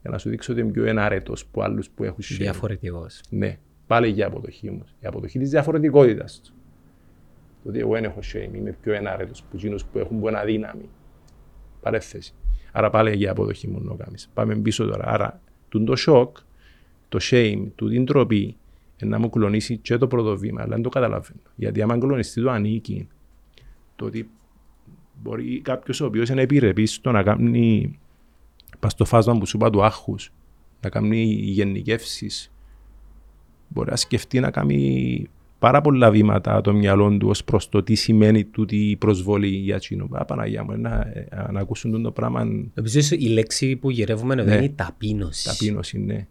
[0.01, 2.36] Για να σου δείξω ότι είμαι πιο ενάρετο από άλλους που έχουν shame.
[2.38, 3.20] Διαφορετικός.
[3.28, 4.95] Ναι, πάλι για αποδοχή όμως.
[5.01, 6.53] Η αποδοχή της διαφορετικότητας του.
[7.62, 10.88] Το ότι εγώ δεν έχω shame, είμαι πιο ενάρετο από εκείνους που έχουν buena δύναμη.
[11.80, 12.34] Παρέθεση.
[12.72, 14.30] Άρα πάλι για αποδοχή μου να κάνεις.
[14.34, 15.05] Πάμε πίσω τώρα.
[15.07, 16.36] Άρα, τούν το σοκ,
[17.09, 18.62] το shame, του την τροπή, ε,
[19.05, 21.41] να μου κλονίσει και το πρώτο βήμα, αλλά δεν το καταλαβαίνω.
[21.55, 23.09] Γιατί άμα κλονιστεί το ανήκει,
[23.97, 24.31] το ότι
[25.23, 27.99] μπορεί κάποιος ο οποίος είναι επιρρεπή στο να κάνει
[28.79, 30.33] πα στο φάσμα που σου είπα του άγχους,
[30.81, 32.53] να κάνει γενικεύσεις,
[33.69, 35.27] μπορεί να σκεφτεί να κάνει
[35.59, 39.75] πάρα πολλά βήματα το μυαλό του ως προς το τι σημαίνει τούτη η προσβολή για
[39.77, 40.09] εκείνο.
[40.13, 42.45] Α, Παναγία μου, να, ε, να ακούσουν το πράγμα
[42.75, 44.55] Νομίζω η λέξη που γυρεύουμε εδώ Ναι.
[44.55, 45.45] είναι η ταπείνωση.
[45.49, 46.27] ταπείνωση, ναι.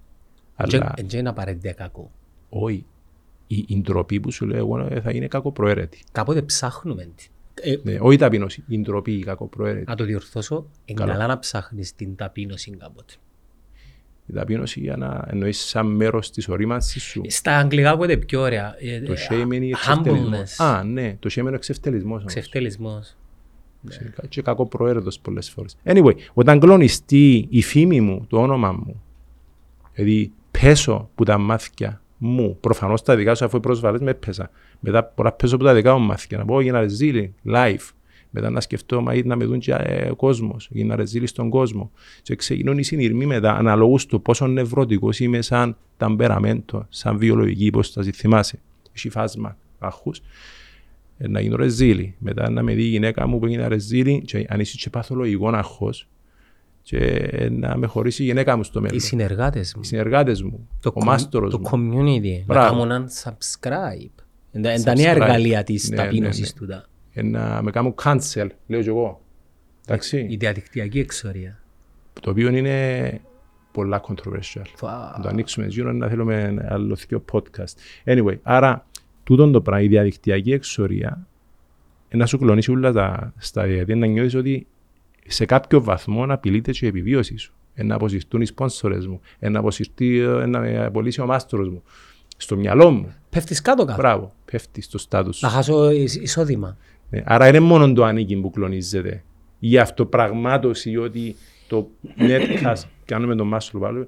[0.68, 2.12] Και- Αλλά Δεν είναι απαραίτητα κακό.
[2.54, 2.86] Όχι.
[3.47, 5.99] Η, η ντροπή που σου λέω εγώ ε, θα είναι κακοπροαίρετη.
[6.12, 7.32] Κάποτε ψάχνουμε την.
[7.62, 9.86] Ε, Ναι, όχι η ταπείνωση, η ντροπή, η κακοπροαίρετη.
[9.88, 11.12] να το διορθώσω, είναι Καλά.
[11.12, 13.13] καλά να ψάχνεις την ταπείνωση κάποτε.
[14.28, 17.21] Η ταπείνωση για να εννοείς σαν μέρος της ορίμανσης σου.
[17.28, 18.76] Στα αγγλικά που είναι πιο ωραία.
[18.80, 20.59] ε, Το ε, shame είναι η humbleness, εξευτελισμός.
[20.59, 22.20] Α, ναι, το shame είναι ο εξευτελισμός.
[22.20, 22.34] όμως.
[22.34, 23.16] Ξεφτελισμός.
[23.88, 25.78] Φυσικά, Και κακό προαίρετος πολλές φορές.
[25.84, 29.01] Anyway, όταν κλονιστεί η φήμη μου, το όνομα μου,
[29.93, 34.50] δηλαδή πέσω που τα μάθηκια μου, προφανώς τα δικά σου αφού οι προσβάλλες με πέσα.
[34.80, 37.89] Μετά πολλά πέσω που τα δικά μου μάθηκια, να πω για να ρεζίλει, live.
[38.30, 41.50] Μετά να σκεφτώ, μα να με δουν και ε, ο κόσμος, για να ρεζίλει στον
[41.50, 41.92] κόσμο.
[42.22, 48.12] Και ξεκινούν οι συνειρμοί μετά, αναλόγως του πόσο νευρωτικός είμαι σαν ταμπεραμέντο, σαν βιολογική υπόσταση.
[48.12, 48.60] Θυμάσαι,
[48.93, 50.22] έχει φάσμα άχους
[51.18, 52.16] ε, να γίνω ρεζίλη.
[52.18, 55.50] Μετά να με δει η γυναίκα μου που έγινε ρεζίλη και αν είσαι και παθολογικό
[55.50, 56.08] αγχός
[56.82, 56.97] και
[57.32, 58.99] ε, να με χωρίσει η γυναίκα μου στο Οι μέλλον.
[58.99, 59.82] συνεργάτες μου.
[59.83, 61.67] Οι συνεργάτες μου, Το, ο com- μάστορος το μου.
[61.71, 62.37] community.
[62.37, 62.70] Να Μπράβο.
[62.70, 64.24] κάνουν έναν subscribe.
[64.51, 65.16] Είναι τα νέα Subscribe.
[65.21, 66.59] εργαλεία της Ναι, ναι, ταπείνωσης ναι.
[66.59, 66.86] τούτα.
[67.13, 69.21] Ε, να με κάνουν cancel, λέω και εγώ.
[69.21, 71.59] Η Εντάξει, διαδικτυακή εξορία.
[72.21, 73.21] το οποίο είναι
[73.71, 74.62] πολλά controversial.
[74.75, 77.74] Φα- Να το ανοίξουμε γύρω να θέλουμε ένα άλλο θείο podcast.
[78.05, 78.86] Anyway, άρα
[79.24, 81.28] τούτον το πράγμα, η διαδικτυακή εξορία,
[82.09, 84.67] ε, να σου κλονίσει όλα τα στάδια, γιατί να νιώθεις ότι
[85.32, 87.53] σε κάποιο βαθμό απειλείται και η επιβίωση σου.
[87.75, 91.83] Να αποσυρθούν οι σπόνσορες μου, να αποσυρθεί, να με απολύσει ο μάστορος μου.
[92.37, 93.13] Στο μυαλό μου.
[93.29, 93.97] Πέφτεις κάτω κάτω.
[94.01, 95.45] Μπράβο, πέφτεις στο στάτους σου.
[95.45, 96.78] Να χάσω εισ- εισόδημα.
[97.09, 99.24] Ναι, Άρα είναι μόνο το ανήκει που κλονίζεται.
[99.59, 101.36] Η αυτοπραγμάτωση ότι
[101.67, 104.08] το netcast, κάνουμε τον Μάστρο πάλι,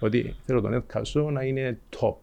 [0.00, 2.14] ότι θέλω το netcast να είναι top.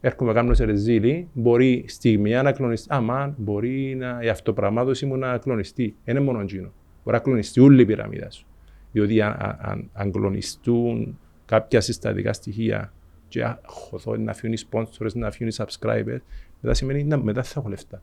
[0.00, 2.86] Έρχομαι κάνω σε ρεζίλι, μπορεί στιγμιά να κλονιστεί.
[2.90, 5.94] Αμά, μπορεί να, η αυτοπραγμάτωση μου να κλονιστεί.
[6.04, 6.72] Είναι μόνο εκείνο.
[7.06, 8.46] Μπορεί να κλονιστεί όλη η πυραμίδα σου.
[8.92, 12.92] Διότι αν, αν, αν, αν κλονιστούν κάποια συστατικά στοιχεία
[13.28, 16.20] και α, χωθώ να φύγουν οι sponsors, να φύγουν οι subscribers,
[16.60, 18.02] μετά σημαίνει να μετά θα έχω λεφτά.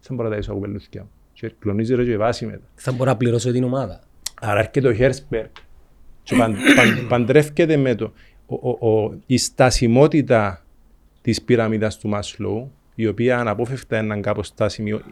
[0.00, 1.10] Θα μπορώ να τα εισάγω πελούθηκια μου.
[1.32, 2.64] Και κλονίζεται και η βάση μετά.
[2.74, 4.00] Θα μπορώ να πληρώσω την ομάδα.
[4.40, 5.48] Άρα έρχεται ο Χέρσπεργκ
[6.22, 8.12] και παν, παν, παντρεύκεται με το,
[8.46, 10.64] ο, ο, ο, η στασιμότητα
[11.20, 15.02] της πυραμίδας του Μάσλοου, η οποία αναπόφευκτα είναι κάπως στάσιμη ο-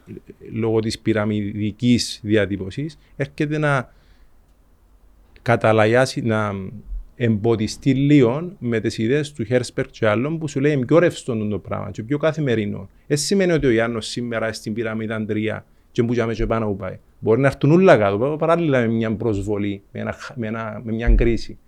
[0.52, 3.92] λόγω της πυραμιδικής διατύπωσης, έρχεται να
[5.42, 6.52] καταλαγιάσει, να
[7.16, 11.58] εμποδιστεί λίγο με τις ιδέες του Χέρσπεργκ και άλλων που σου λέει πιο ρευστό το
[11.58, 12.88] πράγμα και πιο καθημερινό.
[13.06, 16.98] Δεν σημαίνει ότι ο Γιάννος σήμερα στην πυραμίδα 3 και που και πάνω που πάει.
[17.18, 20.92] Μπορεί να έρθουν όλα κάτω, παράλληλα με μια προσβολή, με, ένα, χ- με, ένα, με
[20.92, 21.58] μια κρίση.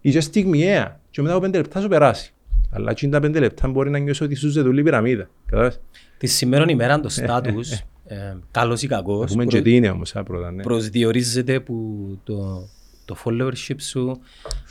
[0.00, 2.32] Είσαι στιγμιαία και μετά από πέντε λεπτά σου περάσει.
[2.74, 5.30] Αλλά εκείνα τα πέντε λεπτά μπορεί να νιώσει ότι σου ζετούλει η πυραμίδα.
[5.46, 5.80] Κατάλαβες;
[6.18, 10.16] Τη σήμερα ημέρα το status, ε, καλός ή κακός, Έχουμε προ- και τι είναι όμως,
[10.16, 10.62] α, πρώτα, ναι.
[10.62, 12.68] προσδιορίζεται που το,
[13.04, 14.20] το followership σου,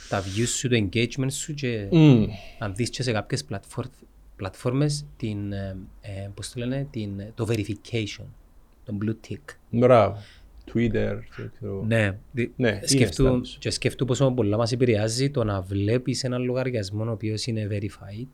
[0.08, 2.26] τα views σου, το engagement σου και Μμμ.
[2.58, 3.86] αν δεις και σε κάποιες πλατφόρ,
[4.36, 8.24] πλατφόρμες την, ε, ε, πώς το λένε, την, το verification,
[8.84, 9.54] τον blue tick.
[9.70, 10.16] Μπράβο.
[10.74, 11.84] Twitter, και ξέρω.
[11.86, 13.56] Ναι, δι- Ναι, είναι σκεφτού, status.
[13.58, 18.26] και σκεφτού πόσο πολλά μας επηρεάζει το να βλέπεις έναν λογαριασμό ο οποίος είναι verified.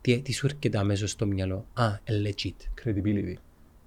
[0.00, 1.66] Τι, τι σου έρχεται αμέσως στο μυαλό.
[1.72, 2.84] Α, ε, legit.
[2.84, 3.34] Credibility.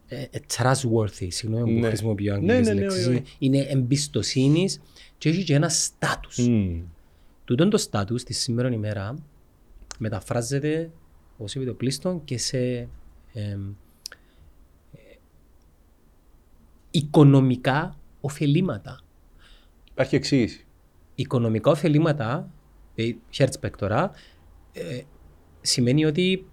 [0.08, 1.88] Ε, ε, trustworthy, συγγνώμη που Ναι.
[1.88, 3.08] χρησιμοποιώ Ναι, αγγλικές ναι, ναι, λέξεις.
[3.08, 4.82] όχι, Είναι- Είναι εμπιστοσύνης
[5.18, 6.44] και έχει και ένα status.
[6.48, 6.82] Μμμ.
[7.46, 9.16] Τούτον το status της σήμερα ημέρα
[10.00, 10.92] μεταφράζεται,
[11.38, 12.90] όπως είπε το πλήστον, και σε εμ,
[13.34, 13.58] ε,
[16.92, 19.00] οικονομικά ωφελήματα.
[19.92, 20.66] Υπάρχει εξήγηση.
[21.16, 22.50] Οικονομικά ωφελήματα,
[22.96, 24.12] ε, Hertzberg τώρα,
[24.74, 25.02] ε,
[25.62, 26.46] σημαίνει ότι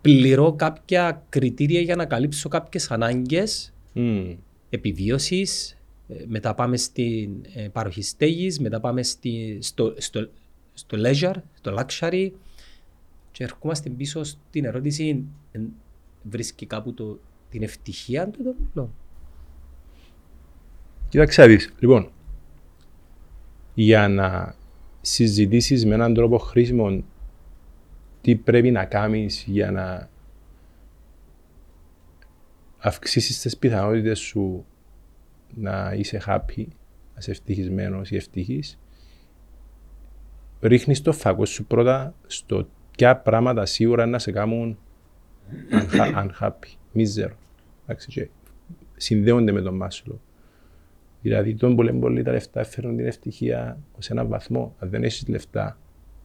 [0.00, 4.36] πληρώ κάποια κριτήρια για να καλύψω κάποιες ανάγκες Μμμ.
[4.70, 5.78] επιβίωσης,
[6.08, 10.28] ε, μετά πάμε στην ε, παροχή στέγης, μετά πάμε στη, στο, στο,
[10.74, 12.30] στο leisure, στο luxury
[13.30, 15.60] και ερχόμαστε πίσω στην ερώτηση ε,
[16.22, 18.92] βρίσκει κάπου το, την ευτυχία του το μυαλό.
[21.14, 21.72] Κοίταξε να δεις.
[21.78, 22.10] Λοιπόν,
[23.74, 24.54] για να
[25.00, 27.04] συζητήσεις με έναν τρόπο χρήσιμο
[28.20, 30.08] τι πρέπει να κάνεις για να
[32.78, 34.64] αυξήσεις τις πιθανότητες σου
[35.54, 38.78] να είσαι happy, να είσαι ευτυχισμένος ή ευτυχής,
[40.60, 44.78] ρίχνεις το φακό σου πρώτα στο ποια πράγματα σίγουρα να σε κάνουν
[45.70, 47.34] unha- unhappy, μίζερο.
[47.82, 48.28] Εντάξει, και
[48.96, 50.20] συνδέονται με τον Μάσλο.
[51.24, 54.74] Δηλαδή, τον πολύ πολύ τα λεφτά φέρνουν την ευτυχία σε έναν βαθμό.
[54.78, 55.78] Αν δεν έχεις λεφτά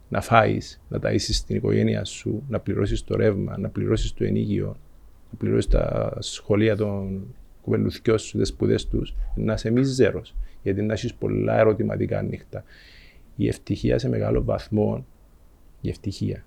[0.08, 4.66] να φάεις, να ταΐσεις την οικογένεια σου, να πληρώσεις το ρεύμα, να πληρώσεις το ενίκιο,
[5.30, 7.22] να πληρώσεις τα σχολεία των
[7.62, 10.22] κουβελουθιών σου, τις σπουδές τους, να είσαι μίζερο.
[10.62, 12.64] Γιατί να έχεις πολλά ερωτηματικά νύχτα.
[13.36, 15.06] Η ευτυχία σε μεγάλο βαθμό,
[15.80, 16.44] η ευτυχία,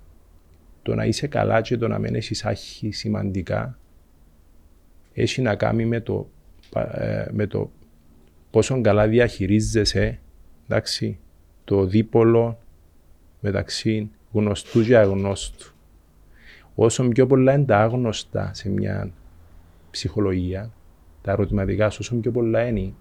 [0.81, 3.77] το να είσαι καλά και το να μην έχεις άχη σημαντικά,
[5.13, 6.29] έχει να κάνει με το,
[6.69, 7.71] πα- ε, με το
[8.53, 10.19] πόσο καλά διαχειρίζεσαι
[10.67, 11.19] εντάξει,
[11.63, 12.59] το δίπολο
[13.39, 15.73] μεταξύ γνωστού και αγνώστου.
[16.75, 19.11] Όσο πιο πολλά είναι τα άγνωστα σε μια
[19.91, 20.71] ψυχολογία,
[21.21, 22.93] τα ερωτηματικά σου, όσο πιο πολλά είναι,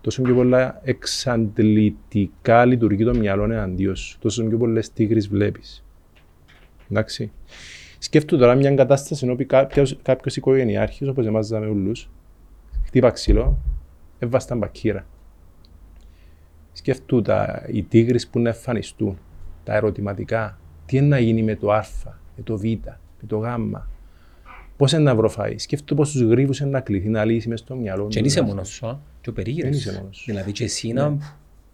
[0.00, 5.84] τόσο πιο πολλά εξαντλητικά λειτουργεί το μυαλό εναντίον σου, τόσο πιο πολλές τίγρεις βλέπεις.
[6.90, 7.32] Εντάξει.
[7.98, 12.10] Σκέφτομαι τώρα μια κατάσταση όπου κάποιος, κάποιος οικογενειάρχης, όπως εμάς ζάμε ούλους,
[12.84, 13.58] χτύπα ξύλο,
[14.22, 15.06] έβασταν μπακύρα.
[16.72, 19.18] Σκεφτού τα, οι τίγρεις που να εμφανιστούν,
[19.64, 21.84] τα ερωτηματικά, τι είναι να γίνει με το α,
[22.36, 23.46] με το β, με το γ,
[24.76, 25.54] πώς είναι να βρω φαΐ.
[25.56, 28.68] Σκεφτού πόσους γρίβους είναι να κληθεί να λύσει μες στο μυαλό Και δεν είσαι μόνος
[28.68, 29.70] σου, α, και ο περίγυρος.
[29.70, 30.24] Δεν είσαι μόνος σου.
[30.26, 31.16] Δηλαδή και εσύ να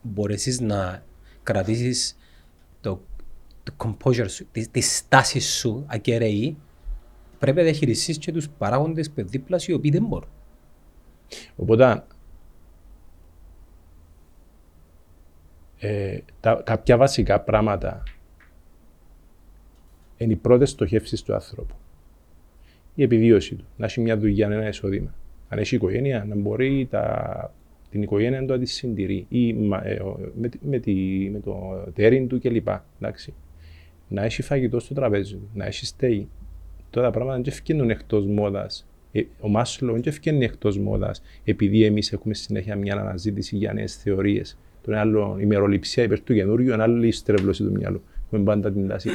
[0.02, 1.02] μπορέσεις να
[1.42, 2.18] κρατήσεις
[2.80, 3.00] το,
[3.62, 6.56] το composure σου, τη, τη στάση σου ακεραιή,
[7.38, 10.28] πρέπει να διαχειριστείς και τους παράγοντες που είναι δίπλα σου οι οποίοι δεν μπορούν.
[11.56, 12.04] Οπότε,
[15.78, 18.02] ε, τα, κάποια βασικά πράγματα
[20.16, 21.74] είναι οι πρώτες στοχεύσεις του άνθρωπου.
[22.94, 25.14] Η επιβίωση του, να έχει μια δουλειά, ένα εισόδημα.
[25.48, 27.54] Αν έχει οικογένεια, να μπορεί τα,
[27.90, 30.92] την οικογένεια του να τη συντηρεί ή μα- ε, ο- με, τη- με, τη,
[31.32, 32.68] με το τέριν του κλπ.
[33.00, 33.34] Εντάξει.
[34.08, 36.28] Να έχει φαγητό στο τραπέζι του, να έχει στέγη.
[36.90, 38.86] Τώρα τα πράγματα δεν φτιάχνουν εκτός μόδας.
[39.40, 44.58] Ο Μάσλο δεν φτιάχνει εκτός μόδας επειδή εμείς έχουμε συνέχεια μια αναζήτηση για νέες θεωρίες.
[44.88, 48.02] Το ένα άλλο ημεροληψία υπέρ του καινούριου, ένα άλλο η στρέβλωση του μυαλού.
[48.26, 49.10] Έχουμε πάντα την τάση.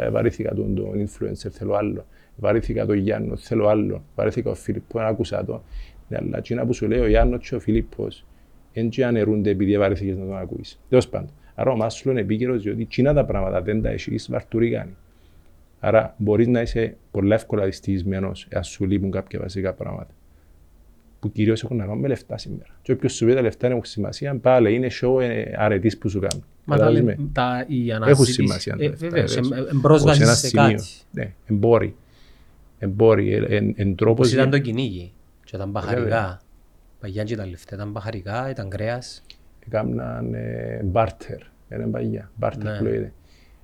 [0.00, 2.06] ε, βαρύθηκα τον, τον influencer, θέλω άλλο.
[2.36, 4.04] Βαρύθηκα τον Γιάννο, θέλω άλλο.
[4.14, 5.62] Βαρύθηκα ο Φίλιππο, δεν άκουσα το.
[6.08, 8.24] Ναι, αλλά εκείνα που σου λέει ο Γιάννος και ο Φίλιππος
[8.72, 10.80] δεν και αναιρούνται επειδή βαρύθηκες να τον ακούεις.
[10.88, 11.30] Τέλος πάντων.
[11.54, 14.96] Άρα ο Μάσλο είναι επίκαιρος διότι εκείνα τα πράγματα δεν τα έχεις βαρτουρικάνει.
[15.80, 20.10] Άρα μπορείς να είσαι πολύ εύκολα δυστυχισμένος εάν σου λείπουν κάποια βασικά πράγματα.
[21.22, 22.70] Που κυρίως έχουν να κάνουν με λεφτά σήμερα.
[22.82, 26.08] Και όποιος σου πει τα λεφτά δεν έχουν σημασία, πάλι είναι show ε, αρετής που
[26.08, 26.44] σου κάνουν.
[26.64, 28.32] Μα τα, Καταλάβεις λε- με; τα, η Έχουν αναζήτηση...
[28.32, 28.76] σημασία.
[28.76, 29.58] τα Ε, λεφτά, βεβαίως, βέβαια.
[29.58, 30.64] εμ- Ως εμπρόσβαση ένα σε σημείο.
[30.70, 30.84] κάτι.
[31.10, 31.94] Ναι, εμπόροι.
[32.78, 35.12] Εμπόροι, εν, εν, εν τρόπος Όπως ήταν για- το κυνήγι.
[35.44, 36.40] Και ήταν μπαχαρικά.
[37.00, 39.22] Παγιά και τα λεφτά ήταν μπαχαρικά, ήταν κρέας.
[39.66, 41.38] έκαναν ε, barter.
[41.72, 42.76] Είναι παγιά, barter Ναι.
[42.78, 43.12] που λέγεται.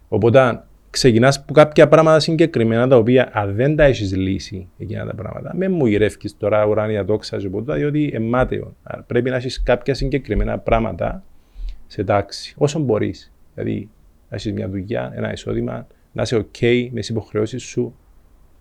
[0.09, 0.62] Οπότε
[0.98, 5.56] ξεκινάς που κάποια πράγματα συγκεκριμένα τα οποία αν δεν τα έχεις λύσει εκείνα τα πράγματα,
[5.56, 8.76] με μου γυρεύκεις τώρα ουράνια δόξα και ποτέ, διότι εμάταιο.
[8.82, 11.24] Άρα Πρέπει να έχεις κάποια συγκεκριμένα πράγματα
[11.86, 13.32] σε τάξη, όσο μπορείς.
[13.54, 13.88] Δηλαδή,
[14.28, 17.94] να έχεις μια δουλειά, ένα εισόδημα, να είσαι ok με τις υποχρεώσεις σου,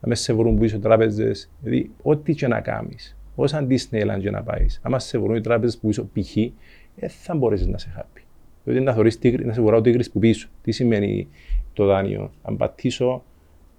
[0.02, 3.18] να μες σε βρουν πίσω τράπεζες, δηλαδή ό,τι και να κάνεις.
[3.36, 6.34] Όσα Disneyland και να πάεις, άμα σε βρουν οι τράπεζες που πίσω π.χ.,
[6.96, 8.22] δεν θα μπορέσεις να σε happy.
[8.64, 10.50] Δηλαδή να, θωρείς τίγρη, να σε βουρά ο τίγρης που πίσω.
[10.62, 11.28] Τι σημαίνει
[11.78, 12.32] το δάνειο.
[12.42, 13.24] Αν πατήσω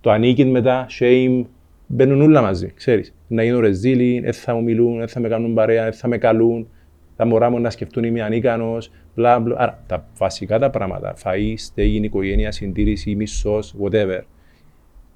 [0.01, 1.45] το ανήκει μετά, shame,
[1.87, 3.15] μπαίνουν όλα μαζί, ξέρεις.
[3.29, 6.19] Να γίνουν ρεζίλοι, δεν θα μου μιλούν, δεν θα με κάνουν παρέα, δεν θα με
[6.19, 6.69] καλούν.
[7.17, 9.57] Τα μωρά μου να σκεφτούν είμαι ανίκανος, μπλα μπλα.
[9.59, 14.21] Άρα τα βασικά τα πράγματα, φαΐ, στέγη, οικογένεια, συντήρηση, μισός, whatever.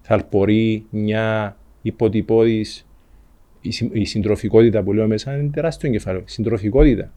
[0.00, 2.86] Θαλπορεί, μια υποτυπώδης,
[3.60, 6.22] η, συ- η συντροφικότητα που λέω μέσα είναι τεράστιο κεφάλαιο.
[6.26, 7.12] Συντροφικότητα.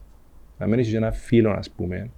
[0.58, 2.10] Να μην έχεις ένα φίλο, ας πούμε,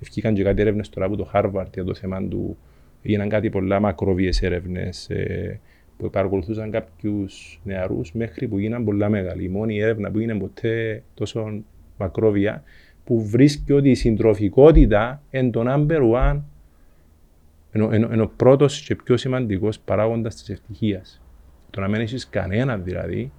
[0.00, 2.56] ευκήκαν και κάτι έρευνες τώρα από το Harvard για το θέμα του,
[3.02, 5.60] έγιναν κάτι πολλά μακροβίες έρευνες ε,
[5.96, 9.44] που παρακολουθούσαν κάποιους νεαρούς μέχρι που γίναν πολλά μεγάλοι.
[9.44, 11.62] Η μόνη έρευνα που είναι ποτέ τόσο
[11.98, 12.62] μακρόβια
[13.04, 16.40] που βρίσκει ότι η συντροφικότητα είναι το number one
[17.74, 21.20] είναι ο- είναι ο- είναι ο πρώτος και πιο σημαντικός παράγοντας της ευτυχίας.
[21.70, 23.32] Το να μην έχεις κανένα δηλαδή,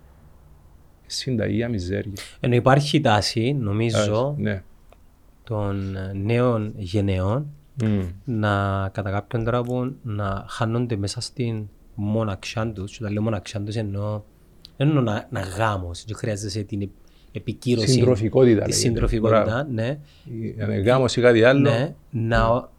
[1.05, 2.13] συνταγή για μιζέρια.
[2.39, 4.63] Ενώ υπάρχει τάση, νομίζω, Ναι.
[5.43, 7.47] των ε, νέων γενεών
[7.83, 8.01] Μμ.
[8.25, 12.91] να κατά κάποιον τρόπο να χάνονται μέσα στην μοναξιά τους.
[12.91, 14.21] Και όταν λέω μοναξιά τους εννοώ,
[14.77, 16.89] δεν εννοώ να, να γάμος και χρειάζεσαι την επ-
[17.31, 18.71] επικύρωση Συντροφικότητα τη λέγεται.
[18.77, 19.71] συντροφικότητα, Μπράβο.
[19.71, 22.69] ναι, Η- Αν είναι γάμος ή κάτι άλλο, ναι, να,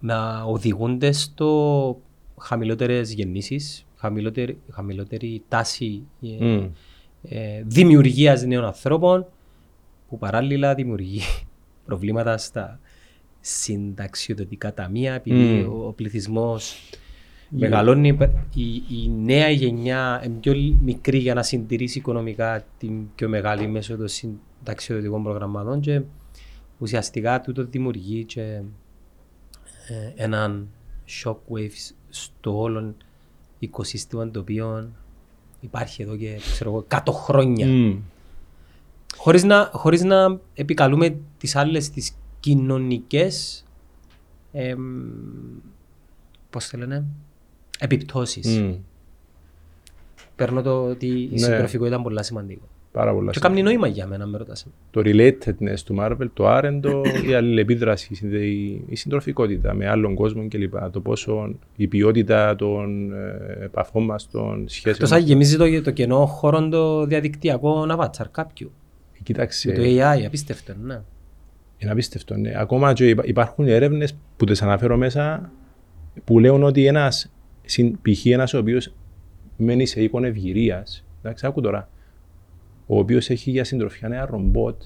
[0.00, 2.00] να οδηγούνται στο
[2.38, 6.02] χαμηλότερες γεννήσεις, χαμηλότερη, χαμηλότερη τάση
[6.40, 6.68] ε, Μμ.
[7.22, 9.26] ε, δημιουργίας νέων ανθρώπων
[10.08, 11.20] που παράλληλα δημιουργεί
[11.86, 12.80] προβλήματα στα
[13.44, 15.72] συνταξιοδοτικά ταμεία επειδή Μμ.
[15.72, 16.90] ο, ο πληθυσμός
[17.48, 18.18] μεγαλώνει
[18.54, 23.96] η, η νέα γενιά είναι πιο μικρή για να συντηρήσει οικονομικά την πιο μεγάλη μέσω
[23.96, 26.02] των συνταξιοδοτικών προγραμματών και
[26.78, 28.42] ουσιαστικά τούτο δημιουργεί και
[29.88, 30.68] ε, έναν
[31.08, 32.94] shockwave στο όλο
[33.58, 34.92] οικοσύστημα το οποίο
[35.60, 37.66] υπάρχει εδώ και ξέρω εγώ 100 χρόνια.
[37.66, 37.98] Μμ.
[39.16, 43.64] Χωρίς να, χωρίς να επικαλούμε τις άλλες τις κοινωνικές
[44.52, 44.80] εμ,
[46.50, 47.04] πώς το λένε,
[47.78, 48.58] επιπτώσεις.
[48.60, 48.74] Μμ.
[50.36, 51.38] Παίρνω το ότι η Ναι.
[51.38, 52.68] συντροφικότητα είναι πολύ σημαντικό.
[52.92, 53.30] Πάρα πολλά.
[53.30, 54.66] Και κάνει νόημα για μένα, με ρωτάς.
[54.90, 58.42] Το relatedness του Marvel, το άρεντο, η αλληλεπίδραση, η συνδε-
[58.88, 60.74] η συντροφικότητα με άλλον κόσμο κλπ.
[60.90, 65.20] Το πόσο η ποιότητα των ε, επαφών μας, των σχέσεων Εκτός μας.
[65.20, 68.72] αν γεμίζει το, το κενό χώρο το διαδικτυακό avatar κάποιου.
[69.22, 71.00] Κοίταξε, Με το AI, απίστευτο, ναι.
[71.82, 72.36] Είναι απίστευτο.
[72.36, 72.52] Ναι.
[72.56, 75.52] Ακόμα και υπά- υπάρχουν έρευνες που τις αναφέρω μέσα
[76.24, 77.32] που λέουν ότι ένας
[78.02, 78.26] π.χ.
[78.26, 78.94] ένας ο οποίος
[79.56, 81.88] μένει σε οίκον ευγυρίας, εντάξει, άκου τώρα,
[82.86, 84.82] ο οποίος έχει για συντροφιά ένα ρομπότ,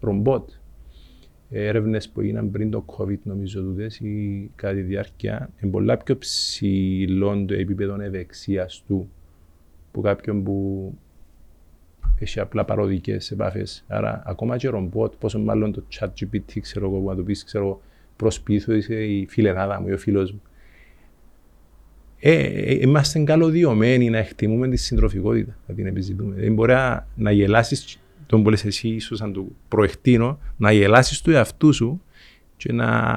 [0.00, 0.50] ρομπότ.
[1.52, 6.18] Έρευνες που έγιναν πριν το COVID, νομίζω, τούτες, ή κατά τη διάρκεια, είναι πολλά πιο
[6.18, 9.10] ψηλό το επίπεδο ευεξίας του
[9.92, 10.94] που κάποιον που
[12.18, 13.66] έχει απλά παροδικέ επαφέ.
[13.86, 17.44] Άρα, ακόμα και ρομπότ, πόσο μάλλον το chat GPT, ξέρω εγώ, που να του πεις,
[17.44, 17.82] ξέρω εγώ,
[18.16, 20.42] προσπίθω, είσαι η φιλενάδα μου ή ο φίλος μου.
[22.18, 26.34] Ε, ε, είμαστε καλωδιωμένοι να εκτιμούμε τη συντροφικότητα, να την επιζητούμε.
[26.34, 31.20] Δεν μπορεί να, να γελάσεις τον που λες εσύ, ίσως αν του προεκτείνω, να γελάσεις
[31.20, 32.02] του εαυτού σου
[32.56, 33.14] και να,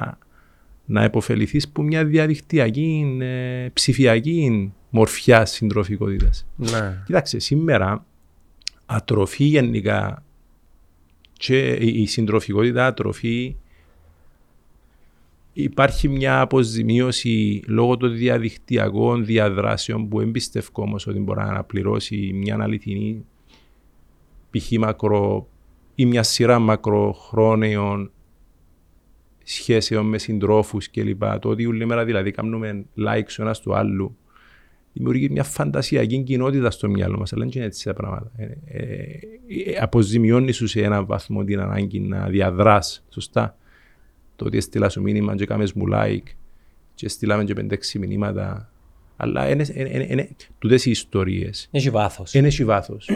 [0.84, 6.46] να υποφεληθεί από μια διαδικτυακή, ε, ψηφιακή μορφιά συντροφικότητας.
[6.56, 7.02] Ναι.
[7.06, 8.06] Κοίταξε, σήμερα
[8.86, 10.24] ατροφή γενικά
[11.32, 13.56] και η η συντροφικότητα ατροφή
[15.52, 22.58] υπάρχει μια αποζημίωση λόγω των διαδικτυακών διαδράσεων που εμπιστευκό όμως ότι μπορεί να αναπληρώσει μια
[22.60, 23.24] αληθινή
[24.50, 24.70] π.χ.
[24.78, 25.48] μακρο
[25.94, 28.10] ή μια σειρά μακροχρόνιων
[29.44, 31.22] σχέσεων με συντρόφους κλπ.
[31.38, 34.16] Το ότι όλη μέρα δηλαδή κάνουμε likes ο ένας του άλλου
[34.94, 37.32] δημιουργεί μια φαντασιακή κοινότητα στο μυαλό μας.
[37.32, 38.30] Αλλά δεν είναι έτσι τα πράγματα.
[38.36, 38.82] Ε, ε,
[39.64, 43.04] ε, αποζημιώνει σου σε έναν βαθμό την ανάγκη να διαδράς.
[43.08, 43.56] Σωστά;
[44.36, 46.34] Το ότι έστειλα σου μήνυμα και κάμε μου like
[46.94, 48.68] και στείλαμε και πέντε-έξι μηνύματα.
[49.16, 51.68] Αλλά είναι, είναι, είναι, είναι τούτες οι ιστορίες.
[51.70, 52.30] Έχει βάθος.
[52.30, 53.08] Δεν έχει βάθος.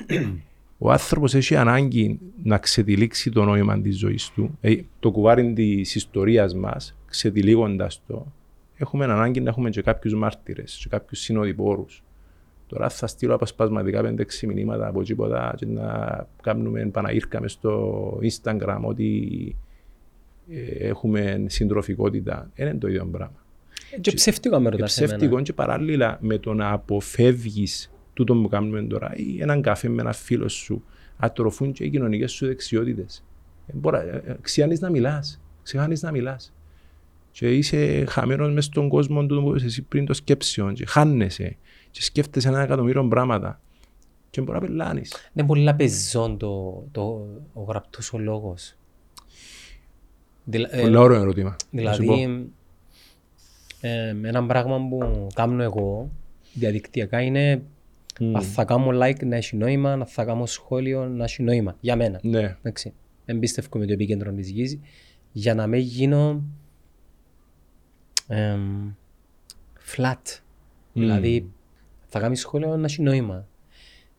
[0.79, 4.59] Ο άνθρωπος έχει ανάγκη να ξετυλίξει το νόημα της ζωής του.
[4.61, 8.33] Ε, το κουβάρι της ιστορίας μας, ξετυλίγοντας το,
[8.79, 12.03] έχουμε ανάγκη να έχουμε και κάποιους μάρτυρες, και κάποιους συνοδοιπόρους.
[12.67, 19.57] Τώρα θα στείλω αποσπασματικά 5-6 μηνύματα από τίποτα και να κάνουμε παναήρκαμε στο Instagram ότι
[20.51, 22.51] ε, έχουμε συντροφικότητα.
[22.55, 23.43] Δεν είναι το ίδιο πράγμα.
[24.01, 25.17] Και ψεύτικο με ρωτάς εμένα.
[25.17, 30.03] Ψεύτικο και παράλληλα με το να αποφεύγεις τούτο που κάνουμε τώρα ή έναν καφέ με
[30.03, 30.85] ένα φίλο σου
[31.17, 33.25] ατροφούν και οι κοινωνικές σου δεξιότητες.
[34.41, 35.41] Ξιάνει να μιλάς.
[35.63, 36.53] Ξεχάνει να μιλάς.
[37.31, 40.75] Και είσαι χαμένος μες στον κόσμο του που είσαι εσύ πριν το σκέψεων.
[40.75, 41.57] Και χάνεσαι.
[41.91, 43.61] Και σκέφτεσαι ένα εκατομμύριο πράγματα.
[44.31, 45.03] Και μπορεί να πελάνει.
[45.35, 48.75] Είναι πολύ πεζόν το, το, ο γραπτός ο λόγος.
[50.45, 51.57] Δηλα- ε, Πολύ ωραίο ερώτημα.
[51.71, 52.15] Να σου πω.
[52.15, 52.51] Δηλαδή,
[53.81, 56.11] ε, ένα πράγμα που κάνω εγώ
[56.55, 57.63] διαδικτυακά είναι
[58.33, 61.77] αν θα κάνω like να έχει νόημα, αν θα κάνω σχόλιο να έχει νόημα.
[61.81, 62.21] Για μένα.
[62.23, 62.57] Ναι.
[62.59, 62.93] Εντάξει.
[63.25, 64.79] Εμπίστευκο με το επίκεντρο της γης
[65.33, 66.43] για να μην γίνω
[68.29, 68.91] εμ,
[69.97, 70.41] flat.
[70.93, 71.51] Δηλαδή,
[72.07, 73.47] θα κάνεις σχόλιο να έχει νόημα.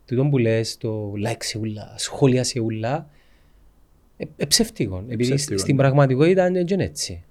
[0.05, 3.09] Τούτο που λες, το like σε ούλα, σχόλια σε ούλα,
[4.17, 5.03] ε, ε, ψεύτικο.
[5.07, 5.81] Επειδή Ψεύτικο, στην ναι.
[5.81, 7.23] πραγματικότητα είναι και έτσι.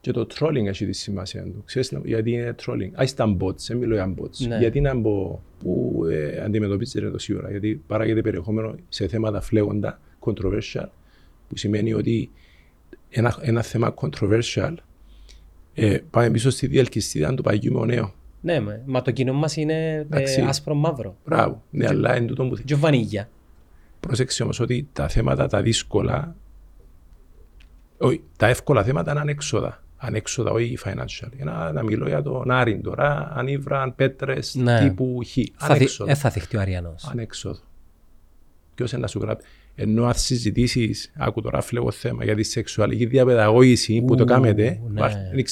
[0.00, 1.62] Και το trolling έχει τη σημασία του.
[1.64, 2.90] Ξέρεις να- γιατί είναι trolling.
[3.02, 4.46] Α, στα bots, δεν μιλώ για bots.
[4.48, 4.58] Ναι.
[4.58, 7.50] Γιατί να μπω που ε, αντιμετωπίζεται τόση ώρα.
[7.50, 10.88] Γιατί παράγεται περιεχόμενο σε θέματα φλέγοντα, controversial,
[11.48, 12.30] που σημαίνει ότι
[13.10, 14.74] ένα, ένα θέμα controversial
[15.86, 18.14] ε, πάμε πίσω στη διελκυστίδα του παγιού με ο νέο.
[18.40, 20.40] Ναι, με, μα το κοινό μας είναι Εντάξει.
[20.40, 21.16] ε, άσπρο μαύρο.
[21.26, 21.62] Μπράβο.
[21.70, 22.66] Ναι, αλλά είναι τούτο που θέλει.
[22.66, 23.28] Και βανίγια.
[24.00, 26.36] Πρόσεξε όμως ότι τα θέματα τα δύσκολα,
[27.98, 29.82] όχι, τα εύκολα θέματα είναι ανέξοδα.
[29.96, 31.28] Ανέξοδα, όχι financial.
[31.36, 34.78] Για να, να μιλώ για τον Άρην τώρα, αν ήβραν πέτρες Ναι.
[34.80, 35.32] τύπου Χ.
[35.56, 36.10] Θα δει, Ανέξοδα.
[36.10, 37.04] ε, θα δειχτεί ο Αριανός.
[37.10, 37.60] Ανέξοδο.
[38.74, 39.46] Ποιος είναι να σου γράψει;
[39.82, 44.80] Ενώ αν συζητήσεις, άκου τώρα φλέγω θέμα για τη σεξουαλική διαπαιδαγώγηση που το Ου, κάνετε,
[44.92, 45.00] ναι.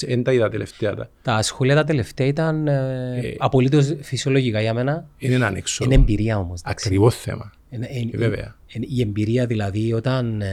[0.07, 1.11] δεν τα είδα τελευταία τα.
[1.23, 5.09] Τα σχόλια τα τελευταία ήταν ε, Ε, απολύτως φυσιολογικά για μένα.
[5.19, 5.91] Είναι ένα ανέξοδο.
[5.91, 6.61] Είναι εμπειρία όμως.
[6.61, 6.87] εντάξει.
[6.89, 7.53] Ακριβώς θέμα.
[7.71, 8.57] Είναι- είναι- Ε, βέβαια.
[8.73, 10.47] είναι- Η εμπειρία δηλαδή όταν, ε,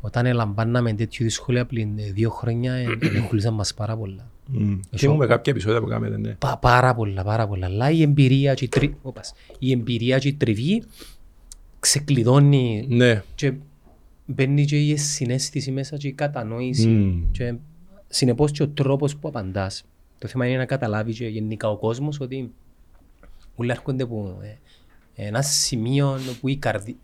[0.00, 4.30] όταν ελαμβάναμε τέτοιου είδους σχόλια πριν ε, δύο χρόνια ε, ενοχλούσαν μας πάρα πολλά.
[4.58, 4.80] Mm.
[4.90, 6.30] Και ήμουν με κάποια επεισόδια που κάνετε, ναι.
[6.38, 7.66] Πα, πάρα πολλά, πάρα πολλά.
[7.66, 8.96] Αλλά η εμπειρία και η, τρι...
[9.02, 9.32] Οπας.
[9.58, 10.82] η, εμπειρία και η τριβή
[11.80, 13.22] ξεκλειδώνει Ναι.
[13.34, 13.52] και
[14.26, 17.28] μπαίνει και η συνέστηση μέσα και η κατανόηση Mm.
[17.32, 17.54] και
[18.08, 19.84] συνεπώς και ο τρόπος που απαντάς.
[20.18, 22.52] Το θέμα είναι να καταλάβει και γενικά ο κόσμος ότι
[23.56, 24.38] όλα έρχονται από
[25.14, 26.96] ε, ένα σημείο που η καρδι...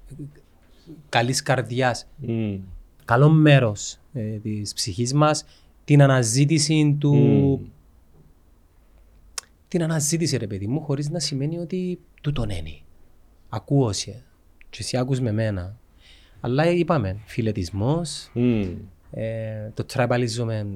[1.09, 2.59] καλής καρδιάς, Mm.
[3.05, 5.45] καλό μέρος ε, της ψυχής μας,
[5.85, 7.15] την αναζήτηση του...
[7.65, 7.71] Mm.
[9.69, 12.79] Την αναζήτηση ρε παιδί μου, χωρίς να σημαίνει ότι τούτον είναι.
[13.49, 14.23] Ακούω σε
[14.77, 15.77] και εσύ άκους με μένα.
[16.41, 18.75] Αλλά είπαμε, φιλετισμός, Mm.
[19.11, 20.67] ε, το tribalism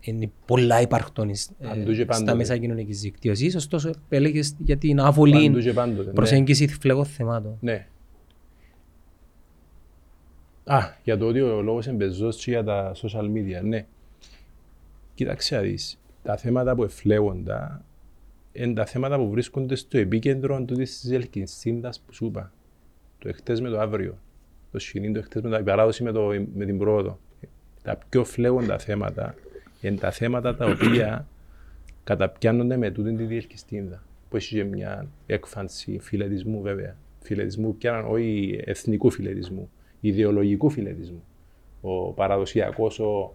[0.00, 1.30] είναι πολλά υπαρκτών
[1.62, 2.34] Παντού και ε, στα πάντοτε.
[2.34, 6.12] μέσα κοινωνικής δικτύωσης, ωστόσο έλεγες για την Παντού άβολη και πάντοτε, ναι.
[6.12, 7.56] προσέγγιση φλεγών θεμάτων.
[7.60, 7.86] Ναι.
[10.64, 13.86] Α, για το ότι ο λόγος είναι πεζός και για τα social media, ναι.
[15.14, 17.84] Κοίταξε να δεις, τα θέματα που εφλέγοντα
[18.52, 22.52] είναι τα θέματα που βρίσκονται στο επίκεντρο τούτης της ελκυνστίνδας που σου είπα.
[23.26, 24.18] Το εχθές με το αύριο.
[24.72, 27.18] Το σκηνή, το εχθές με το η παράδοση με, το, με την πρόοδο.
[27.82, 29.34] Τα πιο φλέγοντα θέματα
[29.80, 31.28] είναι τα θέματα τα οποία
[32.04, 34.02] καταπιάνονται με τούτη τη διελκυστίνδα.
[34.28, 36.96] Που έχει και μια έκφανση φιλετισμού βέβαια.
[37.20, 39.70] Φιλετισμού πιάναν όχι εθνικού φιλετισμού,
[40.00, 41.24] ιδεολογικού φιλετισμού.
[41.80, 43.34] Ο παραδοσιακός, ο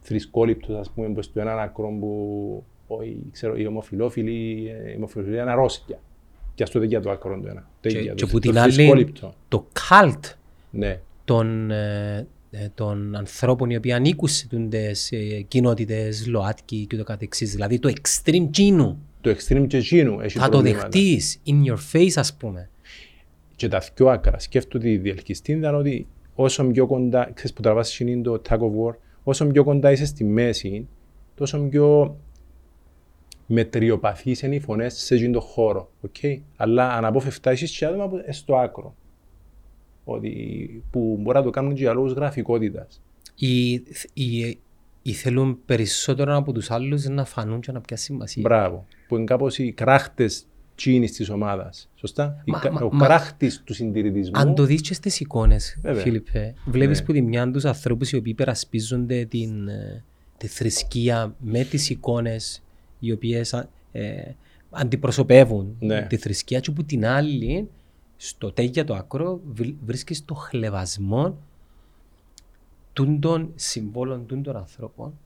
[0.00, 5.42] θρησκόληπτος ας πούμε, προς το έναν άκρο που όχι, ξέρω, οι ομοφιλόφιλοι, ε, η ομοφιλοφιλία
[5.42, 5.98] είναι αρρώστια.
[6.54, 7.68] Και ας το δει για το άκρο το ένα.
[7.80, 9.34] Το Και, ίδιο, και το- που το την άλλη, θρησκόληπτο.
[9.48, 10.20] το cult
[10.70, 11.00] Ναι.
[11.24, 17.04] των, ε, ε, των ανθρώπων οι οποίοι ανήκουν σε τούντες, ε, κοινότητες, ΛΟΑΤΚΙ και το
[17.04, 17.50] καθεξής.
[17.52, 18.98] Δηλαδή το extreme κίνου.
[19.20, 20.88] Το extreme και εκείνου έχει Θα το προβλήματα.
[20.88, 22.68] δεχτείς in your face ας πούμε.
[23.56, 24.38] και τα δυο άκρα.
[24.38, 28.56] Σκέφτομαι ότι η διελκυστή ήταν ότι όσο πιο κοντά, ξέρεις που τραβάς είναι το tag
[28.58, 28.58] of
[28.88, 28.94] war,
[29.24, 30.86] όσο πιο κοντά είσαι στη μέση,
[31.34, 32.16] τόσο πιο
[33.46, 35.90] μετριοπαθείς είναι οι φωνές σε εκείνο το χώρο.
[36.06, 36.38] Okay?
[36.56, 38.94] Αλλά αναπόφευκτα έχεις και άτομα που είναι στο άκρο.
[40.04, 43.00] Ότι, που μπορεί να το κάνουν και για λόγους γραφικότητας.
[43.34, 43.72] Ή,
[44.12, 44.58] ή,
[45.02, 48.42] ή θέλουν περισσότερο από τους άλλους να φανούν και να πιάσουν σημασία.
[48.42, 48.86] Μπράβο.
[49.08, 51.88] Που είναι κάπως οι κράχτες τσίνης της ομάδας.
[51.94, 54.32] Σωστά; Μα- Η κα- μα- ο μα- κράχτης του συντηρητισμού.
[54.40, 56.02] Αν το δεις και στις εικόνες, Βέβαια.
[56.02, 57.06] Φίλιππε, βλέπεις Ναι.
[57.06, 60.04] που τη μια τους ανθρώπους οι οποίοι περασπίζονται την, ε,
[60.36, 62.62] τη θρησκεία με τις εικόνες
[63.06, 64.34] οι οποίες α- ε,
[64.70, 66.06] αντιπροσωπεύουν Ναι.
[66.06, 67.68] τη θρησκεία και που την άλλη
[68.16, 71.36] στο τέγια το άκρο βρ- βρίσκεις το χλεβασμό
[72.92, 75.18] των συμβόλων των ανθρώπων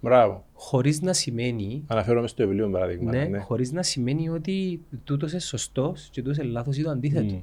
[0.00, 0.44] Μπράβο.
[0.52, 3.10] χωρίς να σημαίνει Αναφέρομαι στο βιβλίο παράδειγμα.
[3.10, 3.38] ναι, Ναι.
[3.38, 7.34] χωρίς να σημαίνει ότι τούτος είναι σωστός και τούτος είναι λάθος ή το αντίθετο.
[7.34, 7.40] Μμ.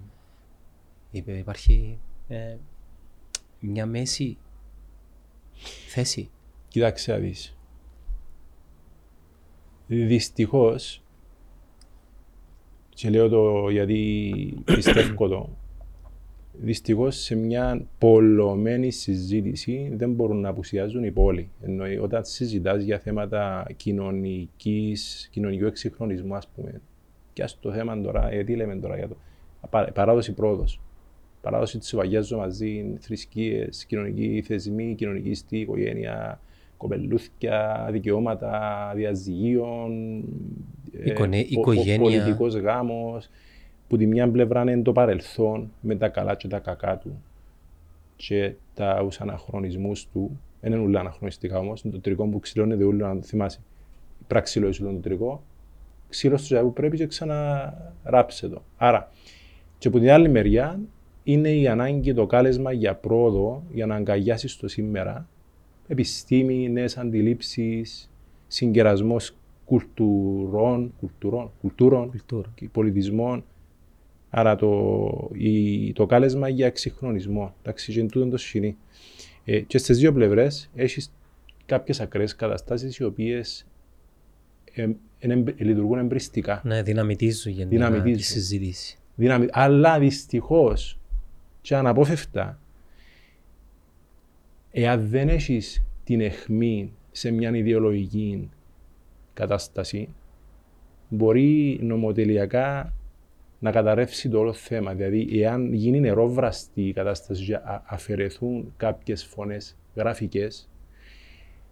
[1.12, 1.98] Είπε, υπάρχει
[2.28, 2.56] ε,
[3.60, 4.38] μια μέση
[5.88, 6.30] θέση.
[6.68, 7.57] Κοίταξε να δεις.
[9.88, 11.02] Δυστυχώς,
[12.90, 15.50] και λέω το γιατί πιστεύω το,
[16.54, 21.50] δυστυχώς σε μια πολλωμένη συζήτηση δεν μπορούν να απουσιάζουν οι πόλοι.
[21.62, 26.82] Εννοεί, όταν συζητάς για θέματα κοινωνικής, κοινωνικού εξυγχρονισμού, ας πούμε,
[27.34, 29.16] και ας το θέμα τώρα, γιατί λέμε τώρα για το
[29.70, 30.82] πα- παράδοση πρόοδος.
[31.42, 36.42] Παράδοση της βαγιάζω μαζί, θρησκείες, κοινωνικοί θεσμοί, κοινωνική στή, οικογένεια,
[36.78, 40.24] κοπελούθια, δικαιώματα διαζυγίων,
[41.04, 42.02] Εικονε- πο- πο- οικογένεια.
[42.02, 43.30] πολιτικός γάμος,
[43.88, 47.22] που τη μια πλευρά είναι το παρελθόν με τα καλά και τα κακά του
[48.16, 50.40] και τα αναχρονισμούς του.
[50.62, 53.60] Δεν είναι όλα αναχρονιστικά όμως, είναι το τρικό που ξυλώνεται όλο, να το θυμάσαι.
[54.28, 55.44] Πραξιλό είσαι το τρικό,
[56.10, 58.62] ξύλος στο που πρέπει και ξαναράψε το.
[58.78, 59.12] Άρα,
[59.78, 60.80] και από την άλλη μεριά
[61.24, 65.28] είναι η ανάγκη το κάλεσμα για πρόοδο, για να αγκαλιάσεις το σήμερα,
[65.88, 68.10] επιστήμη, νέες αντιλήψεις,
[68.48, 69.36] συγκερασμός
[69.66, 72.52] κουλτουρών, κουλτουρών, κουλτούρων Κουλτούρα.
[72.56, 73.44] και πολιτισμών.
[74.30, 77.54] Άρα το, η, το κάλεσμα για εξυγχρονισμό.
[77.62, 78.78] Εντάξει, και είναι τούτο το σκηνή.
[79.46, 81.14] Ε, και στις δύο πλευρές έχεις
[81.66, 83.68] κάποιες ακραίες καταστάσεις οι οποίες
[84.74, 84.90] ε,
[85.20, 86.62] είναι- λειτουργούν εμπριστικά.
[86.66, 88.18] Να δυναμητίζουν γενικά Δυναμητίζουν.
[88.18, 88.98] τη συζήτηση.
[89.16, 89.46] Δυναμι...
[89.52, 91.00] Αλλά δυστυχώς
[91.62, 92.60] και αναπόφευκτα,
[94.72, 98.50] εάν δεν έχεις την αιχμή σε μια ιδεολογική
[99.34, 100.10] κατάσταση,
[101.10, 102.94] μπορεί νομοτελειακά
[103.60, 104.94] να καταρρεύσει το όλο θέμα.
[104.94, 110.70] Δηλαδή, εάν γίνει νερόβραστη η κατάσταση και α- αφαιρεθούν κάποιες φωνές γραφικές,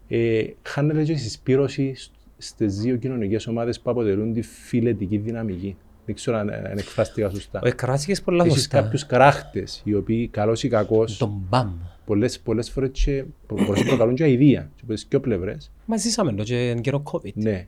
[0.08, 1.96] ε, χάνεται και η συσπήρωση
[2.38, 5.78] στις δύο κοινωνικές ομάδες που αποτελούν τη φιλετική δυναμική.
[6.06, 7.60] Δεν ξέρω αν, αν εκφράστηκα σωστά.
[7.64, 8.82] Ο εκφράστηκες πολλά Έχεις σωστά.
[8.82, 11.74] κάποιους κράχτε οι οποίοι καλός ή κακός Τον μπαμ.
[12.06, 14.72] πολλές πολλές φορές μπορούν να προκαλούν και αηδία.
[14.76, 15.72] Και από τι δύο πλευρές.
[15.86, 17.34] Μα ζήσαμε το και εν καιρό COVID.
[17.34, 17.68] Ναι.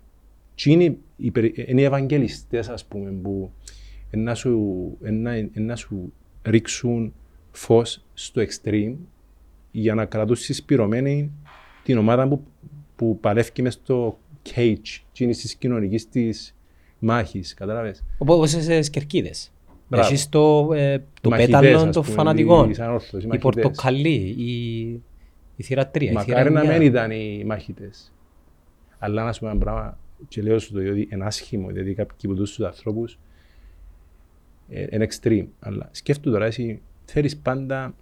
[0.56, 3.52] Και είναι, οι, περι- είναι οι ευαγγελιστές, ας πούμε, που
[4.10, 4.62] εν να σου,
[5.04, 7.14] εν να, εν να σου ρίξουν
[7.52, 8.96] φως στο extreme
[9.72, 11.32] για να κρατούν συσπηρωμένη
[11.84, 12.44] την ομάδα που,
[12.96, 14.20] που παλεύει μες στο
[14.56, 16.56] cage, είναι της κοινωνικής της
[17.00, 17.54] μάχης.
[17.54, 18.04] Κατάλαβες.
[18.18, 19.52] Όπως στις κερκίδες.
[19.90, 20.08] Μπράβο.
[20.08, 22.70] Έχεις το, ε, το Μαχητές, πέταλο ας των πούμε, φανατικών.
[22.70, 23.40] οι- σαν όρθος, οι Η μαχητές.
[23.64, 24.82] πορτοκαλί, η,
[25.56, 26.72] η θύρα 3, η θύρα Μακάρι να 9.
[26.78, 27.90] μην ήταν οι μάχητε.
[29.00, 29.98] Αλλά να σου πω ένα πράγμα,
[30.28, 33.20] και λέω σου το διότι είναι άσχημο, δηλαδή κάποιοι από τους ανθρώπους
[34.70, 35.46] ε, είναι extreme.
[35.60, 37.94] Αλλά σκέφτομαι τώρα, εσύ θέλεις πάντα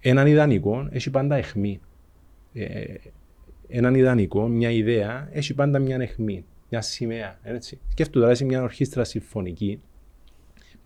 [0.00, 1.80] έναν ιδανικό, έχει πάντα αιχμή.
[2.54, 2.84] Ε,
[3.72, 7.38] έναν ιδανικό, μια ιδέα, έχει πάντα μια αιχμή, μια σημαία.
[7.42, 7.78] Έτσι.
[7.90, 9.80] Σκέφτομαι τώρα, εσύ μια ορχήστρα συμφωνική.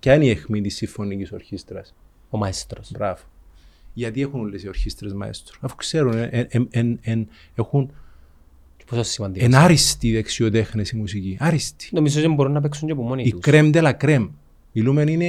[0.01, 1.95] Ποια είναι η αιχμή της συμφωνικής ορχήστρας;
[2.31, 2.91] Ο μαέστρος.
[2.93, 3.23] Μπράβο.
[3.93, 5.57] Γιατί έχουν όλες οι ορχήστρες μαέστρο.
[5.61, 7.91] Αφού ξέρουν, ε, ε, ε, ε, ε, έχουν
[8.77, 9.45] Και Πόσο σημαντικό.
[9.45, 11.37] εν άριστη δεξιοτέχνες η μουσική.
[11.41, 11.89] Άριστη.
[11.93, 13.41] Νομίζω ότι μπορούν να παίξουν και από μόνοι Η τους.
[13.41, 14.29] κρέμ de la crème.
[14.73, 15.27] Μιλούμε είναι,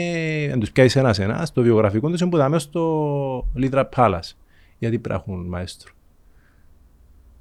[0.53, 4.31] αν τους πιάσεις ένα-ένα, στο βιογραφικό τους είναι που στο Λίτρα Palace.
[4.79, 5.91] Γιατί πρέπει να έχουν μαέστρο.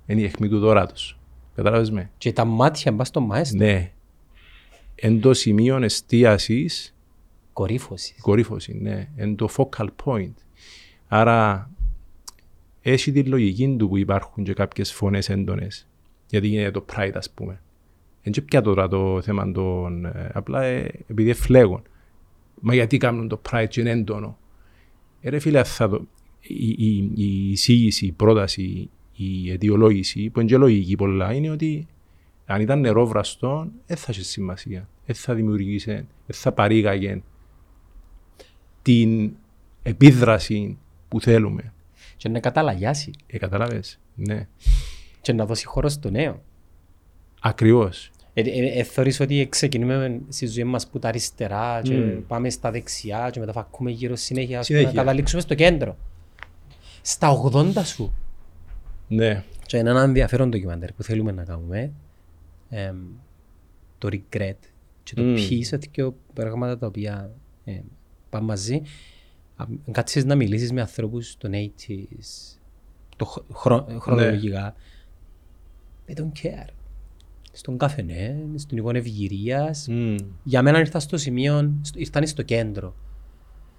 [0.07, 1.19] Είναι η αιχμή του δωράτος.
[1.55, 3.59] Κατάλαβες με; Και τα μάτια μπας στο μαέστρο.
[3.59, 3.93] Ναι.
[4.95, 6.97] Εν το σημείο εστίασης
[7.53, 8.21] Κορύφωσης.
[8.21, 9.09] κορύφωση, ναι.
[9.17, 10.35] Εν το focal point.
[11.09, 11.71] Άρα
[12.83, 15.89] έχει τη λογική του που υπάρχουν και κάποιες φωνές έντονες.
[16.27, 17.61] Γιατί γίνεται το pride, ας πούμε.
[18.23, 20.05] Δεν και πια τώρα το θέμα των...
[20.05, 21.83] ε, απλά ε, επειδή φλέγουν.
[22.61, 24.39] Μα γιατί κάνουν το pride και είναι έντονο;
[25.21, 26.07] Ε, ρε φίλε, θα το,
[26.41, 31.87] η, η, η εισήγηση, η πρόταση, η αιτιολόγηση, που είναι και λογική πολλά, είναι ότι
[32.47, 34.89] Αν ήταν νερό βραστό, δεν θα είχε σημασία.
[35.07, 35.91] Δεν θα δημιουργήσει,
[36.27, 37.23] δεν θα παρήγαγε
[38.83, 39.33] την
[39.83, 40.79] επίδραση
[41.09, 41.73] που θέλουμε.
[42.17, 43.11] Και να καταλαγιάσει.
[43.27, 43.99] Ε, καταλάβες.
[44.15, 44.49] Ναι.
[45.21, 46.43] Και να δώσει χώρο στο νέο.
[47.41, 48.11] Ακριβώς.
[48.35, 52.27] Ε, ε, ε, θεωρείς ότι ξεκινούμε στη ζωή μας που τα αριστερά και Μμμ.
[52.27, 54.99] πάμε στα δεξιά και μετά φακούμε γύρω συνέχεια, ας πούμε, Συνέχεια.
[55.01, 55.97] να καταλήξουμε στο κέντρο.
[57.03, 58.13] Στα 80 σου.
[59.09, 59.45] Ναι.
[59.67, 61.93] Και είναι ένα ενδιαφέρον ντοκιμαντέρ που θέλουμε να κάνουμε.
[62.69, 62.97] εμ,
[63.99, 64.55] το regret
[65.03, 65.35] και το Μμ.
[65.37, 67.31] peace, και πράγματα τα οποία
[67.65, 67.81] ε,
[68.31, 68.83] πάνε μαζί.
[69.57, 72.57] Αν κάτσεις να μιλήσεις με ανθρώπους των 80s,
[73.17, 74.75] το χ- χρο- χρονολογικά,
[76.09, 76.69] they don't care.
[77.53, 79.87] Στον καφενέ, στην εικόνα ευγυρίας.
[79.91, 80.15] Μμ.
[80.43, 82.95] Για μένα ήρθα στο σημείο, στο- ήρθαν στο κέντρο.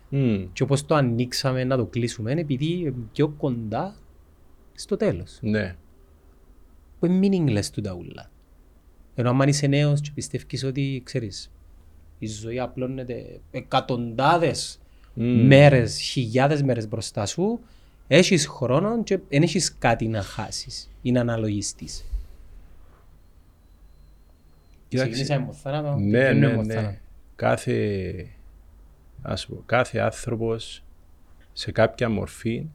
[0.10, 0.44] Μμ.
[0.54, 3.96] Και όπως το ανοίξαμε να το κλείσουμε, είναι επειδή είναι πιο κοντά
[4.80, 5.38] στο τέλος.
[5.42, 5.76] Ναι.
[7.00, 8.30] που είναι meaningless του τα ούλα.
[9.16, 11.52] Ενώ αν είσαι νέος και πιστεύεις ότι, ξέρεις,
[12.20, 14.80] η ζωή απλώνεται εκατοντάδες
[15.14, 15.46] Μμ.
[15.48, 17.60] μέρες, χιλιάδες μέρες μπροστά σου,
[18.08, 22.06] έχεις χρόνο και δεν έχεις κάτι να χάσεις ή να αναλογιστείς.
[24.88, 25.12] Κοίταξε.
[25.12, 26.74] Ξεκινήσαμε με θάνατο, Ναι, τελειώνουμε ναι, με ναι.
[26.74, 26.98] θάνατο.
[27.36, 28.28] Κάθε,
[29.22, 30.84] ας πω, κάθε άνθρωπος
[31.54, 32.66] σε κάποια μορφή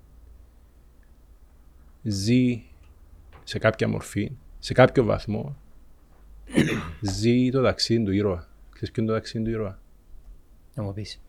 [2.02, 2.62] ζει
[3.44, 5.56] σε κάποια μορφή, σε κάποιο βαθμό
[7.00, 8.48] ζει το ταξίδι του ήρωα.
[8.70, 9.78] Ξέρεις ποιο είναι το ταξίδι του ήρωα;
[10.74, 11.20] Να μου πεις.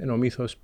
[0.00, 0.60] Είναι ο μύθος,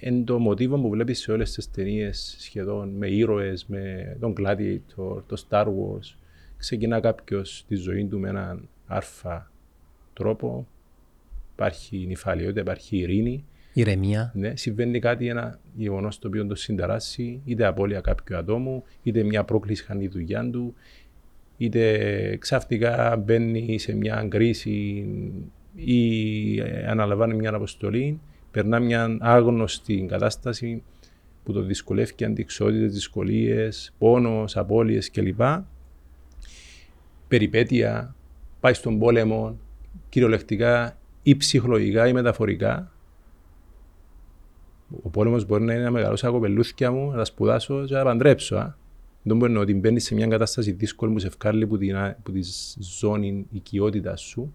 [0.00, 5.22] είναι το μοτίβο που βλέπεις σε όλες τις ταινίες σχεδόν με ήρωες, με τον Gladiator,
[5.26, 6.16] το Star Wars.
[6.56, 9.50] Ξεκινά κάποιος τη ζωή του με έναν άρφα
[10.12, 10.66] τρόπο,
[11.52, 13.44] υπάρχει νυφαλιότητα, υπάρχει ειρήνη.
[13.78, 14.32] Ηρεμία.
[14.34, 19.44] Ναι, συμβαίνει κάτι, ένα γεγονός το οποίο το συνταράσει, είτε απώλεια κάποιου ατόμου, είτε μια
[19.44, 20.74] πρόκληση χάνει η δουλειά του,
[21.56, 25.06] είτε ξαφνικά μπαίνει σε μια κρίση
[25.74, 30.82] ή ε, αναλαμβάνει μια αποστολή, περνά μια άγνωστη κατάσταση
[31.44, 35.40] που το δυσκολεύει και αντικσότητες, δυσκολίες, πόνος, απώλειες κλπ.
[37.28, 38.14] Περιπέτεια,
[38.60, 39.58] πάει στον πόλεμο,
[40.08, 42.92] κυριολεκτικά ή ψυχολογικά ή μεταφορικά.
[45.02, 47.98] Ο πόλεμος μπορεί να είναι να μεγαλώσω τα κοπελούθια μου, να τα σπουδάσω και να
[47.98, 48.56] τα παντρέψω.
[48.56, 48.74] Α.
[49.22, 52.32] Δεν μπορεί να ότι μπαίνεις σε μια κατάσταση δύσκολη που σε ευκάλλει που, την, που
[52.32, 52.40] τη
[52.98, 54.54] ζώνη οικειότητας σου.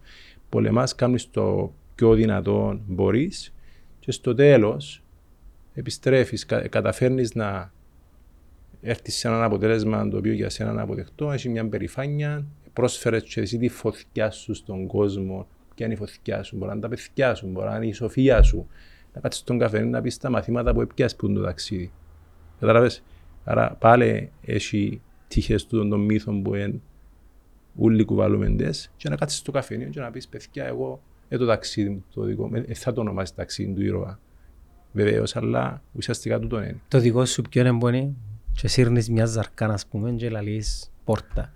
[0.49, 3.53] Πολεμάς, κάνεις το πιο δυνατό μπορείς
[3.99, 5.03] και στο τέλος
[5.73, 7.71] επιστρέφεις, κα, καταφέρνεις να
[8.81, 13.41] έρθεις σε έναν αποτέλεσμα το οποίο για σένα είναι αποδεκτό, έχει μια περηφάνεια, πρόσφερες και
[13.41, 15.47] εσύ τη φωτιά σου στον κόσμο.
[15.75, 17.91] Ποια είναι η φωτιά σου, μπορεί να είναι τα παιδιά σου, μπορεί να είναι η
[17.93, 18.67] σοφία σου.
[19.13, 21.91] Να κάτσεις στον καφέ να πεις τα μαθήματα που έπιασες που είναι το ταξίδι.
[22.59, 23.03] Κατάλαβες;
[23.43, 26.79] Άρα πάλι έχει τύχες του των μύθων που είναι
[27.75, 31.45] όλοι κουβαλούμε τες και να κάτσεις στο καφενείο και να πεις παιδιά εγώ ε, το
[31.45, 34.19] ταξίδι μου το δικό μου, ε, θα το ονομάσεις ταξίδι του ήρωα.
[34.91, 36.79] Βεβαίως, αλλά ουσιαστικά τούτο είναι.
[36.87, 38.13] Το δικό σου ποιο είναι που είναι
[38.55, 41.51] και σύρνεις μια ζαρκά, ας πούμε, και λαλείς πόρτα.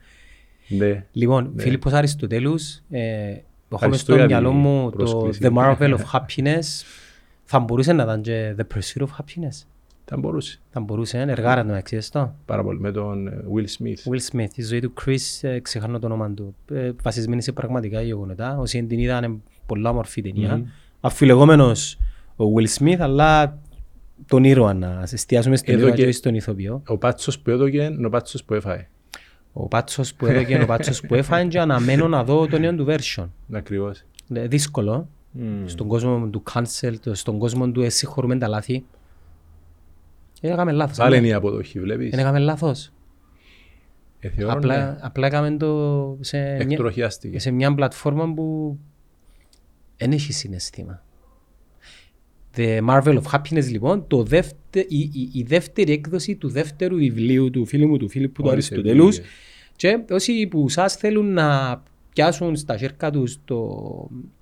[0.68, 1.06] Ναι.
[1.12, 1.62] Λοιπόν, Ναι.
[1.62, 5.40] Φίλιππος Αριστοτέλους, ε, έχω Ευχαριστώ στο για μυαλό την μου το πρόσκληση.
[5.44, 6.66] The Marvel of Happiness.
[7.50, 9.66] Θα μπορούσε να ήταν και The Pursuit of Happiness.
[10.06, 10.60] Θα μπορούσε.
[10.70, 12.36] Θα μπορούσε, είναι εργάρα το μεταξύ αυτό.
[12.46, 12.80] Πάρα πολύ.
[12.80, 14.12] Με τον ε, Will Smith.
[14.14, 16.56] Will Smith, η ζωή του Chris, ε, ξεχάνω το όνομα του.
[16.72, 18.58] Ε, βασισμένη σε πραγματικά γεγονότα.
[18.58, 20.56] Όσοι την είδαν είναι πολλά όμορφη ταινία.
[20.56, 20.66] Μμμ.
[21.02, 21.98] Αφιλεγόμενος
[22.36, 23.58] ο Will Smith, αλλά
[24.28, 26.82] τον ήρωα να εστιάσουμε στον Εδώ ήρωα και- και όχι στον ηθοποιό.
[26.88, 28.88] Ο πάτσος που έδωκε είναι ο πάτσος που έφαε.
[29.54, 32.86] Ο πάτσος που έδωκε, ο πάτσος που έφαγε και αναμένω να δω το νέο του
[32.90, 33.26] version.
[33.52, 34.04] Ακριβώς.
[34.34, 34.48] Ε,
[35.32, 35.68] Δύσκολο.
[35.68, 38.86] Στον κόσμο του cancel, το- στον κόσμο του εσύ χωρούμε τα λάθη.
[40.42, 40.98] Δεν έκαμε λάθος.
[40.98, 41.18] Πάλι ναι.
[41.18, 42.10] είναι η αποδοχή, βλέπεις.
[42.10, 42.92] Δεν έκαμε λάθος.
[44.20, 44.58] Ε, θεωρώ, ναι.
[44.58, 47.40] Απλά, απλά έκαμε το σε μια, Εκτροχιάστηκε.
[47.40, 48.78] σε μια πλατφόρμα που
[49.98, 51.04] δεν έχει συναισθήμα.
[52.56, 57.50] The Marvel of Happiness λοιπόν, το δεύτε, η, η, η δεύτερη έκδοση του δεύτερου βιβλίου
[57.50, 59.36] του φίλου μου του Φίλιππου του Όλες οι Αριστοτέλους εμπειρίες.
[59.76, 61.82] και όσοι που σας θέλουν να
[62.14, 63.70] πιάσουν στα χέρια τους το,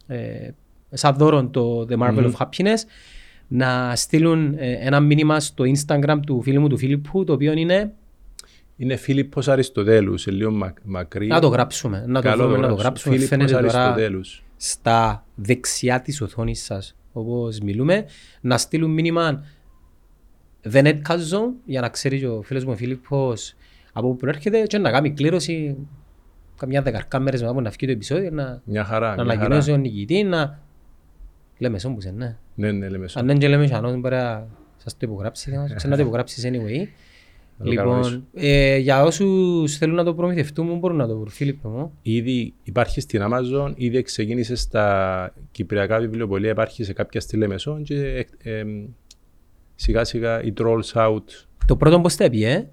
[0.08, 0.50] ε,
[0.96, 2.32] σαν δώρο το The Marvel Μμμ.
[2.38, 2.80] of Happiness
[3.48, 7.94] να στείλουν ε, ένα μήνυμα στο Instagram του φίλου μου του Φίλιππου το οποίο είναι
[8.78, 11.28] Είναι Φίλιππος Αριστοτέλους, σε λίγο μα- μακρύ.
[11.28, 12.82] να το γράψουμε, να το Καλό βρούμε, να το γράψω.
[12.84, 13.16] γράψουμε.
[13.16, 14.44] Φίλιππος Φαίνεται τώρα Αριστοτέλους.
[14.58, 18.06] στα δεξιά της οθόνης σας, όπως μιλούμε,
[18.42, 19.44] να στείλουν μήνυμα
[20.62, 23.54] δεν έτκαζω για να ξέρει και ο φίλος μου ο Φίλιππος
[23.94, 25.76] από πού προέρχεται και να κάνει κλήρωση
[26.58, 29.16] καμιά δεκαρκά μέρες μετά από να βγει το επεισόδιο να, Μια χαρά.
[29.16, 29.82] να μια ανακοινώσει χαρά.
[29.82, 30.60] τον νικητή να
[31.58, 32.38] λέμε σόμπουσε, ναι.
[32.56, 33.20] Ναι, ναι, λέμε σω.
[33.20, 36.88] Αν δεν και λέμε σανός μπορεί να σας το υπογράψεις, και να το υπογράψεις anyway.
[37.58, 38.10] Να το κανονίσω.
[38.10, 41.30] Λοιπόν, ε, για όσους θέλουν να το προμηθευτούν, μπορούν να το βρουν.
[41.30, 47.38] Φίλιππε μου; Ήδη υπάρχει στην Amazon, ήδη ξεκίνησε στα κυπριακά βιβλιοπολία, υπάρχει σε κάποια στη
[47.38, 48.66] Λεμεσόν και ε, ε,
[49.76, 51.24] σιγά σιγά η Trolls Out
[51.66, 52.68] Το πρώτο πώς τα έπιε,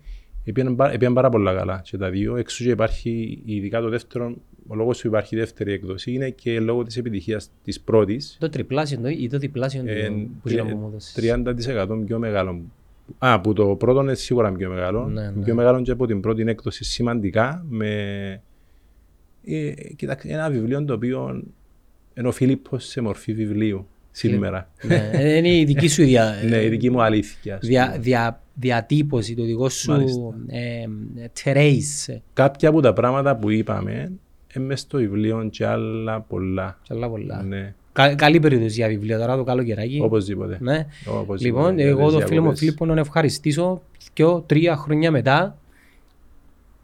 [0.45, 2.37] Επίαν, πα- επίαν πάρα πολλά καλά και τα δύο.
[2.37, 4.37] Εξού και υπάρχει, ειδικά το δεύτερο,
[4.67, 8.37] ο λόγος που υπάρχει δεύτερη έκδοση είναι και λόγω της επιτυχίας της πρώτης.
[8.41, 11.13] το τριπλάσιο το- ή το διπλάσιο Ε, του που τρι- να μου έδωσες.
[11.13, 12.61] 30% πιο μεγάλο.
[13.19, 15.07] Α, που το πρώτο είναι σίγουρα πιο μεγάλο.
[15.09, 15.45] Ναι, ναι.
[15.45, 17.65] Πιο μεγάλο και από την πρώτη έκδοση σημαντικά.
[17.69, 17.89] Με...
[19.45, 21.43] Ε, κοιτάξτε, ένα βιβλίο το οποίο
[22.19, 24.71] είναι ο Φίλιππος σε μορφή βιβλίου σήμερα.
[24.83, 27.55] Ναι, ε, είναι η δική σου δια, ναι, η δική μου αλήθεια.
[27.55, 27.99] ας δια, πούμε.
[27.99, 30.21] δια, διατύπωση, το δικό σου Μάλιστα.
[30.47, 30.85] ε,
[31.45, 32.17] trace.
[32.33, 34.13] Κάποια από τα πράγματα που είπαμε είναι
[34.59, 36.79] μες στο βιβλίο και άλλα πολλά.
[36.83, 37.43] Και άλλα πολλά.
[37.43, 40.01] Ναι, Κα, καλή περίπτωση για βιβλίο τώρα το καλοκαιράκι.
[40.03, 40.59] οπωσδήποτε.
[40.61, 40.87] Ναι.
[41.07, 41.45] Οπωσδήποτε.
[41.45, 42.59] Λοιπόν, Για εγώ τις το φίλο μου διακοπές.
[42.59, 45.57] Φίλιππο να ευχαριστήσω και τρία χρόνια μετά,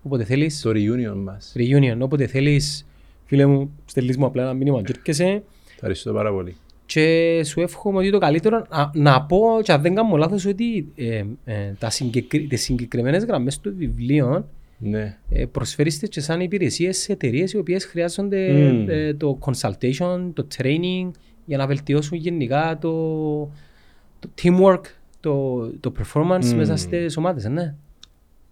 [0.02, 1.52] όποτε θέλεις, Το reunion μας.
[1.56, 2.86] reunion, όποτε θέλεις,
[3.24, 5.42] φίλε μου, στελείς μου απλά ένα μήνυμα και έρχεσαι
[5.74, 6.56] Ευχαριστώ πάρα πολύ.
[6.86, 10.88] και σου εύχομαι ότι το καλύτερο να, να πω και αν δεν κάνω λάθος ότι
[10.96, 14.44] ε, ε, τα συγκεκρι, τις συγκεκριμένες γραμμές του βιβλίου
[14.78, 15.18] Ναι.
[15.28, 18.88] ε, προσφέρεστε και σαν υπηρεσίες σε εταιρείες οι οποίες χρειάζονται Μμμ.
[18.88, 21.10] ε, το consultation, το training
[21.44, 22.92] για να βελτιώσουν γενικά το,
[24.18, 24.80] το teamwork,
[25.20, 26.56] το, το performance Μμμ.
[26.56, 27.74] μέσα στις ομάδες, ε, ναι.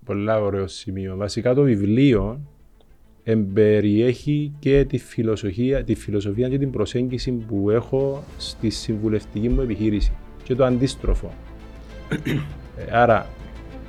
[0.04, 1.16] Πολλά ωραίο σημείο.
[1.16, 2.40] Βασικά το βιβλίο
[3.24, 10.12] εμπεριέχει και τη φιλοσοφία, τη φιλοσοφία και την προσέγγιση που έχω στη συμβουλευτική μου επιχείρηση
[10.42, 11.32] και το αντίστροφο.
[12.78, 13.26] Ε, Άρα,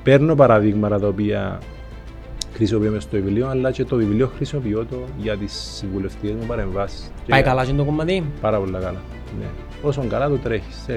[0.02, 1.60] παίρνω παραδείγματα τα οποία
[2.54, 7.10] χρησιμοποιούμε στο βιβλίο, αλλά και το βιβλίο χρησιμοποιώ το για τις συμβουλευτικές μου παρεμβάσεις.
[7.24, 9.00] Και Πάει καλά και το κομμάτι; Πάρα πολύ καλά.
[9.40, 9.46] Ναι.
[9.82, 10.92] Όσο καλά το τρέχεις, σε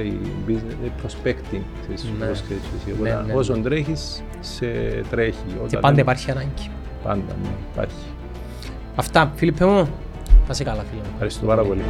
[0.47, 2.25] business, ε, prospecting, ξέρεις, Ναι.
[2.25, 3.01] όπως ξέρεις εσύ.
[3.01, 4.65] Ναι, Οπότε, ναι, Όσο τρέχεις, σε
[5.09, 5.37] τρέχει.
[5.47, 6.69] Και Όταν πάντα δεν- υπάρχει ανάγκη.
[7.03, 8.05] Πάντα, ναι, υπάρχει.
[8.95, 9.87] Αυτά, Φίλιππε μου.
[10.47, 11.09] Θα σε καλά, φίλε μου.
[11.13, 11.81] Ευχαριστώ πάρα πολύ.